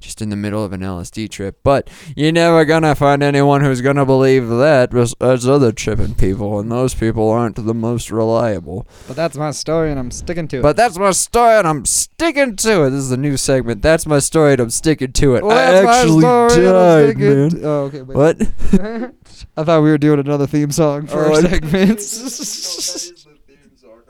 just 0.00 0.20
in 0.22 0.30
the 0.30 0.36
middle 0.36 0.64
of 0.64 0.72
an 0.72 0.80
LSD 0.80 1.28
trip. 1.30 1.58
But 1.62 1.88
you're 2.16 2.32
never 2.32 2.64
gonna 2.64 2.94
find 2.94 3.22
anyone 3.22 3.60
who's 3.62 3.80
gonna 3.80 4.06
believe 4.06 4.48
that 4.48 4.90
besides 4.90 5.46
other 5.46 5.72
tripping 5.72 6.14
people, 6.14 6.58
and 6.58 6.72
those 6.72 6.94
people 6.94 7.28
aren't 7.28 7.56
the 7.56 7.74
most 7.74 8.10
reliable. 8.10 8.86
But 9.06 9.16
that's 9.16 9.36
my 9.36 9.50
story, 9.50 9.90
and 9.90 9.98
I'm 10.00 10.10
sticking 10.10 10.48
to 10.48 10.58
it. 10.58 10.62
But 10.62 10.76
that's 10.76 10.98
my 10.98 11.10
story, 11.12 11.56
and 11.58 11.68
I'm 11.68 11.84
sticking 11.84 12.56
to 12.56 12.84
it. 12.84 12.90
This 12.90 13.00
is 13.00 13.12
a 13.12 13.16
new 13.16 13.36
segment. 13.36 13.82
That's 13.82 14.06
my 14.06 14.18
story, 14.18 14.52
and 14.52 14.60
I'm 14.60 14.70
sticking 14.70 15.12
to 15.12 15.36
it. 15.36 15.44
Well, 15.44 15.56
I 15.56 15.86
actually 15.86 16.20
story, 16.22 16.66
I'm 16.66 16.72
died, 16.72 17.18
man. 17.18 17.50
to- 17.50 17.62
Oh, 17.62 17.80
okay. 17.84 18.02
wait. 18.02 18.16
What? 18.16 18.40
I 19.56 19.64
thought 19.64 19.82
we 19.82 19.90
were 19.90 19.98
doing 19.98 20.18
another 20.20 20.46
theme 20.46 20.70
song 20.72 21.06
for 21.06 21.24
Oh, 21.26 21.32
our 21.34 21.38
I- 21.38 21.40
segments. 21.42 23.26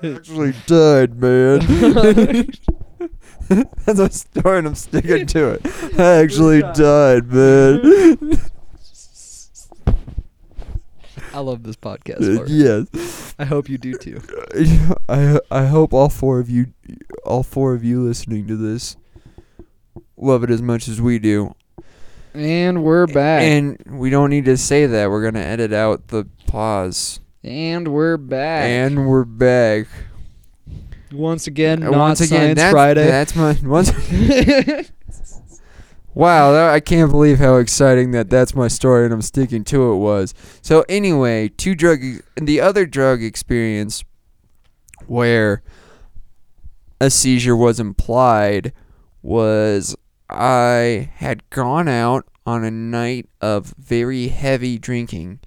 actually 0.03 0.55
died, 0.66 1.20
man. 1.20 2.49
That's 3.51 3.98
my 3.98 4.09
story, 4.09 4.59
and 4.59 4.68
I'm 4.68 4.74
sticking 4.76 5.26
to 5.26 5.48
it. 5.51 5.66
I 5.98 6.16
actually 6.22 6.61
died, 6.62 7.26
man. 7.32 8.38
I 11.32 11.38
love 11.40 11.62
this 11.62 11.76
podcast. 11.76 12.22
Uh, 12.22 12.34
Mark. 12.36 12.48
yes. 12.51 13.34
I 13.38 13.44
hope 13.44 13.68
you 13.68 13.78
do 13.78 13.94
too. 13.94 14.20
I 15.09 15.38
I 15.51 15.66
hope 15.66 15.92
all 15.92 16.09
four 16.09 16.40
of 16.40 16.51
you, 16.51 16.66
all 17.24 17.42
four 17.42 17.74
of 17.74 17.84
you 17.84 18.03
listening 18.03 18.46
to 18.48 18.57
this, 18.57 18.96
love 20.16 20.42
it 20.44 20.51
as 20.51 20.61
much 20.62 20.88
as 20.88 21.01
we 21.01 21.18
do. 21.18 21.55
and 22.34 22.82
we're 22.84 23.07
back. 23.07 23.42
And 23.42 23.80
we 23.86 24.11
don't 24.11 24.30
need 24.30 24.44
to 24.46 24.57
say 24.57 24.86
that. 24.86 25.11
We're 25.11 25.22
gonna 25.22 25.44
edit 25.44 25.72
out 25.72 26.09
the 26.09 26.26
pause. 26.46 27.20
And 27.42 27.88
we're 27.88 28.16
back. 28.16 28.64
And 28.68 29.09
we're 29.09 29.24
back. 29.24 29.86
Once 31.12 31.46
again, 31.46 31.82
Uh, 31.82 31.90
not 31.90 31.98
once 31.98 32.20
again, 32.20 32.56
Science 32.56 32.58
that's, 32.58 32.72
Friday. 32.72 33.06
That's 33.06 33.34
my 33.36 33.56
once. 33.64 33.90
Wow, 36.12 36.52
that, 36.52 36.70
I 36.74 36.80
can't 36.80 37.11
believe 37.11 37.38
how 37.38 37.56
exciting 37.56 38.11
that 38.12 38.28
that's 38.28 38.54
my 38.54 38.66
story 38.68 39.04
and 39.04 39.14
I'm 39.14 39.22
sticking 39.22 39.62
to 39.64 39.92
it 39.92 39.96
was. 39.96 40.34
So 40.61 40.84
anyway, 40.88 41.48
two 41.48 41.74
drug 41.76 42.00
the 42.36 42.61
other 42.61 42.84
drug 42.84 43.22
experience 43.22 44.02
where 45.06 45.62
a 47.00 47.11
seizure 47.11 47.56
was 47.56 47.78
implied 47.78 48.72
was 49.22 49.96
I 50.28 51.11
had 51.16 51.48
gone 51.50 51.86
out 51.86 52.26
on 52.44 52.64
a 52.64 52.70
night 52.72 53.28
of 53.40 53.72
very 53.78 54.28
heavy 54.28 54.78
drinking 54.78 55.38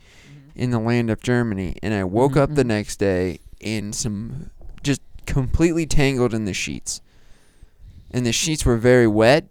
in 0.55 0.71
the 0.71 0.79
land 0.79 1.09
of 1.09 1.21
Germany 1.21 1.75
and 1.83 1.93
I 1.93 2.05
woke 2.05 2.37
up 2.37 2.55
the 2.55 2.63
Mhm. 2.63 2.67
next 2.67 2.97
day 2.99 3.39
in 3.59 3.91
some 3.91 4.49
just 4.81 5.01
completely 5.25 5.85
tangled 5.85 6.33
in 6.33 6.45
the 6.45 6.53
sheets. 6.53 7.01
And 8.11 8.25
the 8.25 8.31
sheets 8.31 8.65
were 8.65 8.77
very 8.77 9.07
wet 9.07 9.47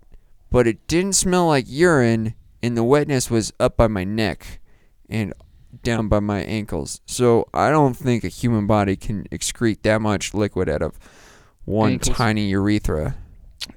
but 0.53 0.67
it 0.67 0.87
didn't 0.87 1.15
smell 1.15 1.47
like 1.49 1.65
urine, 1.67 2.35
and 2.63 2.77
the 2.77 2.85
wetness 2.85 3.31
was 3.31 3.55
up 3.59 3.79
by 3.79 3.89
my 3.89 4.05
neck 4.05 4.61
and 5.09 5.33
down 5.83 6.09
by 6.09 6.21
my 6.21 6.41
ankles. 6.41 7.01
So 7.07 7.49
I 7.55 7.71
don't 7.71 7.95
think 7.95 8.23
a 8.23 8.29
human 8.29 8.67
body 8.67 8.95
can 8.95 9.25
excrete 9.33 9.81
that 9.83 10.03
much 10.03 10.35
liquid 10.35 10.69
out 10.69 10.83
of 10.83 10.99
one 11.65 11.93
Ankles. 11.93 12.17
tiny 12.17 12.51
urethra, 12.51 13.17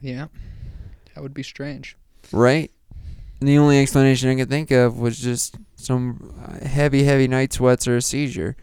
yeah, 0.02 0.28
that 1.14 1.22
would 1.22 1.34
be 1.34 1.44
strange. 1.44 1.98
right? 2.34 2.70
And 3.40 3.48
the 3.48 3.58
only 3.58 3.82
explanation 3.82 4.30
I 4.30 4.36
could 4.36 4.50
think 4.50 4.72
of 4.72 5.00
was 5.00 5.18
just 5.18 5.56
some 5.78 6.34
heavy, 6.66 7.04
heavy 7.04 7.28
night 7.28 7.54
sweats 7.54 7.88
or 7.88 7.96
a 7.96 8.02
seizure. 8.02 8.58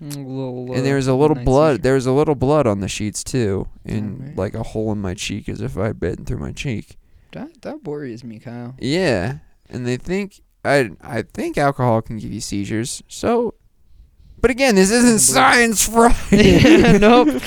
Little, 0.00 0.72
and 0.74 0.84
there 0.84 0.94
uh, 0.94 0.96
was 0.96 1.08
a 1.08 1.14
little 1.14 1.34
midnight 1.34 1.44
blood. 1.44 1.70
seizure. 1.72 1.82
There 1.82 1.94
was 1.94 2.06
a 2.06 2.12
little 2.12 2.34
blood 2.34 2.66
on 2.66 2.80
the 2.80 2.88
sheets 2.88 3.24
too, 3.24 3.68
and 3.84 4.36
like 4.36 4.54
a 4.54 4.62
hole 4.62 4.92
in 4.92 4.98
my 5.00 5.14
cheek, 5.14 5.48
as 5.48 5.60
if 5.60 5.76
I'd 5.76 5.98
bitten 5.98 6.24
through 6.24 6.38
my 6.38 6.52
cheek. 6.52 6.96
That 7.32 7.62
that 7.62 7.84
worries 7.84 8.22
me, 8.24 8.38
Kyle. 8.38 8.74
Yeah, 8.78 9.38
and 9.68 9.86
they 9.86 9.96
think 9.96 10.40
I 10.64 10.90
I 11.00 11.22
think 11.22 11.58
alcohol 11.58 12.02
can 12.02 12.18
give 12.18 12.32
you 12.32 12.40
seizures. 12.40 13.02
So, 13.08 13.54
but 14.40 14.50
again, 14.50 14.74
this 14.76 14.90
isn't 14.90 15.18
science 15.20 15.88
Friday. 15.88 16.98
nope. 17.00 17.42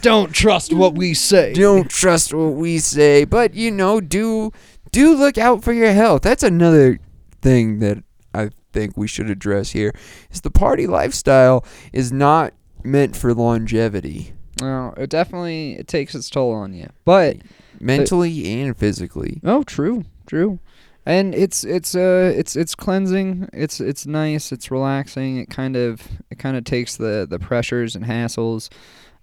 Don't 0.00 0.32
trust 0.32 0.72
what 0.72 0.94
we 0.94 1.14
say. 1.14 1.52
Don't 1.52 1.88
trust 1.88 2.34
what 2.34 2.54
we 2.54 2.78
say, 2.78 3.24
but 3.24 3.54
you 3.54 3.70
know, 3.70 4.00
do 4.00 4.52
do 4.90 5.14
look 5.14 5.38
out 5.38 5.62
for 5.62 5.72
your 5.72 5.92
health. 5.92 6.22
That's 6.22 6.42
another 6.42 6.98
thing 7.40 7.78
that 7.80 7.98
I 7.98 8.13
think 8.74 8.96
we 8.96 9.06
should 9.06 9.30
address 9.30 9.70
here. 9.70 9.92
Is 10.30 10.42
the 10.42 10.50
party 10.50 10.86
lifestyle 10.86 11.64
is 11.92 12.12
not 12.12 12.52
meant 12.82 13.16
for 13.16 13.32
longevity, 13.32 14.34
No, 14.60 14.92
it 14.98 15.08
definitely 15.08 15.72
it 15.78 15.88
takes 15.88 16.14
its 16.14 16.28
toll 16.28 16.52
on 16.52 16.74
you. 16.74 16.90
But 17.06 17.38
mentally 17.80 18.60
and 18.60 18.76
physically. 18.76 19.40
oh, 19.44 19.62
true, 19.62 20.04
true. 20.26 20.58
And 21.06 21.34
it's 21.34 21.64
it's 21.64 21.94
uh 21.94 22.32
it's 22.34 22.56
it's 22.56 22.74
cleansing. 22.74 23.48
It's 23.52 23.80
it's 23.80 24.06
nice. 24.06 24.52
It's 24.52 24.70
relaxing. 24.70 25.36
It 25.38 25.50
kind 25.50 25.76
of 25.76 26.02
it 26.30 26.38
kind 26.38 26.56
of 26.56 26.64
takes 26.64 26.96
the 26.96 27.26
the 27.28 27.38
pressures 27.38 27.94
and 27.94 28.04
hassles 28.06 28.70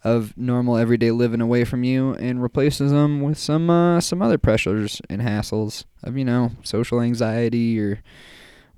of 0.03 0.35
normal 0.37 0.77
everyday 0.77 1.11
living 1.11 1.41
away 1.41 1.63
from 1.63 1.83
you 1.83 2.13
and 2.15 2.41
replaces 2.41 2.91
them 2.91 3.21
with 3.21 3.37
some 3.37 3.69
uh 3.69 3.99
some 4.01 4.21
other 4.21 4.37
pressures 4.39 4.99
and 5.09 5.21
hassles 5.21 5.85
of 6.03 6.17
you 6.17 6.25
know 6.25 6.51
social 6.63 6.99
anxiety 7.01 7.79
or 7.79 8.01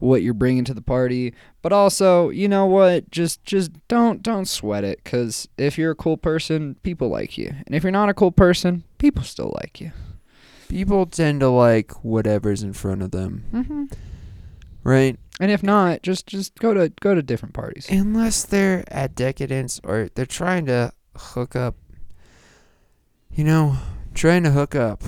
what 0.04 0.22
you're 0.22 0.34
bringing 0.34 0.66
to 0.66 0.74
the 0.74 0.82
party 0.82 1.34
but 1.62 1.72
also 1.72 2.30
you 2.30 2.47
know 2.47 2.66
what 2.66 3.10
just 3.10 3.43
just 3.43 3.72
don't 3.88 4.22
don't 4.22 4.47
sweat 4.47 4.84
it 4.84 4.99
because 5.04 5.47
if 5.58 5.78
you're 5.78 5.91
a 5.91 5.95
cool 5.95 6.18
person 6.18 6.76
people 6.84 7.10
like 7.10 7.38
you 7.38 7.54
and 7.66 7.76
if 7.76 7.84
you're 7.84 7.91
not 7.91 8.10
a 8.10 8.14
cool 8.14 8.32
person 8.32 8.84
people 8.97 9.24
still 9.24 9.54
like 9.62 9.80
you 9.80 9.91
People 10.74 11.06
tend 11.06 11.41
to 11.41 11.49
like 11.49 11.91
whatever's 12.04 12.64
in 12.64 12.74
front 12.74 13.04
of 13.04 13.12
them, 13.12 13.45
mm-hmm. 13.54 13.84
right? 14.84 15.20
and 15.39 15.51
if 15.51 15.64
not 15.64 16.01
just 16.04 16.26
just 16.28 16.56
go 16.56 16.74
to 16.74 16.89
go 17.01 17.16
to 17.16 17.22
different 17.22 17.54
parties 17.54 17.88
Unless 17.89 18.45
they're 18.45 18.84
at 18.88 19.16
decadence 19.16 19.80
or 19.84 20.10
they're 20.16 20.26
trying 20.26 20.66
to 20.68 20.91
hook 21.16 21.56
up. 21.56 21.76
You 23.32 23.43
know, 23.43 23.78
trying 24.14 24.43
to 24.43 24.51
hook 24.51 24.76
up. 24.76 25.04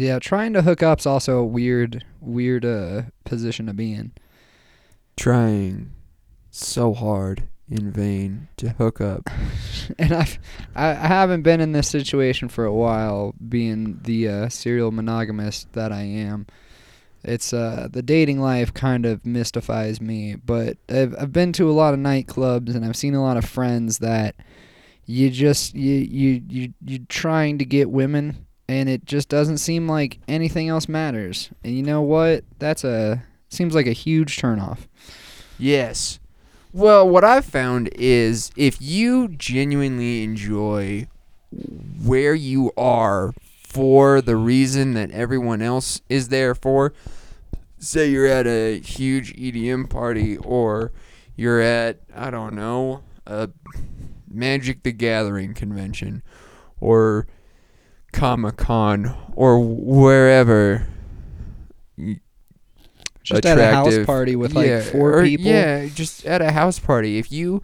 Yeah 0.00 0.18
trying 0.18 0.52
to 0.52 0.62
hook 0.62 0.82
up's 0.82 1.06
also 1.06 1.38
a 1.38 1.44
weird 1.44 2.04
weird 2.20 2.64
uh 2.64 3.02
position 3.24 3.66
to 3.66 3.74
be 3.74 3.92
in 3.92 4.12
Trying 5.18 5.90
so 6.52 6.94
hard 6.94 7.48
in 7.68 7.90
vain 7.90 8.46
to 8.56 8.68
hook 8.70 9.00
up. 9.00 9.28
and 9.98 10.12
I've 10.12 10.38
I, 10.76 10.90
I 10.90 11.08
haven't 11.08 11.42
been 11.42 11.60
in 11.60 11.72
this 11.72 11.88
situation 11.88 12.48
for 12.48 12.64
a 12.64 12.72
while, 12.72 13.34
being 13.48 13.98
the 14.02 14.28
uh, 14.28 14.48
serial 14.48 14.92
monogamist 14.92 15.72
that 15.72 15.90
I 15.90 16.02
am. 16.02 16.46
It's 17.24 17.52
uh 17.52 17.88
the 17.90 18.00
dating 18.00 18.40
life 18.40 18.72
kind 18.72 19.04
of 19.04 19.26
mystifies 19.26 20.00
me, 20.00 20.36
but 20.36 20.78
I've 20.88 21.16
I've 21.18 21.32
been 21.32 21.52
to 21.54 21.68
a 21.68 21.72
lot 21.72 21.94
of 21.94 21.98
nightclubs 21.98 22.76
and 22.76 22.84
I've 22.84 22.94
seen 22.94 23.16
a 23.16 23.22
lot 23.22 23.36
of 23.36 23.44
friends 23.44 23.98
that 23.98 24.36
you 25.04 25.30
just 25.30 25.74
you 25.74 25.94
you 25.94 26.42
you 26.48 26.74
you're 26.84 27.00
trying 27.08 27.58
to 27.58 27.64
get 27.64 27.90
women 27.90 28.46
and 28.68 28.88
it 28.88 29.04
just 29.06 29.28
doesn't 29.28 29.58
seem 29.58 29.88
like 29.88 30.18
anything 30.28 30.68
else 30.68 30.88
matters. 30.88 31.50
And 31.64 31.74
you 31.74 31.82
know 31.82 32.02
what? 32.02 32.44
That's 32.58 32.84
a 32.84 33.24
seems 33.48 33.74
like 33.74 33.86
a 33.86 33.92
huge 33.92 34.36
turnoff. 34.36 34.80
Yes. 35.58 36.20
Well, 36.72 37.08
what 37.08 37.24
I've 37.24 37.46
found 37.46 37.88
is 37.94 38.50
if 38.56 38.80
you 38.80 39.28
genuinely 39.28 40.22
enjoy 40.22 41.08
where 42.04 42.34
you 42.34 42.72
are 42.76 43.32
for 43.62 44.20
the 44.20 44.36
reason 44.36 44.92
that 44.94 45.10
everyone 45.12 45.62
else 45.62 46.02
is 46.10 46.28
there 46.28 46.54
for, 46.54 46.92
say 47.78 48.10
you're 48.10 48.26
at 48.26 48.46
a 48.46 48.80
huge 48.80 49.34
EDM 49.34 49.88
party 49.88 50.36
or 50.36 50.92
you're 51.36 51.60
at, 51.60 52.00
I 52.14 52.30
don't 52.30 52.54
know, 52.54 53.02
a 53.26 53.48
Magic 54.30 54.82
the 54.82 54.92
Gathering 54.92 55.54
convention 55.54 56.22
or 56.80 57.26
Comic 58.12 58.56
Con 58.56 59.14
or 59.34 59.60
wherever 59.60 60.86
Just 63.22 63.44
at 63.44 63.58
a 63.58 63.66
house 63.74 63.98
party 64.06 64.36
with 64.36 64.54
like 64.54 64.66
Yeah, 64.68 64.80
four 64.80 65.18
or- 65.18 65.24
people. 65.24 65.46
Yeah, 65.46 65.86
just 65.86 66.24
at 66.24 66.40
a 66.40 66.52
house 66.52 66.78
party. 66.78 67.18
If 67.18 67.30
you 67.30 67.62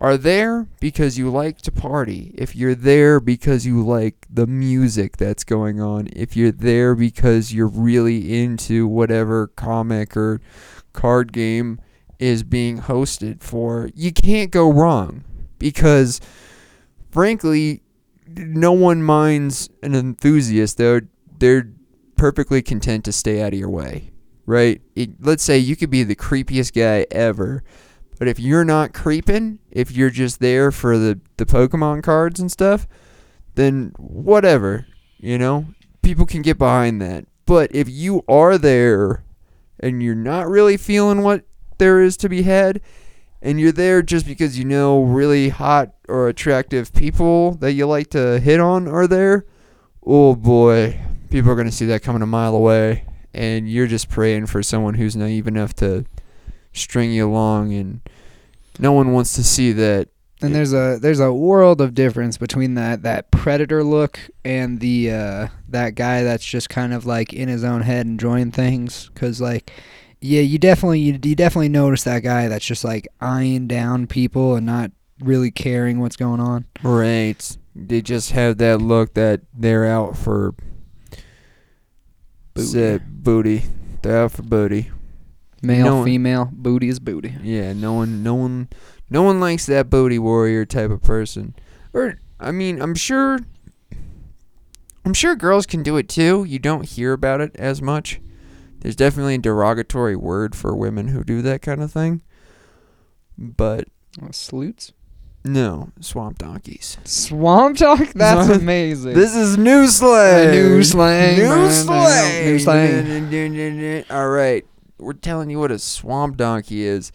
are 0.00 0.16
there 0.16 0.66
because 0.80 1.18
you 1.18 1.28
like 1.30 1.58
to 1.62 1.72
party, 1.72 2.32
if 2.36 2.54
you're 2.56 2.74
there 2.74 3.20
because 3.20 3.66
you 3.66 3.84
like 3.84 4.26
the 4.30 4.46
music 4.46 5.16
that's 5.16 5.44
going 5.44 5.80
on, 5.80 6.08
if 6.14 6.36
you're 6.36 6.52
there 6.52 6.94
because 6.94 7.52
you're 7.52 7.66
really 7.66 8.40
into 8.40 8.86
whatever 8.86 9.48
comic 9.48 10.16
or 10.16 10.40
card 10.92 11.32
game 11.32 11.80
is 12.18 12.42
being 12.42 12.78
hosted 12.80 13.42
for, 13.42 13.90
you 13.94 14.12
can't 14.12 14.50
go 14.50 14.72
wrong 14.72 15.24
because 15.58 16.20
frankly 17.10 17.82
no 18.38 18.72
one 18.72 19.02
minds 19.02 19.68
an 19.82 19.94
enthusiast. 19.94 20.76
They're 20.76 21.08
they're 21.38 21.70
perfectly 22.16 22.62
content 22.62 23.04
to 23.04 23.12
stay 23.12 23.42
out 23.42 23.52
of 23.52 23.58
your 23.58 23.70
way 23.70 24.10
right? 24.48 24.80
It, 24.96 25.10
let's 25.20 25.42
say 25.42 25.58
you 25.58 25.76
could 25.76 25.90
be 25.90 26.04
the 26.04 26.16
creepiest 26.16 26.72
guy 26.72 27.04
ever, 27.10 27.62
but 28.18 28.28
if 28.28 28.40
you're 28.40 28.64
not 28.64 28.94
creeping, 28.94 29.58
if 29.70 29.92
you're 29.92 30.08
just 30.08 30.40
there 30.40 30.72
for 30.72 30.96
the, 30.96 31.20
the 31.36 31.44
Pokemon 31.44 32.02
cards 32.02 32.40
and 32.40 32.50
stuff, 32.50 32.88
then 33.56 33.92
whatever, 33.98 34.86
you 35.18 35.36
know? 35.36 35.66
people 36.00 36.24
can 36.24 36.40
get 36.40 36.56
behind 36.56 37.02
that. 37.02 37.26
But 37.44 37.74
if 37.74 37.86
you 37.90 38.24
are 38.26 38.56
there 38.56 39.22
and 39.78 40.02
you're 40.02 40.14
not 40.14 40.48
really 40.48 40.78
feeling 40.78 41.22
what 41.22 41.44
there 41.76 42.00
is 42.00 42.16
to 42.18 42.30
be 42.30 42.42
had, 42.42 42.80
and 43.40 43.60
you're 43.60 43.72
there 43.72 44.02
just 44.02 44.26
because 44.26 44.58
you 44.58 44.64
know 44.64 45.02
really 45.02 45.48
hot 45.48 45.92
or 46.08 46.28
attractive 46.28 46.92
people 46.92 47.52
that 47.56 47.72
you 47.72 47.86
like 47.86 48.10
to 48.10 48.40
hit 48.40 48.60
on 48.60 48.88
are 48.88 49.06
there, 49.06 49.46
oh 50.04 50.34
boy, 50.34 51.00
people 51.30 51.50
are 51.50 51.54
going 51.54 51.68
to 51.68 51.72
see 51.72 51.86
that 51.86 52.02
coming 52.02 52.22
a 52.22 52.26
mile 52.26 52.54
away. 52.54 53.04
And 53.34 53.70
you're 53.70 53.86
just 53.86 54.08
praying 54.08 54.46
for 54.46 54.62
someone 54.62 54.94
who's 54.94 55.14
naive 55.14 55.46
enough 55.46 55.74
to 55.76 56.06
string 56.72 57.12
you 57.12 57.28
along, 57.28 57.72
and 57.72 58.00
no 58.78 58.92
one 58.92 59.12
wants 59.12 59.34
to 59.34 59.44
see 59.44 59.72
that. 59.72 60.08
And 60.40 60.54
there's 60.54 60.72
a 60.72 60.98
there's 61.00 61.20
a 61.20 61.32
world 61.32 61.80
of 61.80 61.94
difference 61.94 62.38
between 62.38 62.74
that 62.74 63.02
that 63.02 63.30
predator 63.30 63.84
look 63.84 64.18
and 64.44 64.80
the 64.80 65.10
uh, 65.12 65.48
that 65.68 65.94
guy 65.94 66.22
that's 66.22 66.44
just 66.44 66.68
kind 66.68 66.94
of 66.94 67.04
like 67.04 67.32
in 67.32 67.48
his 67.48 67.64
own 67.64 67.82
head 67.82 68.06
enjoying 68.06 68.50
things. 68.50 69.10
Cause 69.14 69.40
like, 69.40 69.72
yeah, 70.20 70.40
you 70.40 70.58
definitely 70.58 71.00
you, 71.00 71.18
you 71.22 71.34
definitely 71.34 71.68
notice 71.68 72.04
that 72.04 72.20
guy 72.22 72.48
that's 72.48 72.64
just 72.64 72.84
like 72.84 73.06
eyeing 73.20 73.66
down 73.68 74.06
people 74.06 74.54
and 74.56 74.66
not 74.66 74.90
really 75.20 75.50
caring 75.50 76.00
what's 76.00 76.16
going 76.16 76.40
on. 76.40 76.64
Right. 76.82 77.56
They 77.74 78.02
just 78.02 78.32
have 78.32 78.58
that 78.58 78.80
look 78.82 79.14
that 79.14 79.42
they're 79.54 79.86
out 79.86 80.16
for 80.16 80.54
Booty. 82.54 82.98
Booty. 83.08 83.62
They're 84.02 84.22
out 84.24 84.32
for 84.32 84.42
booty. 84.42 84.90
Male, 85.62 85.84
No 85.84 85.96
one- 85.96 86.04
female, 86.04 86.48
booty 86.52 86.88
is 86.88 87.00
booty. 87.00 87.34
Yeah, 87.42 87.72
no 87.72 87.92
one 87.94 88.22
no 88.22 88.34
one 88.34 88.68
no 89.10 89.22
one 89.22 89.40
likes 89.40 89.66
that 89.66 89.90
booty 89.90 90.18
warrior 90.18 90.64
type 90.64 90.90
of 90.90 91.02
person. 91.02 91.54
Or 91.92 92.20
I 92.38 92.52
mean, 92.52 92.80
I'm 92.80 92.94
sure 92.94 93.40
I'm 95.04 95.14
sure 95.14 95.34
girls 95.34 95.66
can 95.66 95.82
do 95.82 95.96
it 95.96 96.08
too. 96.08 96.44
You 96.44 96.58
don't 96.58 96.84
hear 96.84 97.12
about 97.12 97.40
it 97.40 97.56
as 97.56 97.80
much. 97.82 98.20
There's 98.80 98.96
definitely 98.96 99.34
a 99.36 99.38
derogatory 99.38 100.16
word 100.16 100.54
for 100.54 100.74
women 100.76 101.08
who 101.08 101.24
do 101.24 101.42
that 101.42 101.62
kind 101.62 101.82
of 101.82 101.92
thing. 101.92 102.22
But 103.36 103.84
uh, 104.20 104.26
Oh, 104.26 104.28
salutes. 104.32 104.92
no, 105.44 105.90
swamp 106.00 106.38
donkeys. 106.38 106.98
Swamp 107.04 107.76
talk. 107.76 108.00
That's 108.14 108.48
amazing. 108.60 109.14
This 109.14 109.34
is 109.36 109.56
new 109.58 109.86
slang. 109.86 110.50
New 110.50 110.82
slang, 110.82 111.38
New 111.38 111.70
slang. 111.70 112.44
New 112.44 112.58
slang. 112.58 114.04
All 114.10 114.28
right. 114.28 114.64
We're 115.00 115.12
telling 115.12 115.48
you 115.48 115.60
what 115.60 115.70
a 115.70 115.78
swamp 115.78 116.36
donkey 116.36 116.82
is. 116.82 117.12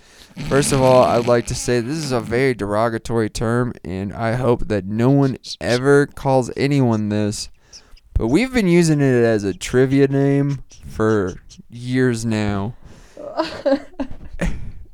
First 0.47 0.71
of 0.71 0.81
all, 0.81 1.03
I'd 1.03 1.27
like 1.27 1.47
to 1.47 1.55
say 1.55 1.81
this 1.81 1.97
is 1.97 2.13
a 2.13 2.21
very 2.21 2.53
derogatory 2.53 3.29
term, 3.29 3.73
and 3.83 4.13
I 4.13 4.35
hope 4.35 4.69
that 4.69 4.85
no 4.85 5.09
one 5.09 5.37
ever 5.59 6.07
calls 6.07 6.49
anyone 6.55 7.09
this. 7.09 7.49
But 8.13 8.27
we've 8.27 8.53
been 8.53 8.67
using 8.69 9.01
it 9.01 9.25
as 9.25 9.43
a 9.43 9.53
trivia 9.53 10.07
name 10.07 10.63
for 10.85 11.33
years 11.69 12.25
now. 12.25 12.75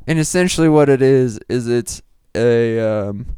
and 0.07 0.19
essentially, 0.19 0.69
what 0.69 0.89
it 0.89 1.01
is 1.01 1.39
is 1.49 1.67
it's 1.67 2.01
a 2.35 2.79
um, 2.79 3.37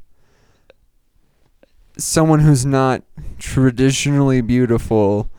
someone 1.97 2.39
who's 2.39 2.65
not 2.65 3.03
traditionally 3.39 4.41
beautiful 4.41 5.29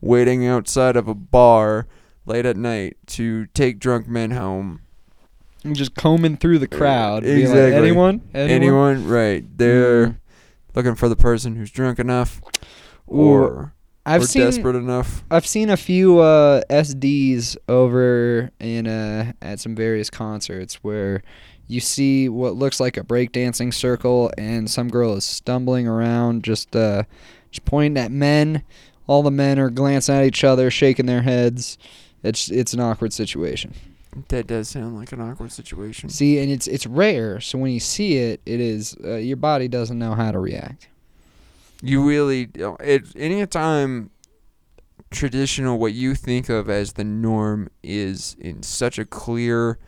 waiting 0.00 0.46
outside 0.46 0.96
of 0.96 1.08
a 1.08 1.14
bar 1.14 1.86
late 2.26 2.46
at 2.46 2.56
night 2.56 2.96
to 3.06 3.46
take 3.46 3.78
drunk 3.78 4.06
men 4.08 4.30
home. 4.32 4.80
I'm 5.64 5.74
just 5.74 5.94
combing 5.94 6.38
through 6.38 6.58
the 6.58 6.68
crowd. 6.68 7.22
be 7.22 7.28
like, 7.34 7.40
Exactly. 7.42 7.74
anyone? 7.74 8.22
Anyone? 8.32 9.06
right. 9.06 9.44
They're 9.58 10.06
Mm. 10.06 10.16
looking 10.74 10.94
for 10.94 11.08
the 11.08 11.16
person 11.16 11.56
who's 11.56 11.70
drunk 11.70 11.98
enough 11.98 12.40
Ooh, 13.10 13.20
or, 13.20 13.74
I've 14.06 14.24
seen 14.24 14.42
desperate 14.42 14.76
enough. 14.76 15.24
I've 15.30 15.46
seen 15.46 15.70
a 15.70 15.76
few 15.76 16.20
uh, 16.20 16.62
SDs 16.70 17.56
over 17.68 18.50
in 18.58 18.86
uh, 18.86 19.32
at 19.42 19.60
some 19.60 19.74
various 19.74 20.10
concerts 20.10 20.76
where 20.76 21.22
you 21.66 21.80
see 21.80 22.28
what 22.28 22.56
looks 22.56 22.80
like 22.80 22.96
a 22.96 23.02
breakdancing 23.02 23.72
circle 23.72 24.32
and 24.36 24.68
some 24.70 24.88
girl 24.88 25.14
is 25.14 25.24
stumbling 25.24 25.86
around 25.86 26.42
just 26.42 26.74
uh, 26.74 27.04
just 27.50 27.64
pointing 27.64 28.02
at 28.02 28.10
men. 28.10 28.62
All 29.06 29.22
the 29.22 29.30
men 29.30 29.58
are 29.58 29.70
glancing 29.70 30.14
at 30.14 30.24
each 30.24 30.44
other, 30.44 30.70
shaking 30.70 31.06
their 31.06 31.22
heads. 31.22 31.78
It's 32.22 32.50
it's 32.50 32.72
an 32.72 32.80
awkward 32.80 33.12
situation. 33.12 33.74
That 34.28 34.48
does 34.48 34.68
sound 34.68 34.96
like 34.96 35.12
an 35.12 35.20
awkward 35.20 35.52
situation. 35.52 36.08
See, 36.08 36.38
and 36.38 36.50
it's 36.50 36.66
it's 36.66 36.86
rare. 36.86 37.40
So 37.40 37.58
when 37.58 37.70
you 37.70 37.80
see 37.80 38.16
it, 38.16 38.40
it 38.46 38.60
is 38.60 38.96
uh, 39.04 39.16
your 39.16 39.36
body 39.36 39.68
doesn't 39.68 39.98
know 39.98 40.14
how 40.14 40.32
to 40.32 40.38
react. 40.38 40.88
You 41.82 42.06
really 42.06 42.50
it 42.80 43.06
any 43.16 43.46
time 43.46 44.10
traditional 45.10 45.78
what 45.78 45.92
you 45.92 46.14
think 46.14 46.48
of 46.48 46.70
as 46.70 46.92
the 46.92 47.04
norm 47.04 47.68
is 47.82 48.36
in 48.38 48.62
such 48.62 48.98
a 48.98 49.04
clear 49.04 49.78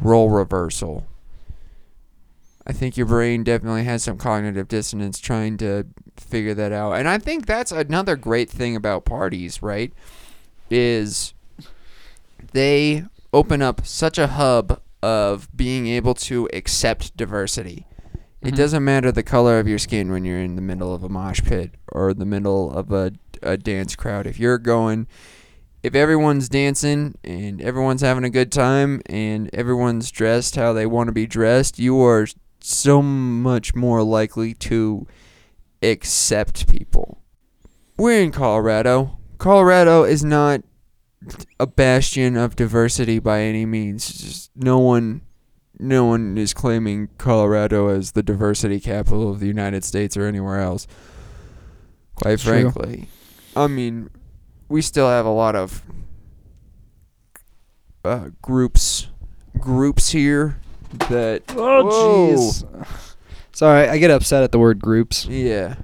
role 0.00 0.30
reversal. 0.30 1.06
I 2.66 2.72
think 2.72 2.96
your 2.96 3.06
brain 3.06 3.44
definitely 3.44 3.84
has 3.84 4.02
some 4.02 4.16
cognitive 4.16 4.68
dissonance 4.68 5.20
trying 5.20 5.58
to 5.58 5.86
figure 6.16 6.54
that 6.54 6.72
out. 6.72 6.92
And 6.94 7.08
I 7.08 7.18
think 7.18 7.44
that's 7.44 7.70
another 7.70 8.16
great 8.16 8.48
thing 8.48 8.74
about 8.74 9.04
parties, 9.04 9.62
right? 9.62 9.92
Is 10.70 11.34
they 12.52 13.04
open 13.34 13.60
up 13.60 13.86
such 13.86 14.16
a 14.16 14.28
hub 14.28 14.80
of 15.02 15.54
being 15.54 15.86
able 15.88 16.14
to 16.14 16.48
accept 16.54 17.16
diversity. 17.16 17.86
It 18.44 18.52
Mhm. 18.52 18.56
doesn't 18.56 18.84
matter 18.84 19.10
the 19.10 19.22
color 19.22 19.58
of 19.58 19.66
your 19.66 19.78
skin 19.78 20.10
when 20.10 20.24
you're 20.24 20.38
in 20.42 20.54
the 20.56 20.60
middle 20.62 20.94
of 20.94 21.02
a 21.02 21.08
mosh 21.08 21.42
pit 21.42 21.72
or 21.90 22.12
the 22.12 22.26
middle 22.26 22.70
of 22.70 22.92
a, 22.92 23.12
a 23.42 23.56
dance 23.56 23.96
crowd. 23.96 24.26
If 24.26 24.38
you're 24.38 24.58
going, 24.58 25.06
if 25.82 25.94
everyone's 25.94 26.48
dancing 26.48 27.14
and 27.24 27.60
everyone's 27.62 28.02
having 28.02 28.24
a 28.24 28.30
good 28.30 28.52
time 28.52 29.00
and 29.06 29.48
everyone's 29.54 30.10
dressed 30.10 30.56
how 30.56 30.72
they 30.72 30.86
want 30.86 31.08
to 31.08 31.12
be 31.12 31.26
dressed, 31.26 31.78
you 31.78 32.00
are 32.02 32.26
so 32.60 33.00
much 33.02 33.74
more 33.74 34.02
likely 34.02 34.52
to 34.54 35.06
accept 35.82 36.68
people. 36.70 37.18
We're 37.96 38.20
in 38.22 38.30
Colorado. 38.32 39.18
Colorado 39.38 40.04
is 40.04 40.24
not 40.24 40.62
a 41.58 41.66
bastion 41.66 42.36
of 42.36 42.56
diversity 42.56 43.18
by 43.18 43.40
any 43.42 43.64
means. 43.64 44.08
Just 44.12 44.50
no 44.56 44.78
one 44.78 45.22
no 45.78 46.04
one 46.04 46.38
is 46.38 46.54
claiming 46.54 47.08
Colorado 47.18 47.88
as 47.88 48.12
the 48.12 48.22
diversity 48.22 48.80
capital 48.80 49.30
of 49.30 49.40
the 49.40 49.46
United 49.46 49.84
States 49.84 50.16
or 50.16 50.26
anywhere 50.26 50.60
else. 50.60 50.86
Quite 52.16 52.38
true. 52.38 52.70
frankly. 52.70 53.08
I 53.56 53.66
mean, 53.66 54.10
we 54.68 54.82
still 54.82 55.08
have 55.08 55.26
a 55.26 55.30
lot 55.30 55.56
of 55.56 55.82
uh, 58.04 58.28
groups 58.42 59.08
groups 59.58 60.10
here 60.10 60.58
that 61.08 61.42
Oh, 61.50 61.84
jeez. 62.34 62.86
Sorry, 63.52 63.88
I 63.88 63.98
get 63.98 64.10
upset 64.10 64.42
at 64.42 64.52
the 64.52 64.58
word 64.58 64.80
groups. 64.80 65.26
Yeah. 65.26 65.76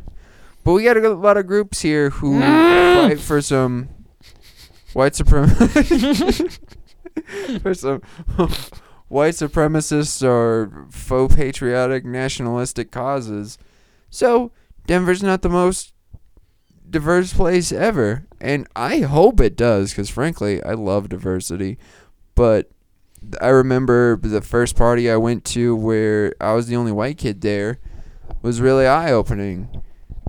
But 0.64 0.72
we 0.72 0.84
got 0.84 0.96
a 0.96 1.08
lot 1.10 1.36
of 1.36 1.46
groups 1.46 1.80
here 1.80 2.10
who 2.10 2.40
fight 2.40 3.20
for 3.20 3.40
some 3.40 3.88
white 4.92 5.14
supremacy. 5.14 6.48
for 7.62 7.74
some 7.74 8.02
white 9.10 9.34
supremacists 9.34 10.26
or 10.26 10.86
faux 10.90 11.34
patriotic 11.34 12.04
nationalistic 12.06 12.90
causes. 12.90 13.58
So, 14.08 14.52
Denver's 14.86 15.22
not 15.22 15.42
the 15.42 15.48
most 15.50 15.92
diverse 16.88 17.32
place 17.34 17.70
ever. 17.72 18.24
And 18.40 18.66
I 18.74 19.00
hope 19.00 19.40
it 19.40 19.56
does, 19.56 19.90
because 19.90 20.08
frankly, 20.08 20.62
I 20.62 20.72
love 20.72 21.08
diversity. 21.10 21.76
But 22.34 22.70
I 23.40 23.48
remember 23.48 24.16
the 24.16 24.40
first 24.40 24.76
party 24.76 25.10
I 25.10 25.16
went 25.16 25.44
to 25.46 25.76
where 25.76 26.34
I 26.40 26.54
was 26.54 26.68
the 26.68 26.76
only 26.76 26.92
white 26.92 27.18
kid 27.18 27.42
there 27.42 27.78
was 28.42 28.60
really 28.60 28.86
eye 28.86 29.12
opening 29.12 29.82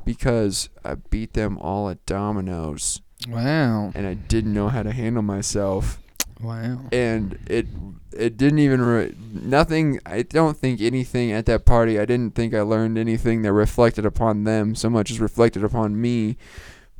because 0.03 0.69
I 0.83 0.95
beat 0.95 1.33
them 1.33 1.57
all 1.59 1.87
at 1.89 2.05
dominoes 2.05 2.99
Wow. 3.29 3.91
and 3.95 4.05
I 4.05 4.15
didn't 4.15 4.53
know 4.53 4.67
how 4.67 4.83
to 4.83 4.91
handle 4.91 5.21
myself 5.23 5.99
Wow. 6.41 6.79
and 6.91 7.37
it 7.47 7.67
it 8.13 8.37
didn't 8.37 8.59
even 8.59 8.81
re- 8.81 9.15
nothing 9.31 9.99
I 10.05 10.23
don't 10.23 10.57
think 10.57 10.81
anything 10.81 11.31
at 11.31 11.45
that 11.45 11.65
party 11.65 11.99
I 11.99 12.05
didn't 12.05 12.35
think 12.35 12.53
I 12.53 12.61
learned 12.61 12.97
anything 12.97 13.41
that 13.43 13.53
reflected 13.53 14.05
upon 14.05 14.43
them 14.43 14.75
so 14.75 14.89
much 14.89 15.11
as 15.11 15.19
reflected 15.19 15.63
upon 15.63 15.99
me 15.99 16.37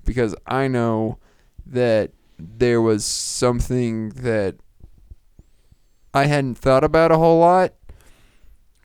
because 0.05 0.35
I 0.47 0.67
know 0.67 1.17
that 1.65 2.11
there 2.39 2.81
was 2.81 3.05
something 3.05 4.09
that 4.09 4.55
I 6.13 6.25
hadn't 6.25 6.55
thought 6.55 6.83
about 6.83 7.11
a 7.11 7.17
whole 7.17 7.39
lot 7.39 7.73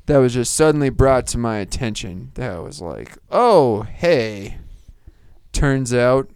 that 0.07 0.19
was 0.19 0.35
just 0.35 0.55
suddenly 0.55 0.91
brought 0.91 1.27
to 1.29 1.39
my 1.39 1.59
attention 1.59 2.33
that 2.35 2.63
was 2.63 2.81
like 2.81 3.19
oh 3.31 3.83
hey. 3.83 4.59
Turns 5.53 5.95
out 5.95 6.29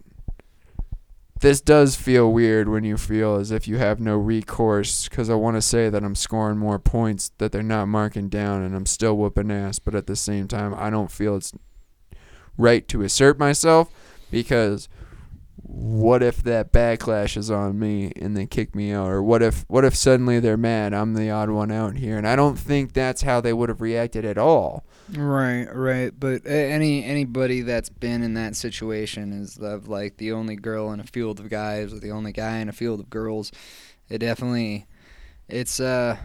this 1.41 1.59
does 1.59 1.95
feel 1.95 2.31
weird 2.31 2.69
when 2.69 2.83
you 2.83 2.97
feel 2.97 3.35
as 3.35 3.49
if 3.51 3.67
you 3.67 3.77
have 3.77 3.99
no 3.99 4.15
recourse 4.15 5.09
because 5.09 5.29
I 5.29 5.33
want 5.33 5.57
to 5.57 5.61
say 5.61 5.89
that 5.89 6.03
I'm 6.03 6.15
scoring 6.15 6.59
more 6.59 6.77
points 6.77 7.31
that 7.39 7.51
they're 7.51 7.63
not 7.63 7.87
marking 7.87 8.29
down 8.29 8.61
and 8.61 8.75
I'm 8.75 8.85
still 8.85 9.17
whooping 9.17 9.51
ass, 9.51 9.79
but 9.79 9.95
at 9.95 10.05
the 10.05 10.15
same 10.15 10.47
time, 10.47 10.73
I 10.75 10.91
don't 10.91 11.11
feel 11.11 11.35
it's 11.35 11.51
right 12.57 12.87
to 12.89 13.01
assert 13.01 13.39
myself 13.39 13.89
because 14.29 14.87
what 15.63 16.23
if 16.23 16.43
that 16.43 16.71
backlash 16.71 17.37
is 17.37 17.51
on 17.51 17.77
me 17.77 18.11
and 18.15 18.35
they 18.35 18.45
kick 18.45 18.75
me 18.75 18.91
out 18.91 19.09
or 19.09 19.21
what 19.21 19.41
if 19.41 19.63
what 19.67 19.85
if 19.85 19.95
suddenly 19.95 20.39
they're 20.39 20.57
mad 20.57 20.93
I'm 20.93 21.13
the 21.13 21.29
odd 21.29 21.49
one 21.49 21.71
out 21.71 21.97
here 21.97 22.17
and 22.17 22.27
I 22.27 22.35
don't 22.35 22.57
think 22.57 22.93
that's 22.93 23.21
how 23.21 23.41
they 23.41 23.53
would 23.53 23.69
have 23.69 23.81
reacted 23.81 24.25
at 24.25 24.37
all. 24.37 24.83
Right, 25.17 25.65
right. 25.73 26.17
But 26.17 26.45
any 26.45 27.03
anybody 27.03 27.61
that's 27.61 27.89
been 27.89 28.23
in 28.23 28.33
that 28.35 28.55
situation 28.55 29.33
is 29.33 29.57
of 29.57 29.87
like 29.87 30.17
the 30.17 30.31
only 30.31 30.55
girl 30.55 30.91
in 30.93 30.99
a 30.99 31.03
field 31.03 31.39
of 31.39 31.49
guys 31.49 31.93
or 31.93 31.99
the 31.99 32.11
only 32.11 32.31
guy 32.31 32.59
in 32.59 32.69
a 32.69 32.73
field 32.73 32.99
of 33.01 33.09
girls. 33.09 33.51
It 34.09 34.19
definitely, 34.19 34.87
it's 35.49 35.79
uh, 35.79 36.17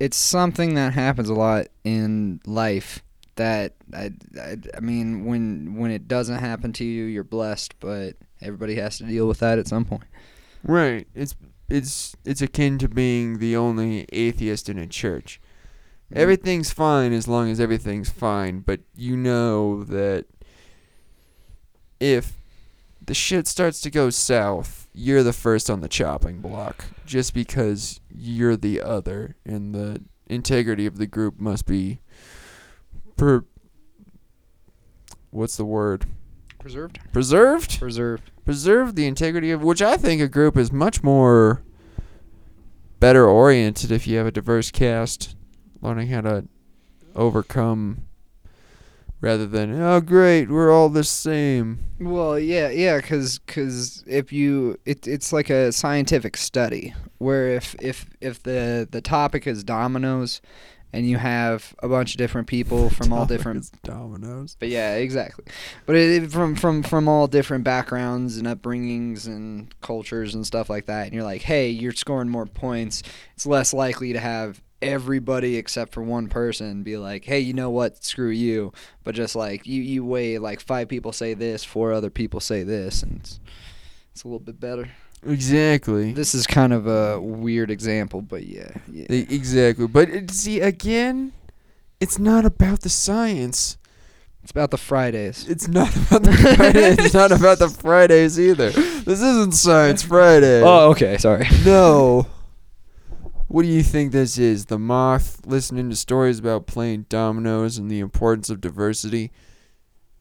it's 0.00 0.16
something 0.16 0.74
that 0.74 0.92
happens 0.92 1.28
a 1.28 1.34
lot 1.34 1.68
in 1.84 2.40
life. 2.46 3.02
That 3.36 3.74
I, 3.94 4.10
I, 4.38 4.56
I 4.76 4.80
mean, 4.80 5.24
when 5.24 5.76
when 5.76 5.90
it 5.90 6.08
doesn't 6.08 6.38
happen 6.38 6.72
to 6.74 6.84
you, 6.84 7.04
you're 7.04 7.24
blessed. 7.24 7.78
But 7.78 8.16
everybody 8.42 8.74
has 8.76 8.98
to 8.98 9.04
deal 9.04 9.26
with 9.26 9.38
that 9.40 9.58
at 9.58 9.68
some 9.68 9.84
point. 9.84 10.04
Right. 10.64 11.06
It's 11.14 11.34
it's 11.68 12.14
it's 12.24 12.42
akin 12.42 12.78
to 12.78 12.88
being 12.88 13.38
the 13.38 13.56
only 13.56 14.06
atheist 14.12 14.68
in 14.68 14.78
a 14.78 14.86
church. 14.86 15.40
Mm-hmm. 16.10 16.20
Everything's 16.20 16.72
fine 16.72 17.12
as 17.12 17.26
long 17.26 17.50
as 17.50 17.60
everything's 17.60 18.10
fine, 18.10 18.60
but 18.60 18.80
you 18.94 19.16
know 19.16 19.84
that 19.84 20.26
if 21.98 22.34
the 23.04 23.14
shit 23.14 23.46
starts 23.46 23.80
to 23.80 23.90
go 23.90 24.10
south, 24.10 24.88
you're 24.92 25.22
the 25.22 25.32
first 25.32 25.70
on 25.70 25.80
the 25.80 25.88
chopping 25.88 26.40
block 26.40 26.84
just 27.06 27.34
because 27.34 28.00
you're 28.14 28.56
the 28.56 28.80
other 28.80 29.36
and 29.44 29.74
the 29.74 30.02
integrity 30.26 30.86
of 30.86 30.98
the 30.98 31.06
group 31.06 31.40
must 31.40 31.66
be 31.66 32.00
per 33.16 33.44
what's 35.30 35.56
the 35.56 35.64
word? 35.64 36.06
Preserved. 36.58 36.98
Preserved? 37.12 37.78
Preserved. 37.78 38.31
Preserve 38.44 38.94
the 38.94 39.06
integrity 39.06 39.50
of 39.50 39.62
which 39.62 39.82
I 39.82 39.96
think 39.96 40.20
a 40.20 40.28
group 40.28 40.56
is 40.56 40.72
much 40.72 41.02
more 41.02 41.62
better 43.00 43.26
oriented 43.26 43.90
if 43.90 44.06
you 44.06 44.18
have 44.18 44.26
a 44.26 44.32
diverse 44.32 44.70
cast 44.70 45.34
learning 45.80 46.08
how 46.08 46.20
to 46.20 46.44
overcome 47.14 48.02
rather 49.20 49.46
than 49.46 49.80
oh 49.80 50.00
great 50.00 50.50
we're 50.50 50.72
all 50.72 50.88
the 50.88 51.04
same. 51.04 51.78
Well, 52.00 52.38
yeah, 52.38 52.68
yeah, 52.70 52.96
because 52.96 53.38
cause 53.46 54.02
if 54.06 54.32
you, 54.32 54.78
it, 54.84 55.06
it's 55.06 55.32
like 55.32 55.48
a 55.48 55.72
scientific 55.72 56.36
study 56.36 56.94
where 57.18 57.48
if 57.48 57.76
if 57.80 58.06
if 58.20 58.42
the 58.42 58.88
the 58.90 59.00
topic 59.00 59.46
is 59.46 59.62
dominoes, 59.62 60.40
and 60.92 61.08
you 61.08 61.16
have 61.16 61.74
a 61.82 61.88
bunch 61.88 62.12
of 62.12 62.18
different 62.18 62.46
people 62.48 62.90
from 62.90 63.12
all 63.12 63.24
different 63.26 63.70
dominoes 63.82 64.56
But 64.58 64.68
yeah, 64.68 64.96
exactly. 64.96 65.44
But 65.86 65.96
it, 65.96 66.24
it- 66.24 66.32
from 66.32 66.54
from 66.54 66.82
from 66.82 67.08
all 67.08 67.26
different 67.26 67.64
backgrounds 67.64 68.36
and 68.36 68.46
upbringings 68.46 69.26
and 69.26 69.74
cultures 69.80 70.34
and 70.34 70.46
stuff 70.46 70.68
like 70.70 70.86
that, 70.86 71.04
and 71.06 71.14
you're 71.14 71.22
like, 71.24 71.42
hey, 71.42 71.68
you're 71.70 71.92
scoring 71.92 72.28
more 72.28 72.46
points. 72.46 73.02
It's 73.34 73.46
less 73.46 73.72
likely 73.72 74.12
to 74.12 74.20
have 74.20 74.62
everybody 74.82 75.56
except 75.56 75.92
for 75.94 76.02
one 76.02 76.28
person 76.28 76.82
be 76.82 76.96
like, 76.96 77.24
hey, 77.24 77.38
you 77.38 77.52
know 77.52 77.70
what? 77.70 78.02
Screw 78.04 78.30
you. 78.30 78.72
But 79.04 79.14
just 79.14 79.36
like 79.36 79.64
you, 79.64 79.80
you 79.80 80.04
weigh 80.04 80.38
like 80.38 80.60
five 80.60 80.88
people 80.88 81.12
say 81.12 81.34
this, 81.34 81.62
four 81.64 81.92
other 81.92 82.10
people 82.10 82.40
say 82.40 82.64
this, 82.64 83.02
and 83.04 83.20
it's, 83.20 83.38
it's 84.12 84.24
a 84.24 84.26
little 84.26 84.40
bit 84.40 84.58
better. 84.58 84.90
Exactly 85.26 86.12
This 86.12 86.34
is 86.34 86.46
kind 86.46 86.72
of 86.72 86.86
a 86.86 87.20
weird 87.20 87.70
example, 87.70 88.22
but 88.22 88.44
yeah, 88.44 88.70
yeah. 88.90 89.06
Exactly 89.08 89.86
but 89.86 90.08
it, 90.10 90.30
see 90.30 90.60
again 90.60 91.32
it's 92.00 92.18
not 92.18 92.44
about 92.44 92.80
the 92.80 92.88
science 92.88 93.78
It's 94.42 94.50
about 94.50 94.70
the 94.72 94.78
Fridays. 94.78 95.48
it's 95.48 95.68
not 95.68 95.94
about 96.06 96.22
the 96.24 96.32
Fridays. 96.32 96.98
it's 96.98 97.14
not 97.14 97.30
about 97.38 97.58
the 97.58 97.68
Fridays 97.68 98.38
either 98.40 98.70
this 98.70 99.20
isn't 99.20 99.54
Science 99.54 100.02
Friday 100.02 100.62
Oh, 100.62 100.90
okay, 100.90 101.16
sorry. 101.18 101.46
No. 101.64 102.26
What 103.48 103.62
do 103.64 103.68
you 103.68 103.82
think 103.82 104.12
this 104.12 104.38
is? 104.38 104.64
The 104.66 104.78
moth 104.78 105.42
listening 105.44 105.90
to 105.90 105.96
stories 105.96 106.38
about 106.38 106.66
playing 106.66 107.04
dominoes 107.10 107.76
and 107.76 107.90
the 107.90 108.00
importance 108.00 108.48
of 108.48 108.62
diversity? 108.62 109.30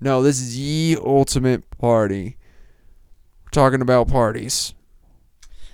No, 0.01 0.21
this 0.21 0.41
is 0.41 0.57
ye 0.57 0.97
ultimate 0.97 1.63
party. 1.77 2.35
We're 3.45 3.51
talking 3.51 3.81
about 3.81 4.09
parties. 4.09 4.73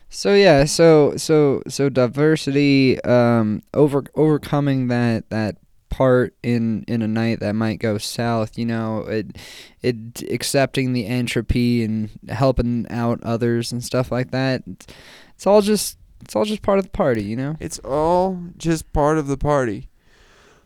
So 0.09 0.33
yeah, 0.33 0.63
so 0.65 1.17
so 1.17 1.61
so 1.67 1.89
diversity, 1.89 3.01
um, 3.03 3.61
over 3.73 4.03
overcoming 4.15 4.87
that 4.87 5.29
that 5.29 5.57
part 5.89 6.35
in 6.43 6.83
in 6.87 7.01
a 7.01 7.07
night 7.07 7.39
that 7.39 7.53
might 7.53 7.79
go 7.79 7.97
south. 7.97 8.57
You 8.57 8.65
know, 8.65 8.99
it 9.01 9.37
it 9.81 10.23
accepting 10.31 10.93
the 10.93 11.05
entropy 11.05 11.83
and 11.83 12.09
helping 12.29 12.85
out 12.89 13.21
others 13.23 13.71
and 13.71 13.83
stuff 13.83 14.11
like 14.11 14.31
that. 14.31 14.63
It's, 14.65 14.87
it's 15.35 15.47
all 15.47 15.61
just 15.61 15.97
it's 16.21 16.35
all 16.35 16.45
just 16.45 16.61
part 16.61 16.79
of 16.79 16.85
the 16.85 16.91
party. 16.91 17.23
You 17.23 17.35
know. 17.35 17.57
It's 17.59 17.79
all 17.79 18.39
just 18.57 18.91
part 18.93 19.17
of 19.17 19.27
the 19.27 19.37
party. 19.37 19.89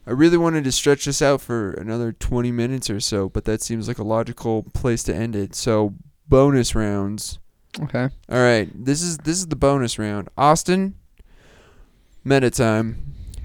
I 0.06 0.12
really 0.12 0.38
wanted 0.38 0.64
to 0.64 0.72
stretch 0.72 1.06
this 1.06 1.22
out 1.22 1.42
for 1.42 1.72
another 1.74 2.12
20 2.12 2.52
minutes 2.52 2.90
or 2.90 3.00
so, 3.00 3.30
but 3.30 3.46
that 3.46 3.62
seems 3.62 3.88
like 3.88 4.00
a 4.00 4.04
logical 4.04 4.64
place 4.74 5.04
to 5.04 5.16
end 5.16 5.36
it. 5.36 5.54
So, 5.54 5.94
bonus 6.28 6.74
rounds. 6.74 7.38
Okay. 7.80 8.10
All 8.30 8.40
right, 8.42 8.70
this 8.74 9.02
is 9.02 9.18
this 9.20 9.38
is 9.38 9.48
the 9.48 9.56
bonus 9.56 9.98
round. 9.98 10.30
Austin, 10.38 10.96
meta 12.24 12.50
time. 12.50 12.98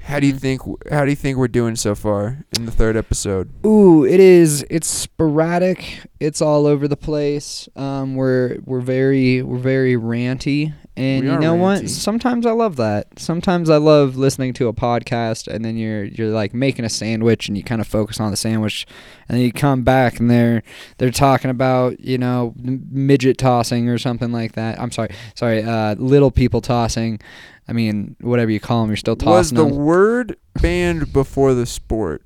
How 0.02 0.20
do 0.20 0.26
you 0.28 0.34
Mhm. 0.34 0.38
think 0.40 0.62
how 0.92 1.04
do 1.04 1.10
you 1.10 1.16
think 1.16 1.36
we're 1.36 1.48
doing 1.48 1.74
so 1.76 1.94
far 1.96 2.44
in 2.56 2.64
the 2.64 2.70
third 2.72 2.96
episode? 2.96 3.50
Ooh, 3.66 4.04
it 4.04 4.20
is. 4.20 4.64
It's 4.70 4.86
sporadic. 4.88 6.00
It's 6.20 6.40
all 6.40 6.66
over 6.66 6.86
the 6.86 6.96
place. 6.96 7.68
Um, 7.76 8.14
we're 8.14 8.58
we're 8.64 8.80
very 8.80 9.42
we're 9.42 9.58
very 9.58 9.94
ranty, 9.96 10.72
and 10.96 11.24
We 11.24 11.30
you 11.30 11.38
know 11.38 11.54
what? 11.54 11.88
Sometimes 11.90 12.46
I 12.46 12.52
love 12.52 12.76
that. 12.76 13.18
Sometimes 13.18 13.68
I 13.68 13.76
love 13.76 14.16
listening 14.16 14.52
to 14.54 14.68
a 14.68 14.72
podcast, 14.72 15.46
and 15.46 15.64
then 15.64 15.76
you're 15.76 16.04
you're 16.04 16.28
like 16.30 16.54
making 16.54 16.84
a 16.84 16.88
sandwich, 16.88 17.48
and 17.48 17.56
you 17.56 17.62
kind 17.62 17.80
of 17.80 17.86
focus 17.86 18.18
on 18.20 18.30
the 18.30 18.36
sandwich, 18.36 18.86
and 19.28 19.36
then 19.36 19.44
you 19.44 19.52
come 19.52 19.82
back, 19.82 20.18
and 20.18 20.30
they're 20.30 20.62
they're 20.98 21.10
talking 21.10 21.50
about 21.50 22.00
you 22.00 22.18
know 22.18 22.54
midget 22.56 23.38
tossing 23.38 23.88
or 23.88 23.98
something 23.98 24.32
like 24.32 24.52
that. 24.52 24.80
I'm 24.80 24.90
sorry, 24.90 25.10
sorry, 25.34 25.62
uh, 25.62 25.94
little 25.96 26.30
people 26.30 26.60
tossing. 26.60 27.20
I 27.68 27.72
mean, 27.72 28.16
whatever 28.20 28.50
you 28.50 28.60
call 28.60 28.82
them, 28.82 28.90
you're 28.90 28.96
still 28.96 29.16
talking. 29.16 29.32
Was 29.32 29.50
the 29.50 29.64
them. 29.64 29.76
word 29.76 30.36
banned 30.62 31.12
before 31.12 31.52
the 31.52 31.66
sport? 31.66 32.22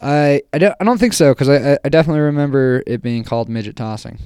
I 0.00 0.42
I 0.52 0.58
don't 0.58 0.74
I 0.78 0.84
don't 0.84 0.98
think 0.98 1.14
so 1.14 1.32
because 1.32 1.48
I 1.48 1.72
I- 1.74 1.78
I 1.84 1.88
definitely 1.88 2.20
remember 2.20 2.82
it 2.86 3.00
being 3.02 3.24
called 3.24 3.48
midget 3.48 3.76
tossing. 3.76 4.18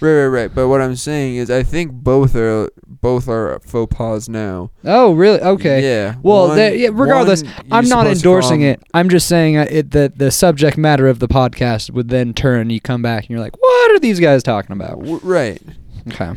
Right, 0.00 0.12
right, 0.12 0.26
right. 0.26 0.54
But 0.54 0.68
what 0.68 0.80
I'm 0.80 0.94
saying 0.96 1.36
is, 1.36 1.50
I 1.50 1.62
think 1.64 1.90
both 1.92 2.36
are 2.36 2.68
both 2.86 3.28
are 3.28 3.58
faux 3.60 3.94
pas 3.96 4.28
now. 4.28 4.70
Oh, 4.84 5.12
really? 5.12 5.40
Okay. 5.40 5.82
Yeah. 5.82 6.14
Well, 6.22 6.48
one- 6.48 6.56
there- 6.56 6.74
yeah, 6.74 6.90
regardless, 6.92 7.42
I'm 7.70 7.88
not 7.88 8.06
supposed 8.06 8.20
to 8.20 8.26
call 8.26 8.34
endorsing 8.34 8.62
it. 8.62 8.82
I'm 8.94 9.08
just 9.08 9.26
saying 9.28 9.56
uh, 9.56 9.66
it, 9.70 9.90
that 9.92 10.18
the 10.18 10.30
subject 10.30 10.76
matter 10.78 11.08
of 11.08 11.18
the 11.18 11.28
podcast 11.28 11.90
would 11.90 12.08
then 12.08 12.32
turn. 12.34 12.70
You 12.70 12.80
come 12.80 13.02
back 13.02 13.24
and 13.24 13.30
you're 13.30 13.40
like, 13.40 13.56
"What 13.60 13.90
are 13.92 13.98
these 13.98 14.20
guys 14.20 14.42
talking 14.42 14.72
about?" 14.72 14.98
W- 15.00 15.20
right. 15.22 15.60
Okay. 16.08 16.32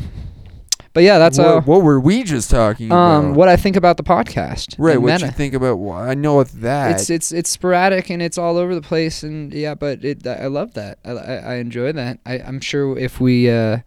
But 0.94 1.04
yeah, 1.04 1.18
that's 1.18 1.38
what, 1.38 1.46
uh, 1.46 1.60
what 1.62 1.82
were 1.82 1.98
we 1.98 2.22
just 2.22 2.50
talking 2.50 2.92
um 2.92 3.26
about? 3.26 3.36
what 3.36 3.48
I 3.48 3.56
think 3.56 3.76
about 3.76 3.96
the 3.96 4.02
podcast. 4.02 4.74
right. 4.78 5.00
What 5.00 5.12
meta. 5.12 5.26
you 5.26 5.32
think 5.32 5.54
about? 5.54 5.78
Why 5.78 6.10
I 6.10 6.14
know 6.14 6.42
that. 6.44 6.92
It's 6.92 7.10
it's 7.10 7.32
it's 7.32 7.50
sporadic 7.50 8.10
and 8.10 8.20
it's 8.20 8.36
all 8.36 8.56
over 8.56 8.74
the 8.74 8.82
place 8.82 9.22
and 9.22 9.52
yeah, 9.52 9.74
but 9.74 10.04
it 10.04 10.26
I 10.26 10.46
love 10.46 10.74
that. 10.74 10.98
I 11.04 11.12
I, 11.12 11.34
I 11.34 11.54
enjoy 11.54 11.92
that. 11.92 12.18
I 12.26 12.38
I'm 12.40 12.60
sure 12.60 12.98
if 12.98 13.20
we 13.20 13.48
uh 13.50 13.78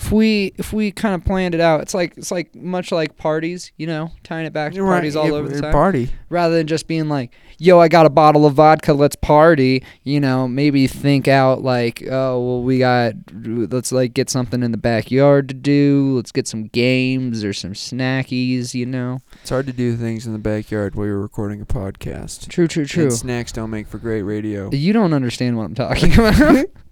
if 0.00 0.12
we 0.12 0.52
if 0.56 0.72
we 0.72 0.92
kind 0.92 1.14
of 1.14 1.24
planned 1.24 1.54
it 1.56 1.60
out, 1.60 1.80
it's 1.80 1.92
like 1.92 2.16
it's 2.16 2.30
like 2.30 2.54
much 2.54 2.92
like 2.92 3.16
parties, 3.16 3.72
you 3.76 3.86
know, 3.88 4.12
tying 4.22 4.46
it 4.46 4.52
back 4.52 4.72
to 4.74 4.82
Right, 4.82 4.94
parties 4.96 5.16
all 5.16 5.34
over 5.34 5.48
the 5.48 5.60
time. 5.60 5.72
Party. 5.72 6.10
rather 6.30 6.54
than 6.54 6.68
just 6.68 6.86
being 6.86 7.08
like, 7.08 7.34
"Yo, 7.58 7.80
I 7.80 7.88
got 7.88 8.06
a 8.06 8.10
bottle 8.10 8.46
of 8.46 8.54
vodka, 8.54 8.92
let's 8.94 9.16
party." 9.16 9.82
You 10.04 10.20
know, 10.20 10.46
maybe 10.46 10.86
think 10.86 11.26
out 11.26 11.62
like, 11.62 12.02
"Oh, 12.08 12.40
well, 12.40 12.62
we 12.62 12.78
got 12.78 13.14
let's 13.34 13.90
like 13.90 14.14
get 14.14 14.30
something 14.30 14.62
in 14.62 14.70
the 14.70 14.78
backyard 14.78 15.48
to 15.48 15.54
do. 15.54 16.12
Let's 16.14 16.30
get 16.30 16.46
some 16.46 16.68
games 16.68 17.42
or 17.42 17.52
some 17.52 17.72
snackies." 17.72 18.74
You 18.74 18.86
know, 18.86 19.18
It's 19.40 19.50
hard 19.50 19.66
to 19.66 19.72
do 19.72 19.96
things 19.96 20.26
in 20.28 20.32
the 20.32 20.38
backyard 20.38 20.94
while 20.94 21.06
you're 21.06 21.18
recording 21.20 21.60
a 21.60 21.66
podcast. 21.66 22.48
true, 22.48 22.68
true, 22.68 22.86
true. 22.86 23.02
And 23.04 23.12
snacks 23.12 23.50
don't 23.50 23.70
make 23.70 23.88
for 23.88 23.98
great 23.98 24.22
radio. 24.22 24.70
You 24.72 24.92
don't 24.92 25.12
understand 25.12 25.56
what 25.56 25.64
I'm 25.64 25.74
talking 25.74 26.12
about. 26.18 26.66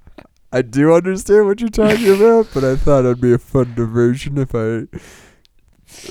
I 0.57 0.63
do 0.63 0.95
understand 0.95 1.45
what 1.47 1.61
you're 1.61 1.69
talking 1.69 2.15
about, 2.15 2.49
but 2.55 2.65
I 2.65 2.77
thought 2.77 3.01
it'd 3.05 3.21
be 3.21 3.35
a 3.35 3.39
fun 3.39 3.75
diversion 3.75 4.39
if 4.39 4.55
I 4.55 4.87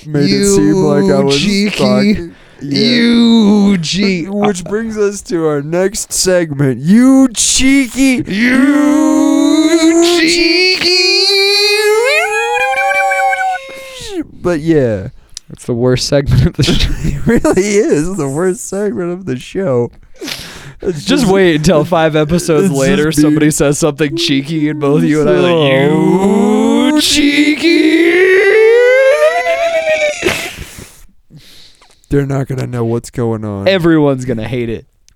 made 0.08 0.30
it 0.30 0.46
seem 0.56 0.76
like 0.76 1.12
I 1.12 1.24
was 1.24 1.42
cheeky. 1.42 1.72
talking. 1.76 2.36
Yeah. 2.62 2.80
You 2.80 3.78
G. 3.80 4.28
Which 4.30 4.64
brings 4.66 5.00
us 5.00 5.24
to 5.24 5.48
our 5.48 5.64
next 5.64 6.14
segment. 6.14 6.80
You 6.80 7.28
cheeky. 7.34 8.24
You 8.32 10.04
cheeky. 10.20 11.26
But 14.42 14.60
yeah, 14.60 15.10
It's 15.50 15.66
the 15.66 15.74
worst 15.74 16.08
segment 16.08 16.46
of 16.46 16.54
the 16.54 16.64
show. 16.64 16.92
it 16.92 17.26
really 17.26 17.64
is 17.64 18.16
the 18.16 18.30
worst 18.30 18.68
segment 18.68 19.12
of 19.12 19.26
the 19.26 19.38
show. 19.38 19.90
It's 20.88 21.04
Just 21.06 21.26
wait 21.32 21.56
until 21.56 21.84
five 21.86 22.16
episodes 22.16 22.72
later 22.72 23.06
just 23.06 23.18
me. 23.18 23.22
somebody 23.24 23.52
says 23.52 23.80
something 23.80 24.16
cheeky 24.16 24.70
and 24.70 24.80
both 24.80 25.04
you 25.04 25.22
and 25.22 25.30
I 25.30 25.34
are 25.34 25.42
like, 25.42 26.94
you 26.94 27.02
cheeky. 27.02 27.96
They're 32.10 32.26
not 32.26 32.48
gonna 32.48 32.68
know 32.68 32.86
what's 32.86 33.10
going 33.10 33.44
on. 33.44 33.68
Everyone's 33.68 34.26
gonna 34.26 34.48
hate 34.48 34.70
it. 34.70 34.86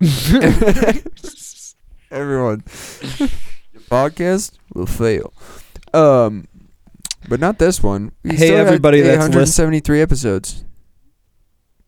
Everyone, 2.10 2.62
the 2.66 3.30
podcast 3.90 4.52
will 4.74 4.86
fail. 4.86 5.32
Um, 5.94 6.48
but 7.28 7.38
not 7.38 7.58
this 7.58 7.82
one. 7.82 8.12
We 8.24 8.34
Hey, 8.34 8.54
everybody 8.54 9.00
that's 9.02 9.18
listen- 9.18 9.32
873 9.32 10.00
episodes. 10.00 10.64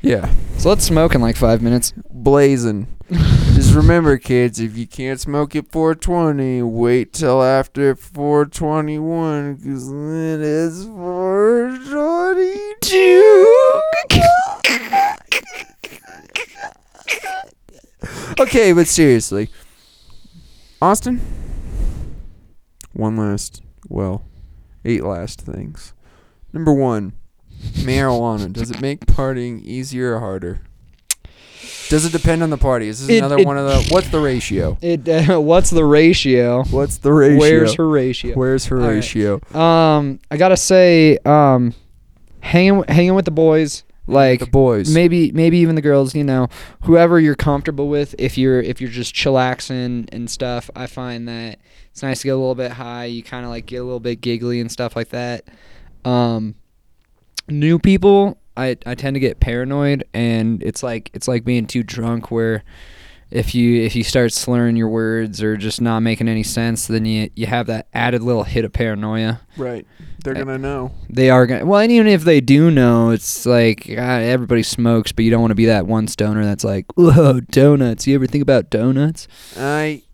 Yeah, 0.00 0.32
So 0.58 0.68
let's 0.68 0.84
smoke 0.84 1.14
in 1.16 1.20
like 1.20 1.36
five 1.36 1.60
minutes. 1.62 1.92
blazing. 2.10 2.86
Just 3.68 3.76
remember, 3.76 4.16
kids, 4.16 4.58
if 4.60 4.78
you 4.78 4.86
can't 4.86 5.20
smoke 5.20 5.54
at 5.54 5.70
420, 5.70 6.62
wait 6.62 7.12
till 7.12 7.42
after 7.42 7.94
421, 7.94 9.56
because 9.56 9.90
then 9.90 10.40
it's 10.40 10.84
422. 10.84 13.62
okay, 18.40 18.72
but 18.72 18.86
seriously, 18.86 19.50
Austin, 20.80 21.20
one 22.94 23.18
last, 23.18 23.62
well, 23.86 24.24
eight 24.86 25.04
last 25.04 25.42
things. 25.42 25.92
Number 26.54 26.72
one, 26.72 27.12
marijuana. 27.74 28.50
Does 28.50 28.70
it 28.70 28.80
make 28.80 29.00
partying 29.00 29.62
easier 29.62 30.14
or 30.14 30.20
harder? 30.20 30.62
Does 31.88 32.04
it 32.04 32.12
depend 32.12 32.42
on 32.42 32.50
the 32.50 32.58
party? 32.58 32.88
Is 32.88 33.00
this 33.06 33.16
It- 33.16 33.18
another 33.18 33.38
it- 33.38 33.46
one 33.46 33.56
of 33.58 33.66
the? 33.66 33.92
What's 33.92 34.08
the 34.08 34.20
ratio? 34.20 34.76
It. 34.80 35.08
Uh, 35.08 35.40
what's 35.40 35.70
the 35.70 35.84
ratio? 35.84 36.64
What's 36.64 36.98
the 36.98 37.12
ratio? 37.12 37.38
Where's 37.38 37.74
her 37.74 37.88
ratio? 37.88 38.34
Where's 38.34 38.70
right. 38.70 38.86
ratio? 38.88 39.40
Um, 39.54 40.20
I 40.30 40.36
gotta 40.36 40.56
say, 40.56 41.18
um, 41.24 41.74
hanging 42.40 42.84
hanging 42.88 43.14
with 43.14 43.24
the 43.24 43.30
boys, 43.30 43.84
like 44.06 44.40
the 44.40 44.46
boys. 44.46 44.92
maybe 44.94 45.32
maybe 45.32 45.58
even 45.58 45.74
the 45.74 45.82
girls. 45.82 46.14
You 46.14 46.24
know, 46.24 46.48
whoever 46.82 47.18
you're 47.18 47.34
comfortable 47.34 47.88
with. 47.88 48.14
If 48.18 48.36
you're 48.38 48.60
if 48.60 48.80
you're 48.80 48.90
just 48.90 49.14
chillaxing 49.14 50.08
and 50.12 50.30
stuff, 50.30 50.70
I 50.76 50.86
find 50.86 51.26
that 51.28 51.58
it's 51.90 52.02
nice 52.02 52.20
to 52.20 52.24
get 52.28 52.30
a 52.32 52.36
little 52.36 52.54
bit 52.54 52.72
high. 52.72 53.06
You 53.06 53.22
kind 53.22 53.44
of 53.44 53.50
like 53.50 53.66
get 53.66 53.76
a 53.78 53.84
little 53.84 54.00
bit 54.00 54.20
giggly 54.20 54.60
and 54.60 54.70
stuff 54.70 54.94
like 54.94 55.08
that. 55.08 55.44
Um, 56.04 56.54
new 57.48 57.78
people, 57.78 58.38
I 58.58 58.76
I 58.84 58.94
tend 58.94 59.14
to 59.14 59.20
get 59.20 59.40
paranoid, 59.40 60.04
and 60.12 60.62
it's 60.62 60.82
like 60.82 61.10
it's 61.14 61.28
like 61.28 61.44
being 61.44 61.66
too 61.66 61.82
drunk 61.82 62.30
where. 62.30 62.64
If 63.30 63.54
you 63.54 63.82
if 63.82 63.94
you 63.94 64.04
start 64.04 64.32
slurring 64.32 64.74
your 64.76 64.88
words 64.88 65.42
or 65.42 65.58
just 65.58 65.82
not 65.82 66.00
making 66.00 66.28
any 66.28 66.42
sense, 66.42 66.86
then 66.86 67.04
you 67.04 67.28
you 67.36 67.44
have 67.44 67.66
that 67.66 67.86
added 67.92 68.22
little 68.22 68.44
hit 68.44 68.64
of 68.64 68.72
paranoia 68.72 69.42
right. 69.58 69.86
They're 70.24 70.34
Uh, 70.34 70.38
gonna 70.44 70.56
know. 70.56 70.92
they 71.10 71.28
are 71.28 71.46
gonna 71.46 71.66
well 71.66 71.80
and 71.80 71.92
even 71.92 72.06
if 72.06 72.24
they 72.24 72.40
do 72.40 72.70
know 72.70 73.10
it's 73.10 73.44
like 73.44 73.86
God, 73.86 74.22
everybody 74.22 74.62
smokes 74.62 75.12
but 75.12 75.26
you 75.26 75.30
don't 75.30 75.42
want 75.42 75.50
to 75.50 75.56
be 75.56 75.66
that 75.66 75.86
one 75.86 76.08
stoner 76.08 76.42
that's 76.42 76.64
like 76.64 76.86
whoa 76.96 77.40
donuts 77.40 78.06
you 78.06 78.14
ever 78.14 78.26
think 78.26 78.40
about 78.40 78.70
donuts 78.70 79.28
I 79.58 80.04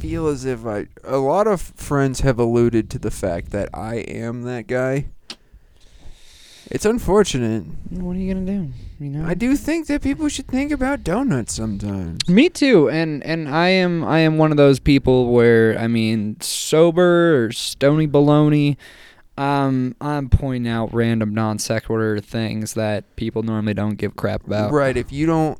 feel 0.00 0.26
as 0.26 0.44
if 0.44 0.66
I. 0.66 0.86
A 1.04 1.18
lot 1.18 1.46
of 1.46 1.60
friends 1.60 2.22
have 2.22 2.40
alluded 2.40 2.90
to 2.90 2.98
the 2.98 3.12
fact 3.12 3.52
that 3.52 3.68
I 3.72 3.98
am 3.98 4.42
that 4.42 4.66
guy. 4.66 5.06
It's 6.70 6.84
unfortunate. 6.84 7.64
what 7.90 8.16
are 8.16 8.18
you 8.18 8.32
gonna 8.32 8.46
do 8.46 8.68
you 8.98 9.10
know 9.10 9.26
I 9.26 9.34
do 9.34 9.56
think 9.56 9.86
that 9.88 10.02
people 10.02 10.28
should 10.28 10.46
think 10.46 10.70
about 10.72 11.02
donuts 11.04 11.52
sometimes. 11.54 12.26
me 12.28 12.48
too 12.48 12.88
and 12.88 13.22
and 13.24 13.48
i 13.48 13.68
am 13.68 14.04
i 14.04 14.18
am 14.20 14.38
one 14.38 14.50
of 14.50 14.56
those 14.56 14.78
people 14.78 15.32
where 15.32 15.78
i 15.78 15.86
mean 15.88 16.36
sober 16.40 17.44
or 17.44 17.52
stony 17.52 18.06
baloney 18.06 18.76
um 19.36 19.94
i'm 20.00 20.28
pointing 20.28 20.70
out 20.70 20.92
random 20.94 21.34
non 21.34 21.58
sequitur 21.58 22.20
things 22.20 22.74
that 22.74 23.16
people 23.16 23.42
normally 23.42 23.74
don't 23.74 23.96
give 23.96 24.14
crap 24.16 24.46
about 24.46 24.72
Right. 24.72 24.96
If 24.96 25.10
you 25.12 25.26
don't 25.26 25.58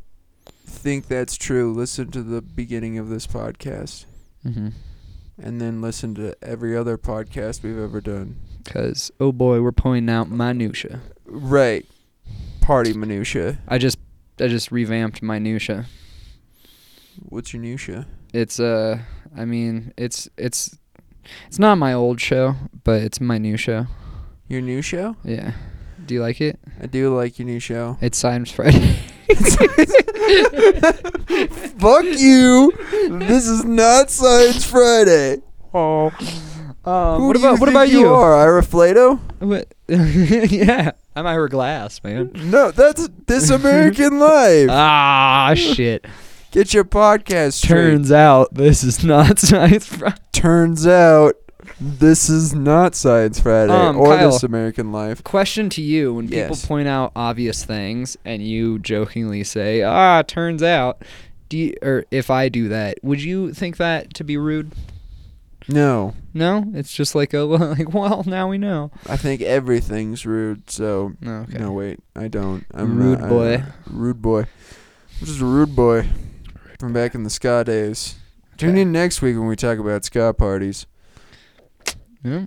think 0.67 1.07
that's 1.09 1.37
true, 1.37 1.73
listen 1.73 2.11
to 2.13 2.23
the 2.23 2.41
beginning 2.43 2.97
of 2.99 3.09
this 3.09 3.27
podcast. 3.27 4.07
mm-hmm. 4.47 4.69
and 5.43 5.61
then 5.61 5.81
listen 5.83 6.15
to 6.15 6.35
every 6.43 6.77
other 6.77 6.97
podcast 6.99 7.63
we've 7.63 7.79
ever 7.79 8.01
done. 8.01 8.37
Because 8.65 9.11
oh 9.21 9.33
boy 9.33 9.61
we're 9.61 9.73
pointing 9.73 10.09
out 10.09 10.31
minutia 10.31 11.01
Right. 11.27 11.87
Party 12.61 12.93
minutia. 12.93 13.59
i 13.69 13.79
just 13.79 13.99
i 14.41 14.47
just 14.49 14.71
revamped 14.73 15.23
minutia 15.23 15.87
What's 17.29 17.53
your 17.53 17.61
minutia? 17.61 18.07
It's 18.33 18.59
uh, 18.59 18.99
I 19.37 19.45
mean, 19.45 19.93
it's 19.99 20.31
it's 20.39 20.79
it's 21.47 21.59
not 21.59 21.77
my 21.77 21.93
old 21.93 22.23
show, 22.23 22.55
but 22.85 23.03
it's 23.03 23.21
my 23.21 23.37
new 23.37 23.59
show. 23.59 23.87
Your 24.49 24.63
new 24.63 24.81
show? 24.81 25.17
Yeah. 25.23 25.53
Do 26.07 26.15
you 26.15 26.23
like 26.23 26.41
it? 26.41 26.59
I 26.81 26.87
do 26.87 27.15
like 27.15 27.39
your 27.39 27.45
new 27.47 27.61
show. 27.61 27.99
It's 28.01 28.17
Science 28.17 28.51
Friday. 28.51 28.97
Fuck 31.79 32.05
you! 32.05 32.73
This 33.21 33.47
is 33.47 33.63
not 33.65 34.11
Science 34.11 34.65
Friday. 34.65 35.43
oh. 35.75 36.11
Um, 36.85 37.21
Who 37.21 37.27
what 37.29 37.37
do 37.37 37.41
about 37.41 37.55
you 37.55 37.61
what 37.61 37.67
think 37.67 37.71
about 37.71 37.89
you? 37.91 38.01
you? 38.01 38.09
Are 38.13 38.35
Ira 38.35 38.63
Flatow? 38.63 39.19
What? 39.39 39.73
yeah, 40.51 40.93
I'm 41.15 41.27
Ira 41.27 41.49
Glass, 41.49 42.03
man. 42.03 42.33
No, 42.35 42.71
that's 42.73 43.09
This 43.27 43.51
American 43.51 44.19
Life. 44.19 44.69
ah, 44.71 45.53
shit. 45.55 46.05
Get 46.51 46.75
your 46.75 46.85
podcast 46.85 47.53
straight. 47.55 47.77
Turns 47.93 48.11
out 48.13 48.53
this 48.55 48.83
is 48.83 49.05
not 49.05 49.39
Science 49.39 49.87
Friday. 49.87 50.17
Turns 50.33 50.87
out 50.87 51.37
this 51.81 52.29
is 52.29 52.53
not 52.55 52.95
Science 52.97 53.39
Friday 53.41 53.73
Um, 53.73 53.97
or 53.97 54.17
Kyle. 54.17 54.33
This 54.33 54.43
American 54.43 54.91
Life. 54.91 55.23
Question 55.23 55.71
to 55.71 55.83
you: 55.83 56.13
When 56.15 56.29
people 56.29 56.57
point 56.57 56.89
out 56.89 57.13
obvious 57.15 57.65
things, 57.65 58.17
and 58.25 58.43
you 58.43 58.81
jokingly 58.81 59.45
say, 59.45 59.83
"Ah, 59.83 60.23
turns 60.23 60.65
out," 60.65 61.03
do 61.49 61.57
you, 61.59 61.75
or 61.81 62.05
if 62.11 62.29
I 62.29 62.49
do 62.49 62.69
that, 62.71 62.99
would 63.03 63.23
you 63.23 63.53
think 63.55 63.77
that 63.77 64.13
to 64.15 64.25
be 64.25 64.37
rude? 64.37 64.73
No, 65.69 66.15
No, 66.35 66.65
it's 66.75 66.93
just 66.93 67.15
like 67.15 67.33
a 67.35 67.41
like. 67.43 67.93
Well, 67.95 68.25
now 68.27 68.49
we 68.49 68.59
know. 68.59 68.91
I 69.09 69.17
think 69.17 69.41
everything's 69.43 70.27
rude. 70.27 70.69
So 70.71 71.13
No, 71.21 71.41
okay. 71.49 71.59
no, 71.59 71.73
wait, 71.73 72.01
I 72.17 72.29
don't. 72.29 72.65
I'm 72.75 72.97
Rude 72.99 73.21
not- 73.21 73.29
boy. 73.29 73.55
I'm 73.87 73.99
rude 73.99 74.21
boy. 74.23 74.41
I'm 74.41 75.27
just 75.27 75.41
a 75.41 75.45
rude 75.45 75.77
boy 75.77 76.09
from 76.81 76.93
back 76.93 77.15
in 77.15 77.23
the 77.23 77.31
ska 77.31 77.63
days. 77.65 78.17
Tune 78.57 78.77
in 78.77 78.93
next 78.93 79.23
week 79.23 79.37
when 79.37 79.47
we 79.47 79.57
talk 79.57 79.79
about 79.79 80.05
ska 80.05 80.33
parties. 80.35 80.87
Yeah. 82.23 82.47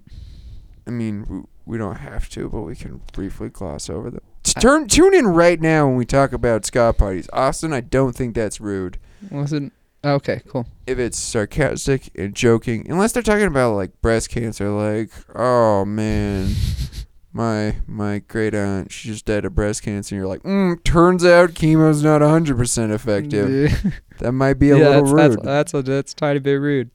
I 0.87 0.91
mean, 0.91 1.47
we 1.65 1.77
don't 1.77 1.95
have 1.97 2.29
to, 2.29 2.49
but 2.49 2.61
we 2.61 2.75
can 2.75 3.01
briefly 3.13 3.49
gloss 3.49 3.89
over 3.89 4.09
them. 4.11 4.21
Turn 4.59 4.87
tune 4.87 5.13
in 5.13 5.27
right 5.27 5.59
now 5.59 5.87
when 5.87 5.95
we 5.95 6.05
talk 6.05 6.31
about 6.31 6.65
ska 6.65 6.93
parties. 6.97 7.27
Austin, 7.33 7.73
I 7.73 7.81
don't 7.81 8.15
think 8.15 8.35
that's 8.35 8.61
rude. 8.61 8.99
Was 9.31 9.51
it? 9.51 9.71
Okay, 10.05 10.41
cool. 10.47 10.67
If 10.85 10.99
it's 10.99 11.17
sarcastic 11.17 12.11
and 12.15 12.35
joking, 12.35 12.85
unless 12.89 13.11
they're 13.11 13.23
talking 13.23 13.47
about 13.47 13.75
like 13.75 13.99
breast 14.01 14.29
cancer, 14.29 14.69
like, 14.69 15.09
oh 15.33 15.83
man, 15.83 16.53
my 17.33 17.77
my 17.87 18.19
great 18.19 18.53
aunt, 18.53 18.91
she 18.91 19.09
just 19.09 19.25
died 19.25 19.45
of 19.45 19.55
breast 19.55 19.81
cancer. 19.81 20.13
And 20.13 20.21
you're 20.21 20.29
like, 20.29 20.43
mm, 20.43 20.81
turns 20.83 21.25
out 21.25 21.55
chemo's 21.55 22.03
not 22.03 22.21
hundred 22.21 22.57
percent 22.57 22.91
effective. 22.91 23.93
That 24.19 24.33
might 24.33 24.59
be 24.59 24.69
a 24.69 24.77
yeah, 24.79 24.89
little 24.89 25.15
that's, 25.15 25.35
rude. 25.35 25.43
That's, 25.43 25.71
that's 25.71 25.73
a 25.73 25.81
that's 25.81 26.13
a 26.13 26.15
tiny 26.15 26.39
bit 26.39 26.55
rude. 26.55 26.91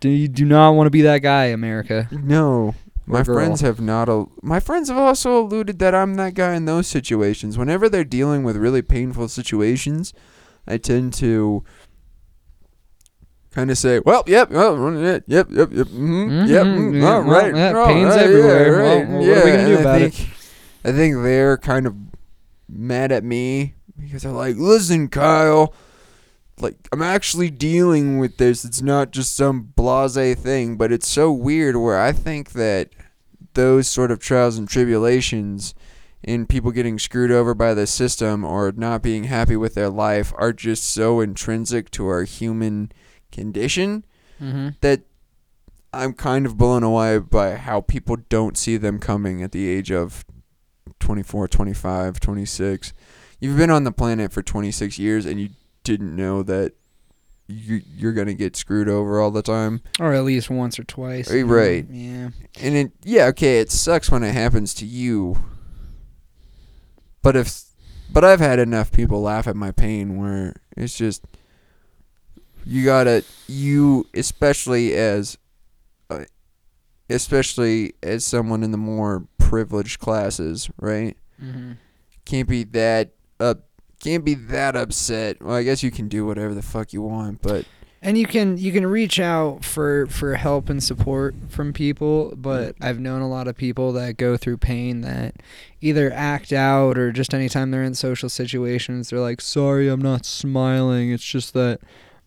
Do 0.00 0.08
you 0.08 0.26
do 0.26 0.44
not 0.44 0.72
want 0.72 0.86
to 0.86 0.90
be 0.90 1.02
that 1.02 1.18
guy, 1.18 1.46
America? 1.46 2.08
No. 2.10 2.74
My 3.04 3.22
girl. 3.22 3.36
friends 3.36 3.60
have 3.60 3.80
not. 3.80 4.08
Al- 4.08 4.32
my 4.42 4.60
friends 4.60 4.88
have 4.88 4.98
also 4.98 5.38
alluded 5.38 5.78
that 5.80 5.94
I'm 5.94 6.14
that 6.14 6.34
guy 6.34 6.54
in 6.54 6.64
those 6.64 6.86
situations. 6.86 7.58
Whenever 7.58 7.88
they're 7.88 8.04
dealing 8.04 8.44
with 8.44 8.56
really 8.56 8.82
painful 8.82 9.28
situations, 9.28 10.14
I 10.66 10.78
tend 10.78 11.12
to 11.14 11.64
kind 13.52 13.70
of 13.70 13.78
say, 13.78 14.00
"Well, 14.04 14.24
yep, 14.26 14.50
well, 14.50 14.92
yep, 15.00 15.24
yep, 15.26 15.48
yep, 15.50 15.70
yep, 15.72 15.86
mm-hmm, 15.86 16.46
yep, 16.46 16.66
Mhm, 16.66 16.78
mm, 16.92 17.00
yeah, 17.00 17.06
all 17.14 17.22
well, 17.22 17.30
right, 17.30 17.54
yeah, 17.56 17.86
pain's 17.86 18.08
right, 18.08 18.18
everywhere. 18.20 18.66
Yeah, 18.66 18.82
Well, 18.82 18.98
right, 18.98 19.08
what 19.08 19.16
are 19.38 19.44
we 19.44 19.50
gonna 19.50 19.62
yeah," 19.62 19.66
do 19.66 19.76
and 19.76 19.78
I 19.78 19.80
about 19.80 20.02
it? 20.02 20.14
think, 20.14 20.30
I 20.84 20.92
think 20.92 21.22
they're 21.22 21.58
kind 21.58 21.86
of 21.86 21.94
mad 22.68 23.12
at 23.12 23.22
me 23.24 23.74
because 24.00 24.22
they're 24.22 24.32
like, 24.32 24.56
listen, 24.56 25.08
Kyle, 25.08 25.74
like 26.60 26.76
I'm 26.92 27.02
actually 27.02 27.50
dealing 27.50 28.18
with 28.18 28.36
this. 28.38 28.64
It's 28.64 28.82
not 28.82 29.10
just 29.10 29.36
some 29.36 29.72
blase 29.76 30.34
thing, 30.38 30.76
but 30.76 30.90
it's 30.92 31.08
so 31.08 31.30
weird 31.32 31.76
where 31.76 32.00
I 32.00 32.12
think 32.12 32.52
that 32.52 32.90
those 33.54 33.86
sort 33.86 34.10
of 34.10 34.18
trials 34.18 34.56
and 34.56 34.68
tribulations 34.68 35.74
and 36.24 36.48
people 36.48 36.70
getting 36.70 36.98
screwed 36.98 37.30
over 37.32 37.52
by 37.54 37.74
the 37.74 37.86
system 37.86 38.44
or 38.44 38.72
not 38.74 39.02
being 39.02 39.24
happy 39.24 39.56
with 39.56 39.74
their 39.74 39.90
life 39.90 40.32
are 40.38 40.52
just 40.52 40.84
so 40.84 41.20
intrinsic 41.20 41.90
to 41.90 42.06
our 42.06 42.22
human 42.22 42.90
condition 43.32 44.04
Mm-hmm. 44.40 44.70
that 44.80 45.02
I'm 45.92 46.14
kind 46.14 46.46
of 46.46 46.56
blown 46.58 46.82
away 46.82 47.18
by 47.18 47.54
how 47.56 47.80
people 47.80 48.16
don't 48.28 48.56
see 48.58 48.76
them 48.76 48.98
coming 48.98 49.40
at 49.42 49.52
the 49.52 49.68
age 49.68 49.92
of 49.92 50.24
24, 50.98 51.46
25, 51.46 52.18
26. 52.18 52.92
You've 53.38 53.56
been 53.56 53.70
on 53.70 53.84
the 53.84 53.92
planet 53.92 54.32
for 54.32 54.42
26 54.42 54.98
years 54.98 55.26
and 55.26 55.40
you 55.40 55.50
didn't 55.84 56.16
know 56.16 56.42
that 56.42 56.72
you, 57.46 57.82
you're 57.86 58.12
going 58.14 58.26
to 58.26 58.34
get 58.34 58.56
screwed 58.56 58.88
over 58.88 59.20
all 59.20 59.30
the 59.30 59.42
time. 59.42 59.80
Or 60.00 60.12
at 60.12 60.24
least 60.24 60.50
once 60.50 60.76
or 60.78 60.84
twice. 60.84 61.30
Right, 61.32 61.42
right. 61.46 61.86
Yeah. 61.88 62.30
And 62.60 62.74
it, 62.74 62.92
yeah, 63.04 63.26
okay, 63.26 63.60
it 63.60 63.70
sucks 63.70 64.10
when 64.10 64.24
it 64.24 64.32
happens 64.32 64.74
to 64.74 64.86
you. 64.86 65.36
But 67.22 67.36
if, 67.36 67.62
but 68.12 68.24
I've 68.24 68.40
had 68.40 68.58
enough 68.58 68.90
people 68.90 69.22
laugh 69.22 69.46
at 69.46 69.54
my 69.56 69.70
pain 69.70 70.16
where 70.20 70.56
it's 70.76 70.96
just, 70.96 71.24
you 72.64 72.84
gotta, 72.84 73.24
you, 73.48 74.06
especially 74.14 74.94
as, 74.94 75.38
uh, 76.10 76.24
especially 77.10 77.94
as 78.02 78.24
someone 78.24 78.62
in 78.62 78.70
the 78.70 78.78
more 78.78 79.24
privileged 79.38 79.98
classes, 80.00 80.70
right? 80.78 81.16
Mm-hmm. 81.42 81.72
Can't 82.24 82.48
be 82.48 82.64
that 82.64 83.10
up, 83.40 83.64
can't 84.02 84.24
be 84.24 84.34
that 84.34 84.76
upset. 84.76 85.42
Well, 85.42 85.56
I 85.56 85.62
guess 85.62 85.82
you 85.82 85.90
can 85.90 86.08
do 86.08 86.24
whatever 86.24 86.54
the 86.54 86.62
fuck 86.62 86.92
you 86.92 87.02
want, 87.02 87.42
but 87.42 87.66
And 88.00 88.16
you 88.18 88.26
can 88.26 88.56
you 88.58 88.72
can 88.72 88.86
reach 88.86 89.20
out 89.20 89.64
for 89.64 90.06
for 90.06 90.34
help 90.34 90.68
and 90.68 90.82
support 90.82 91.34
from 91.48 91.72
people, 91.72 92.32
but 92.36 92.74
I've 92.80 92.98
known 92.98 93.22
a 93.22 93.28
lot 93.28 93.46
of 93.48 93.56
people 93.56 93.92
that 93.92 94.16
go 94.16 94.36
through 94.36 94.58
pain 94.58 95.02
that 95.02 95.36
either 95.80 96.12
act 96.12 96.52
out 96.52 96.96
or 96.98 97.12
just 97.12 97.34
anytime 97.34 97.70
they're 97.70 97.82
in 97.84 97.94
social 97.94 98.28
situations, 98.28 99.10
they're 99.10 99.20
like, 99.20 99.40
"Sorry, 99.40 99.88
I'm 99.88 100.02
not 100.02 100.24
smiling. 100.24 101.12
It's 101.12 101.24
just 101.24 101.54
that 101.54 101.80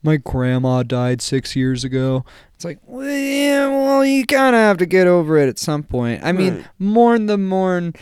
my 0.06 0.18
grandma 0.18 0.84
died 0.84 1.22
6 1.22 1.56
years 1.56 1.84
ago." 1.84 2.24
It's 2.56 2.64
like, 2.64 2.80
well, 2.86 3.06
yeah, 3.10 3.68
well, 3.68 4.06
you 4.06 4.26
kind 4.26 4.56
of 4.56 4.62
have 4.62 4.78
to 4.78 4.86
get 4.86 5.08
over 5.08 5.38
it 5.38 5.50
at 5.50 5.60
some 5.60 5.84
point. 5.84 6.22
I 6.24 6.32
mean, 6.32 6.54
Right. 6.56 6.66
mourn 6.80 7.26
the 7.26 7.38
mourn, 7.38 7.94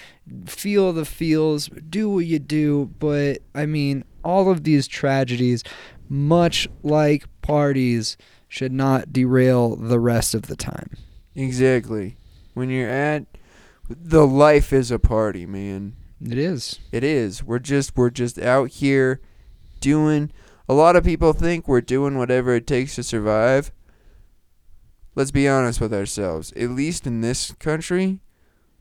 feel 0.45 0.93
the 0.93 1.05
feels, 1.05 1.69
do 1.89 2.07
what 2.09 2.25
you 2.27 2.37
do, 2.37 2.91
but 2.99 3.39
I 3.55 3.65
mean, 3.65 4.03
all 4.23 4.51
of 4.51 4.63
these 4.63 4.87
tragedies, 4.87 5.63
much 6.07 6.67
like 6.83 7.25
parties, 7.41 8.15
should 8.47 8.71
not 8.71 9.11
derail 9.11 9.75
the 9.75 9.99
rest 9.99 10.35
of 10.35 10.43
the 10.43 10.55
time. 10.55 10.91
exactly. 11.35 12.17
When 12.53 12.69
you're 12.69 12.87
at, 12.89 13.25
the 13.89 14.27
life 14.27 14.71
is 14.71 14.91
a 14.91 14.99
party, 14.99 15.47
man. 15.47 15.93
It 16.23 16.37
is. 16.37 16.79
It 16.91 17.03
is. 17.03 17.43
We're 17.43 17.57
just 17.59 17.97
we're 17.97 18.11
just 18.11 18.37
out 18.39 18.69
here 18.69 19.19
doing 19.81 20.31
a 20.67 20.73
lot 20.73 20.95
of 20.95 21.03
people 21.03 21.33
think 21.33 21.67
we're 21.67 21.81
doing 21.81 22.17
whatever 22.17 22.55
it 22.55 22.67
takes 22.67 22.95
to 22.95 23.03
survive. 23.03 23.71
Let's 25.15 25.31
be 25.31 25.47
honest 25.47 25.79
with 25.79 25.93
ourselves. 25.93 26.51
At 26.53 26.71
least 26.71 27.05
in 27.05 27.21
this 27.21 27.51
country, 27.53 28.19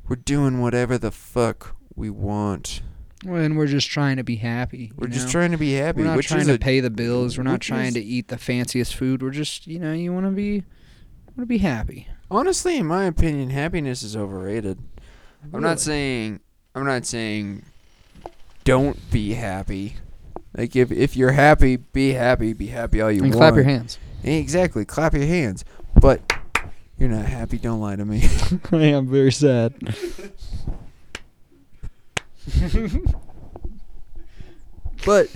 we're 0.09 0.16
doing 0.16 0.61
whatever 0.61 0.97
the 0.97 1.11
fuck 1.11 1.76
we 1.95 2.09
want. 2.11 2.80
And 3.26 3.57
we're 3.57 3.66
just 3.66 3.89
trying 3.91 4.16
to 4.16 4.24
be 4.24 4.37
happy. 4.37 4.91
We're 4.97 5.07
just 5.09 5.30
trying 5.30 5.53
to 5.53 5.57
be 5.59 5.74
happy, 5.74 6.01
We're 6.01 6.09
not 6.09 6.16
which 6.16 6.28
trying 6.28 6.47
to 6.47 6.55
a, 6.55 6.59
pay 6.59 6.80
the 6.80 6.91
bills. 6.91 7.37
We're 7.39 7.45
not 7.45 7.61
trying 7.61 7.89
is- 7.89 7.95
to 7.95 8.01
eat 8.03 8.28
the 8.28 8.39
fanciest 8.39 8.95
food. 8.97 9.22
We're 9.22 9.30
just, 9.30 9.66
you 9.66 9.78
know, 9.78 9.93
you 9.93 10.12
want 10.12 10.26
to 10.26 10.33
be, 10.33 10.64
want 11.26 11.41
to 11.41 11.47
be 11.47 11.59
happy. 11.59 12.09
honestly, 12.30 12.78
in 12.78 12.87
my 12.87 13.05
opinion, 13.05 13.51
happiness 13.51 14.03
is 14.03 14.16
overrated. 14.16 14.78
I'm 15.53 15.61
not 15.61 15.80
saying 15.80 16.41
I'm 16.74 16.85
not 16.87 17.05
saying 17.05 17.64
don't 18.64 19.11
be 19.11 19.35
happy. 19.35 19.97
Like 20.57 20.76
if 20.76 20.92
if 20.92 21.16
you're 21.16 21.32
happy, 21.32 21.76
be 21.76 22.12
happy, 22.12 22.53
be 22.53 22.66
happy 22.66 23.00
all 23.00 23.11
you 23.11 23.22
want. 23.22 23.32
And 23.32 23.40
want. 23.40 23.55
clap 23.55 23.55
your 23.55 23.64
hands. 23.64 23.98
Eh, 24.24 24.36
exactly. 24.38 24.84
Clap 24.84 25.14
your 25.14 25.24
hands. 25.24 25.64
But 26.00 26.20
you're 26.98 27.09
not 27.09 27.24
happy. 27.24 27.59
Don't 27.59 27.80
lie 27.80 27.96
to 27.96 28.05
me. 28.05 28.22
I 28.72 28.84
am 28.84 29.09
very 29.09 29.32
sad. 29.32 29.74
but 35.07 35.28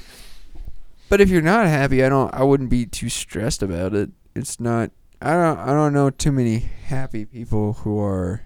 but 1.08 1.20
if 1.20 1.30
you're 1.30 1.40
not 1.40 1.66
happy, 1.66 2.04
I 2.04 2.08
don't. 2.08 2.32
I 2.34 2.42
wouldn't 2.42 2.70
be 2.70 2.84
too 2.84 3.08
stressed 3.08 3.62
about 3.62 3.94
it. 3.94 4.10
It's 4.34 4.60
not. 4.60 4.90
I 5.22 5.32
don't. 5.32 5.58
I 5.58 5.68
don't 5.68 5.94
know 5.94 6.10
too 6.10 6.32
many 6.32 6.58
happy 6.58 7.24
people 7.24 7.72
who 7.72 7.98
are 7.98 8.42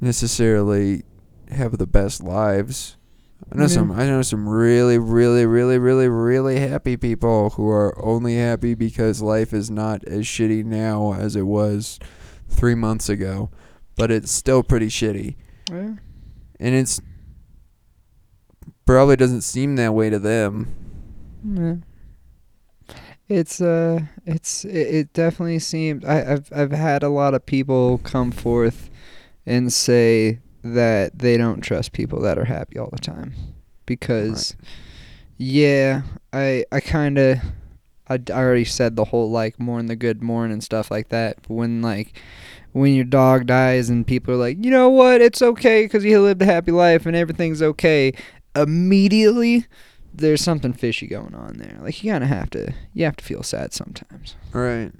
necessarily 0.00 1.04
have 1.50 1.78
the 1.78 1.86
best 1.86 2.22
lives. 2.22 2.97
I 3.52 3.56
know 3.56 3.62
Yeah. 3.62 3.68
some. 3.68 3.90
I 3.92 4.06
know 4.06 4.22
some 4.22 4.48
really, 4.48 4.98
really, 4.98 5.46
really, 5.46 5.78
really, 5.78 6.08
really 6.08 6.58
happy 6.60 6.96
people 6.96 7.50
who 7.50 7.68
are 7.68 7.94
only 8.04 8.36
happy 8.36 8.74
because 8.74 9.22
life 9.22 9.52
is 9.52 9.70
not 9.70 10.04
as 10.04 10.24
shitty 10.26 10.64
now 10.64 11.12
as 11.14 11.36
it 11.36 11.46
was 11.46 11.98
three 12.48 12.74
months 12.74 13.08
ago, 13.08 13.50
but 13.96 14.10
it's 14.10 14.30
still 14.30 14.62
pretty 14.62 14.88
shitty, 14.88 15.36
Yeah. 15.70 15.94
and 16.60 16.74
it's 16.74 17.00
probably 18.84 19.16
doesn't 19.16 19.42
seem 19.42 19.76
that 19.76 19.94
way 19.94 20.10
to 20.10 20.18
them. 20.18 20.74
Yeah. 21.44 21.74
It's 23.28 23.60
uh, 23.60 24.00
it's 24.24 24.64
it, 24.64 24.70
it 24.94 25.12
definitely 25.12 25.58
seems. 25.58 26.02
I, 26.04 26.32
I've 26.32 26.48
I've 26.50 26.72
had 26.72 27.02
a 27.02 27.10
lot 27.10 27.34
of 27.34 27.44
people 27.44 27.98
come 27.98 28.30
forth 28.30 28.88
and 29.44 29.70
say 29.72 30.40
that 30.62 31.18
they 31.18 31.36
don't 31.36 31.60
trust 31.60 31.92
people 31.92 32.20
that 32.22 32.38
are 32.38 32.44
happy 32.44 32.78
all 32.78 32.90
the 32.90 32.98
time, 32.98 33.34
because, 33.86 34.56
yeah, 35.36 36.02
I 36.32 36.64
I 36.72 36.80
kind 36.80 37.18
of. 37.18 37.38
I, 38.10 38.14
I 38.30 38.32
already 38.32 38.64
said 38.64 38.96
the 38.96 39.04
whole 39.04 39.30
like 39.30 39.60
mourn 39.60 39.84
the 39.84 39.94
good 39.94 40.22
mourn 40.22 40.50
and 40.50 40.64
stuff 40.64 40.90
like 40.90 41.10
that. 41.10 41.42
But 41.42 41.50
when 41.50 41.82
like 41.82 42.18
when 42.72 42.94
your 42.94 43.04
dog 43.04 43.44
dies 43.44 43.90
and 43.90 44.06
people 44.06 44.32
are 44.32 44.38
like, 44.38 44.64
you 44.64 44.70
know 44.70 44.88
what, 44.88 45.20
it's 45.20 45.42
okay 45.42 45.84
because 45.84 46.02
he 46.04 46.16
lived 46.16 46.40
a 46.40 46.46
happy 46.46 46.72
life 46.72 47.04
and 47.04 47.14
everything's 47.14 47.60
okay. 47.60 48.14
Immediately, 48.56 49.66
there's 50.14 50.40
something 50.40 50.72
fishy 50.72 51.06
going 51.06 51.34
on 51.34 51.58
there. 51.58 51.76
Like 51.82 52.02
you 52.02 52.10
kind 52.10 52.24
of 52.24 52.30
have 52.30 52.48
to, 52.50 52.72
you 52.94 53.04
have 53.04 53.16
to 53.16 53.24
feel 53.24 53.42
sad 53.42 53.74
sometimes. 53.74 54.36
Right. 54.52 54.92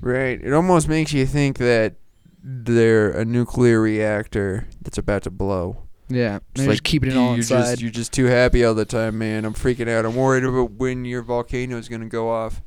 Right. 0.00 0.40
It 0.42 0.54
almost 0.54 0.88
makes 0.88 1.12
you 1.12 1.26
think 1.26 1.58
that 1.58 1.96
they're 2.42 3.10
a 3.10 3.24
nuclear 3.24 3.80
reactor 3.80 4.66
that's 4.80 4.98
about 4.98 5.22
to 5.22 5.30
blow. 5.30 5.78
Yeah, 6.08 6.40
It's 6.50 6.62
they're 6.62 6.70
just 6.72 6.82
keeping 6.84 7.10
it 7.10 7.16
all 7.16 7.28
you're 7.28 7.36
inside. 7.36 7.62
Just, 7.62 7.82
you're 7.82 7.90
just 7.90 8.12
too 8.12 8.26
happy 8.26 8.64
all 8.64 8.74
the 8.74 8.84
time, 8.84 9.16
man. 9.18 9.44
I'm 9.44 9.54
freaking 9.54 9.88
out. 9.88 10.04
I'm 10.04 10.16
worried 10.16 10.44
about 10.44 10.72
when 10.72 11.04
your 11.04 11.22
volcano 11.22 11.78
is 11.78 11.88
gonna 11.88 12.08
go 12.08 12.30
off. 12.30 12.60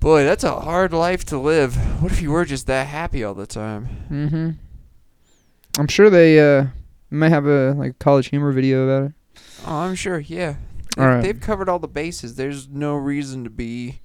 Boy, 0.00 0.24
that's 0.24 0.44
a 0.44 0.60
hard 0.60 0.92
life 0.92 1.24
to 1.26 1.38
live. 1.38 1.76
What 2.02 2.12
if 2.12 2.20
you 2.22 2.30
were 2.30 2.44
just 2.44 2.66
that 2.66 2.86
happy 2.86 3.22
all 3.22 3.34
the 3.34 3.46
time? 3.46 3.88
mm-hmm. 4.10 4.50
I'm 5.78 5.88
sure 5.88 6.10
they 6.10 6.40
uh 6.40 6.66
might 7.10 7.30
have 7.30 7.46
a 7.46 7.72
like 7.72 7.98
college 7.98 8.28
humor 8.28 8.52
video 8.52 8.88
about 8.88 9.10
it. 9.10 9.42
Oh, 9.66 9.76
I'm 9.76 9.94
sure. 9.94 10.18
Yeah. 10.18 10.56
All 10.98 11.22
they've 11.22 11.40
covered 11.40 11.68
all 11.68 11.78
the 11.78 11.88
bases. 11.88 12.34
There's 12.34 12.68
no 12.68 12.96
reason 12.96 13.44
to 13.44 13.50
be 13.50 14.00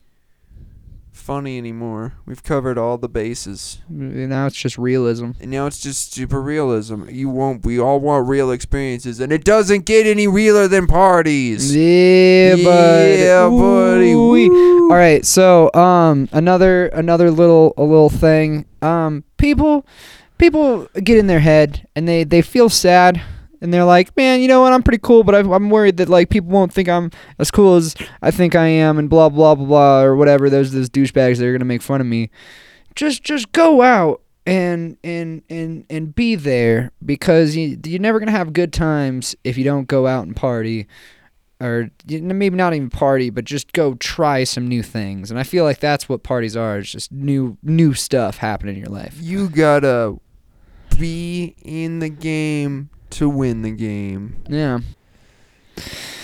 funny 1.15 1.57
anymore. 1.57 2.13
We've 2.25 2.43
covered 2.43 2.77
all 2.77 2.97
the 2.97 3.09
bases. 3.09 3.81
Now 3.89 4.47
it's 4.47 4.55
just 4.55 4.77
realism. 4.77 5.31
And 5.39 5.49
now 5.51 5.65
it's 5.65 5.79
just 5.79 6.13
super 6.13 6.41
realism. 6.41 7.09
You 7.09 7.29
won't. 7.29 7.65
We 7.65 7.79
all 7.79 7.99
want 7.99 8.27
real 8.27 8.51
experiences, 8.51 9.19
and 9.19 9.31
it 9.31 9.43
doesn't 9.43 9.85
get 9.85 10.05
any 10.05 10.27
realer 10.27 10.67
than 10.67 10.87
parties. 10.87 11.75
Yeah, 11.75 12.55
buddy. 12.55 13.21
Yeah, 13.21 13.49
buddy. 13.49 14.13
All 14.13 14.89
right, 14.89 15.25
so 15.25 15.73
um, 15.73 16.29
another 16.31 16.87
another 16.87 17.31
little 17.31 17.73
a 17.77 17.83
little 17.83 18.09
thing. 18.09 18.65
Um, 18.81 19.23
people 19.37 19.85
people 20.37 20.87
get 21.03 21.17
in 21.17 21.27
their 21.27 21.39
head 21.39 21.87
and 21.95 22.07
they 22.07 22.23
they 22.23 22.41
feel 22.41 22.69
sad 22.69 23.21
and 23.61 23.73
they're 23.73 23.85
like, 23.85 24.15
man, 24.15 24.41
you 24.41 24.47
know 24.47 24.61
what? 24.61 24.73
I'm 24.73 24.83
pretty 24.83 25.01
cool, 25.01 25.23
but 25.23 25.35
I've, 25.35 25.49
I'm 25.49 25.69
worried 25.69 25.97
that 25.97 26.09
like 26.09 26.29
people 26.29 26.49
won't 26.49 26.73
think 26.73 26.89
I'm 26.89 27.11
as 27.39 27.51
cool 27.51 27.75
as 27.75 27.95
I 28.21 28.31
think 28.31 28.55
I 28.55 28.67
am, 28.67 28.97
and 28.97 29.09
blah 29.09 29.29
blah 29.29 29.55
blah 29.55 29.65
blah 29.65 30.01
or 30.01 30.15
whatever. 30.15 30.49
There's 30.49 30.71
those 30.71 30.89
douchebags 30.89 31.37
that 31.37 31.45
are 31.45 31.51
gonna 31.51 31.65
make 31.65 31.81
fun 31.81 32.01
of 32.01 32.07
me. 32.07 32.29
Just 32.95 33.23
just 33.23 33.51
go 33.51 33.81
out 33.81 34.21
and 34.45 34.97
and 35.03 35.41
and 35.49 35.85
and 35.89 36.13
be 36.13 36.35
there 36.35 36.91
because 37.03 37.55
you 37.55 37.79
you're 37.85 37.99
never 37.99 38.19
gonna 38.19 38.31
have 38.31 38.53
good 38.53 38.71
times 38.71 39.35
if 39.43 39.57
you 39.57 39.63
don't 39.63 39.87
go 39.87 40.07
out 40.07 40.25
and 40.25 40.35
party 40.35 40.87
or 41.61 41.89
maybe 42.09 42.57
not 42.57 42.73
even 42.73 42.89
party, 42.89 43.29
but 43.29 43.45
just 43.45 43.71
go 43.71 43.93
try 43.95 44.43
some 44.43 44.67
new 44.67 44.83
things. 44.83 45.31
And 45.31 45.39
I 45.39 45.43
feel 45.43 45.63
like 45.63 45.79
that's 45.79 46.09
what 46.09 46.21
parties 46.21 46.57
are. 46.57 46.79
It's 46.79 46.91
just 46.91 47.11
new 47.11 47.57
new 47.63 47.93
stuff 47.93 48.37
happening 48.37 48.75
in 48.75 48.81
your 48.81 48.91
life. 48.91 49.17
You 49.19 49.49
gotta 49.49 50.17
be 50.97 51.55
in 51.63 51.99
the 51.99 52.09
game 52.09 52.89
to 53.11 53.29
win 53.29 53.61
the 53.61 53.71
game. 53.71 54.37
Yeah. 54.47 54.79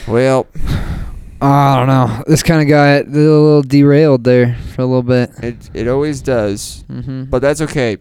Well, 0.08 0.48
I 1.42 1.76
don't 1.78 1.88
know. 1.88 2.24
This 2.28 2.44
kind 2.44 2.62
of 2.62 2.68
got 2.68 3.06
a 3.08 3.10
little 3.10 3.62
derailed 3.64 4.24
there 4.24 4.56
for 4.76 4.82
a 4.82 4.86
little 4.86 5.04
bit. 5.04 5.32
it 5.42 5.70
it 5.74 5.88
always 5.88 6.22
does, 6.22 6.84
Mm-hmm. 6.90 7.26
but 7.26 7.42
that's 7.42 7.62
okay 7.62 7.98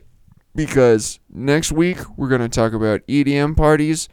because 0.55 1.19
next 1.33 1.73
week 1.73 1.99
we're 2.19 2.29
gonna 2.29 2.49
talk 2.49 2.73
about 2.73 3.01
EDM 3.07 3.57
parties. 3.57 4.09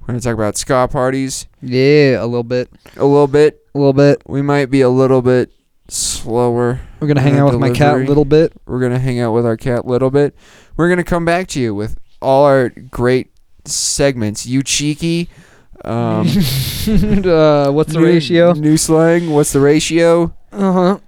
We're 0.00 0.06
gonna 0.08 0.20
talk 0.20 0.34
about 0.34 0.56
ska 0.56 0.88
parties 0.90 1.46
yeah, 1.60 2.22
a 2.22 2.26
little 2.26 2.42
bit. 2.44 2.70
a 2.96 3.04
little 3.04 3.26
bit. 3.26 3.60
A 3.74 3.78
little 3.78 3.92
bit. 3.92 4.22
We 4.26 4.42
might 4.42 4.66
be 4.70 4.80
a 4.80 4.88
little 4.88 5.22
bit 5.22 5.50
slower. 5.88 6.80
We're 7.00 7.08
gonna 7.08 7.20
hang 7.20 7.38
out 7.38 7.50
with 7.52 7.60
my 7.60 7.70
cat 7.70 7.94
a 7.96 8.04
little 8.04 8.24
bit. 8.24 8.52
We're 8.66 8.80
gonna 8.80 8.98
hang 8.98 9.20
out 9.20 9.32
with 9.32 9.44
our 9.46 9.56
cat 9.56 9.84
a 9.84 9.88
little 9.88 10.10
bit. 10.10 10.34
We're 10.76 10.88
gonna 10.88 11.04
come 11.04 11.24
back 11.24 11.46
to 11.48 11.60
you 11.60 11.74
with 11.74 11.98
all 12.22 12.44
our 12.46 12.70
great 12.70 13.31
segments. 13.64 14.46
You 14.46 14.62
cheeky. 14.62 15.28
Um, 15.84 16.26
uh, 16.28 17.70
what's 17.72 17.92
the 17.92 17.98
new- 17.98 18.04
ratio? 18.06 18.52
New 18.52 18.76
slang. 18.76 19.30
What's 19.30 19.52
the 19.52 19.60
ratio? 19.60 20.34
Uh 20.52 20.72
huh. 20.72 20.98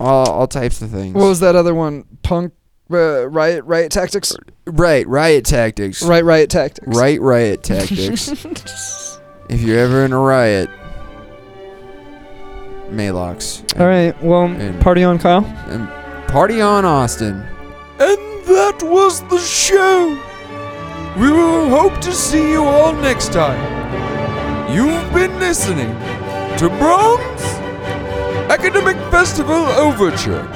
All, 0.00 0.28
all 0.30 0.46
types 0.46 0.82
of 0.82 0.90
things. 0.90 1.14
What 1.14 1.26
was 1.26 1.40
that 1.40 1.54
other 1.56 1.74
one? 1.74 2.04
Punk 2.22 2.52
uh, 2.90 3.26
riot 3.28 3.64
riot 3.64 3.90
tactics. 3.92 4.34
right. 4.66 5.06
Riot 5.06 5.44
tactics. 5.44 6.02
Right 6.02 6.24
riot 6.24 6.50
tactics. 6.50 6.86
Right. 6.86 7.20
Riot 7.20 7.62
tactics. 7.62 8.28
if 9.48 9.60
you're 9.60 9.78
ever 9.78 10.04
in 10.04 10.12
a 10.12 10.18
riot, 10.18 10.68
Maalox. 12.90 13.62
All 13.80 13.86
right. 13.86 14.20
Well, 14.22 14.44
And- 14.44 14.80
party 14.80 15.02
on, 15.04 15.18
Kyle. 15.18 15.44
And 15.68 15.88
party 16.28 16.60
on, 16.60 16.84
Austin. 16.84 17.36
And 17.98 18.18
that 18.46 18.80
was 18.82 19.20
the 19.28 19.38
show. 19.38 20.20
We 21.18 21.30
will 21.30 21.68
hope 21.68 22.00
to 22.00 22.12
see 22.12 22.50
you 22.50 22.64
all 22.64 22.92
next 22.94 23.32
time. 23.32 23.60
You've 24.72 25.12
been 25.12 25.38
listening 25.38 25.94
to 26.58 26.68
Brahms 26.78 27.42
Academic 28.50 28.96
Festival 29.10 29.66
Overture. 29.86 30.48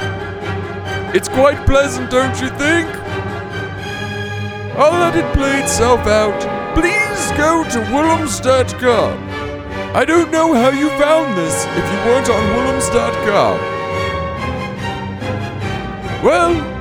It's 1.15 1.29
quite 1.29 1.67
pleasant, 1.67 2.11
don't 2.11 2.41
you 2.41 2.49
think? 2.51 2.89
I'll 4.79 4.99
let 4.99 5.17
it 5.17 5.31
play 5.35 5.61
itself 5.63 6.01
out. 6.07 6.41
Please 6.75 7.33
go 7.37 7.65
to 7.71 7.81
Willems.com. 7.93 9.29
I 9.95 10.05
don't 10.05 10.31
know 10.31 10.55
how 10.55 10.71
you 10.71 10.89
found 10.91 11.37
this 11.37 11.65
if 11.67 11.85
you 11.93 11.99
weren't 12.07 12.31
on 12.31 12.43
Willems.com. 12.57 13.59
Well, 16.25 16.77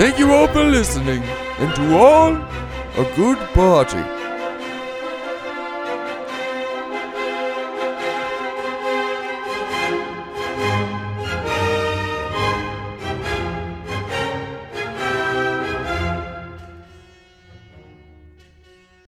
Thank 0.00 0.18
you 0.18 0.32
all 0.32 0.48
for 0.48 0.64
listening, 0.64 1.22
and 1.58 1.74
to 1.74 1.98
all, 1.98 2.32
a 2.96 3.04
good 3.16 3.38
party. 3.54 4.19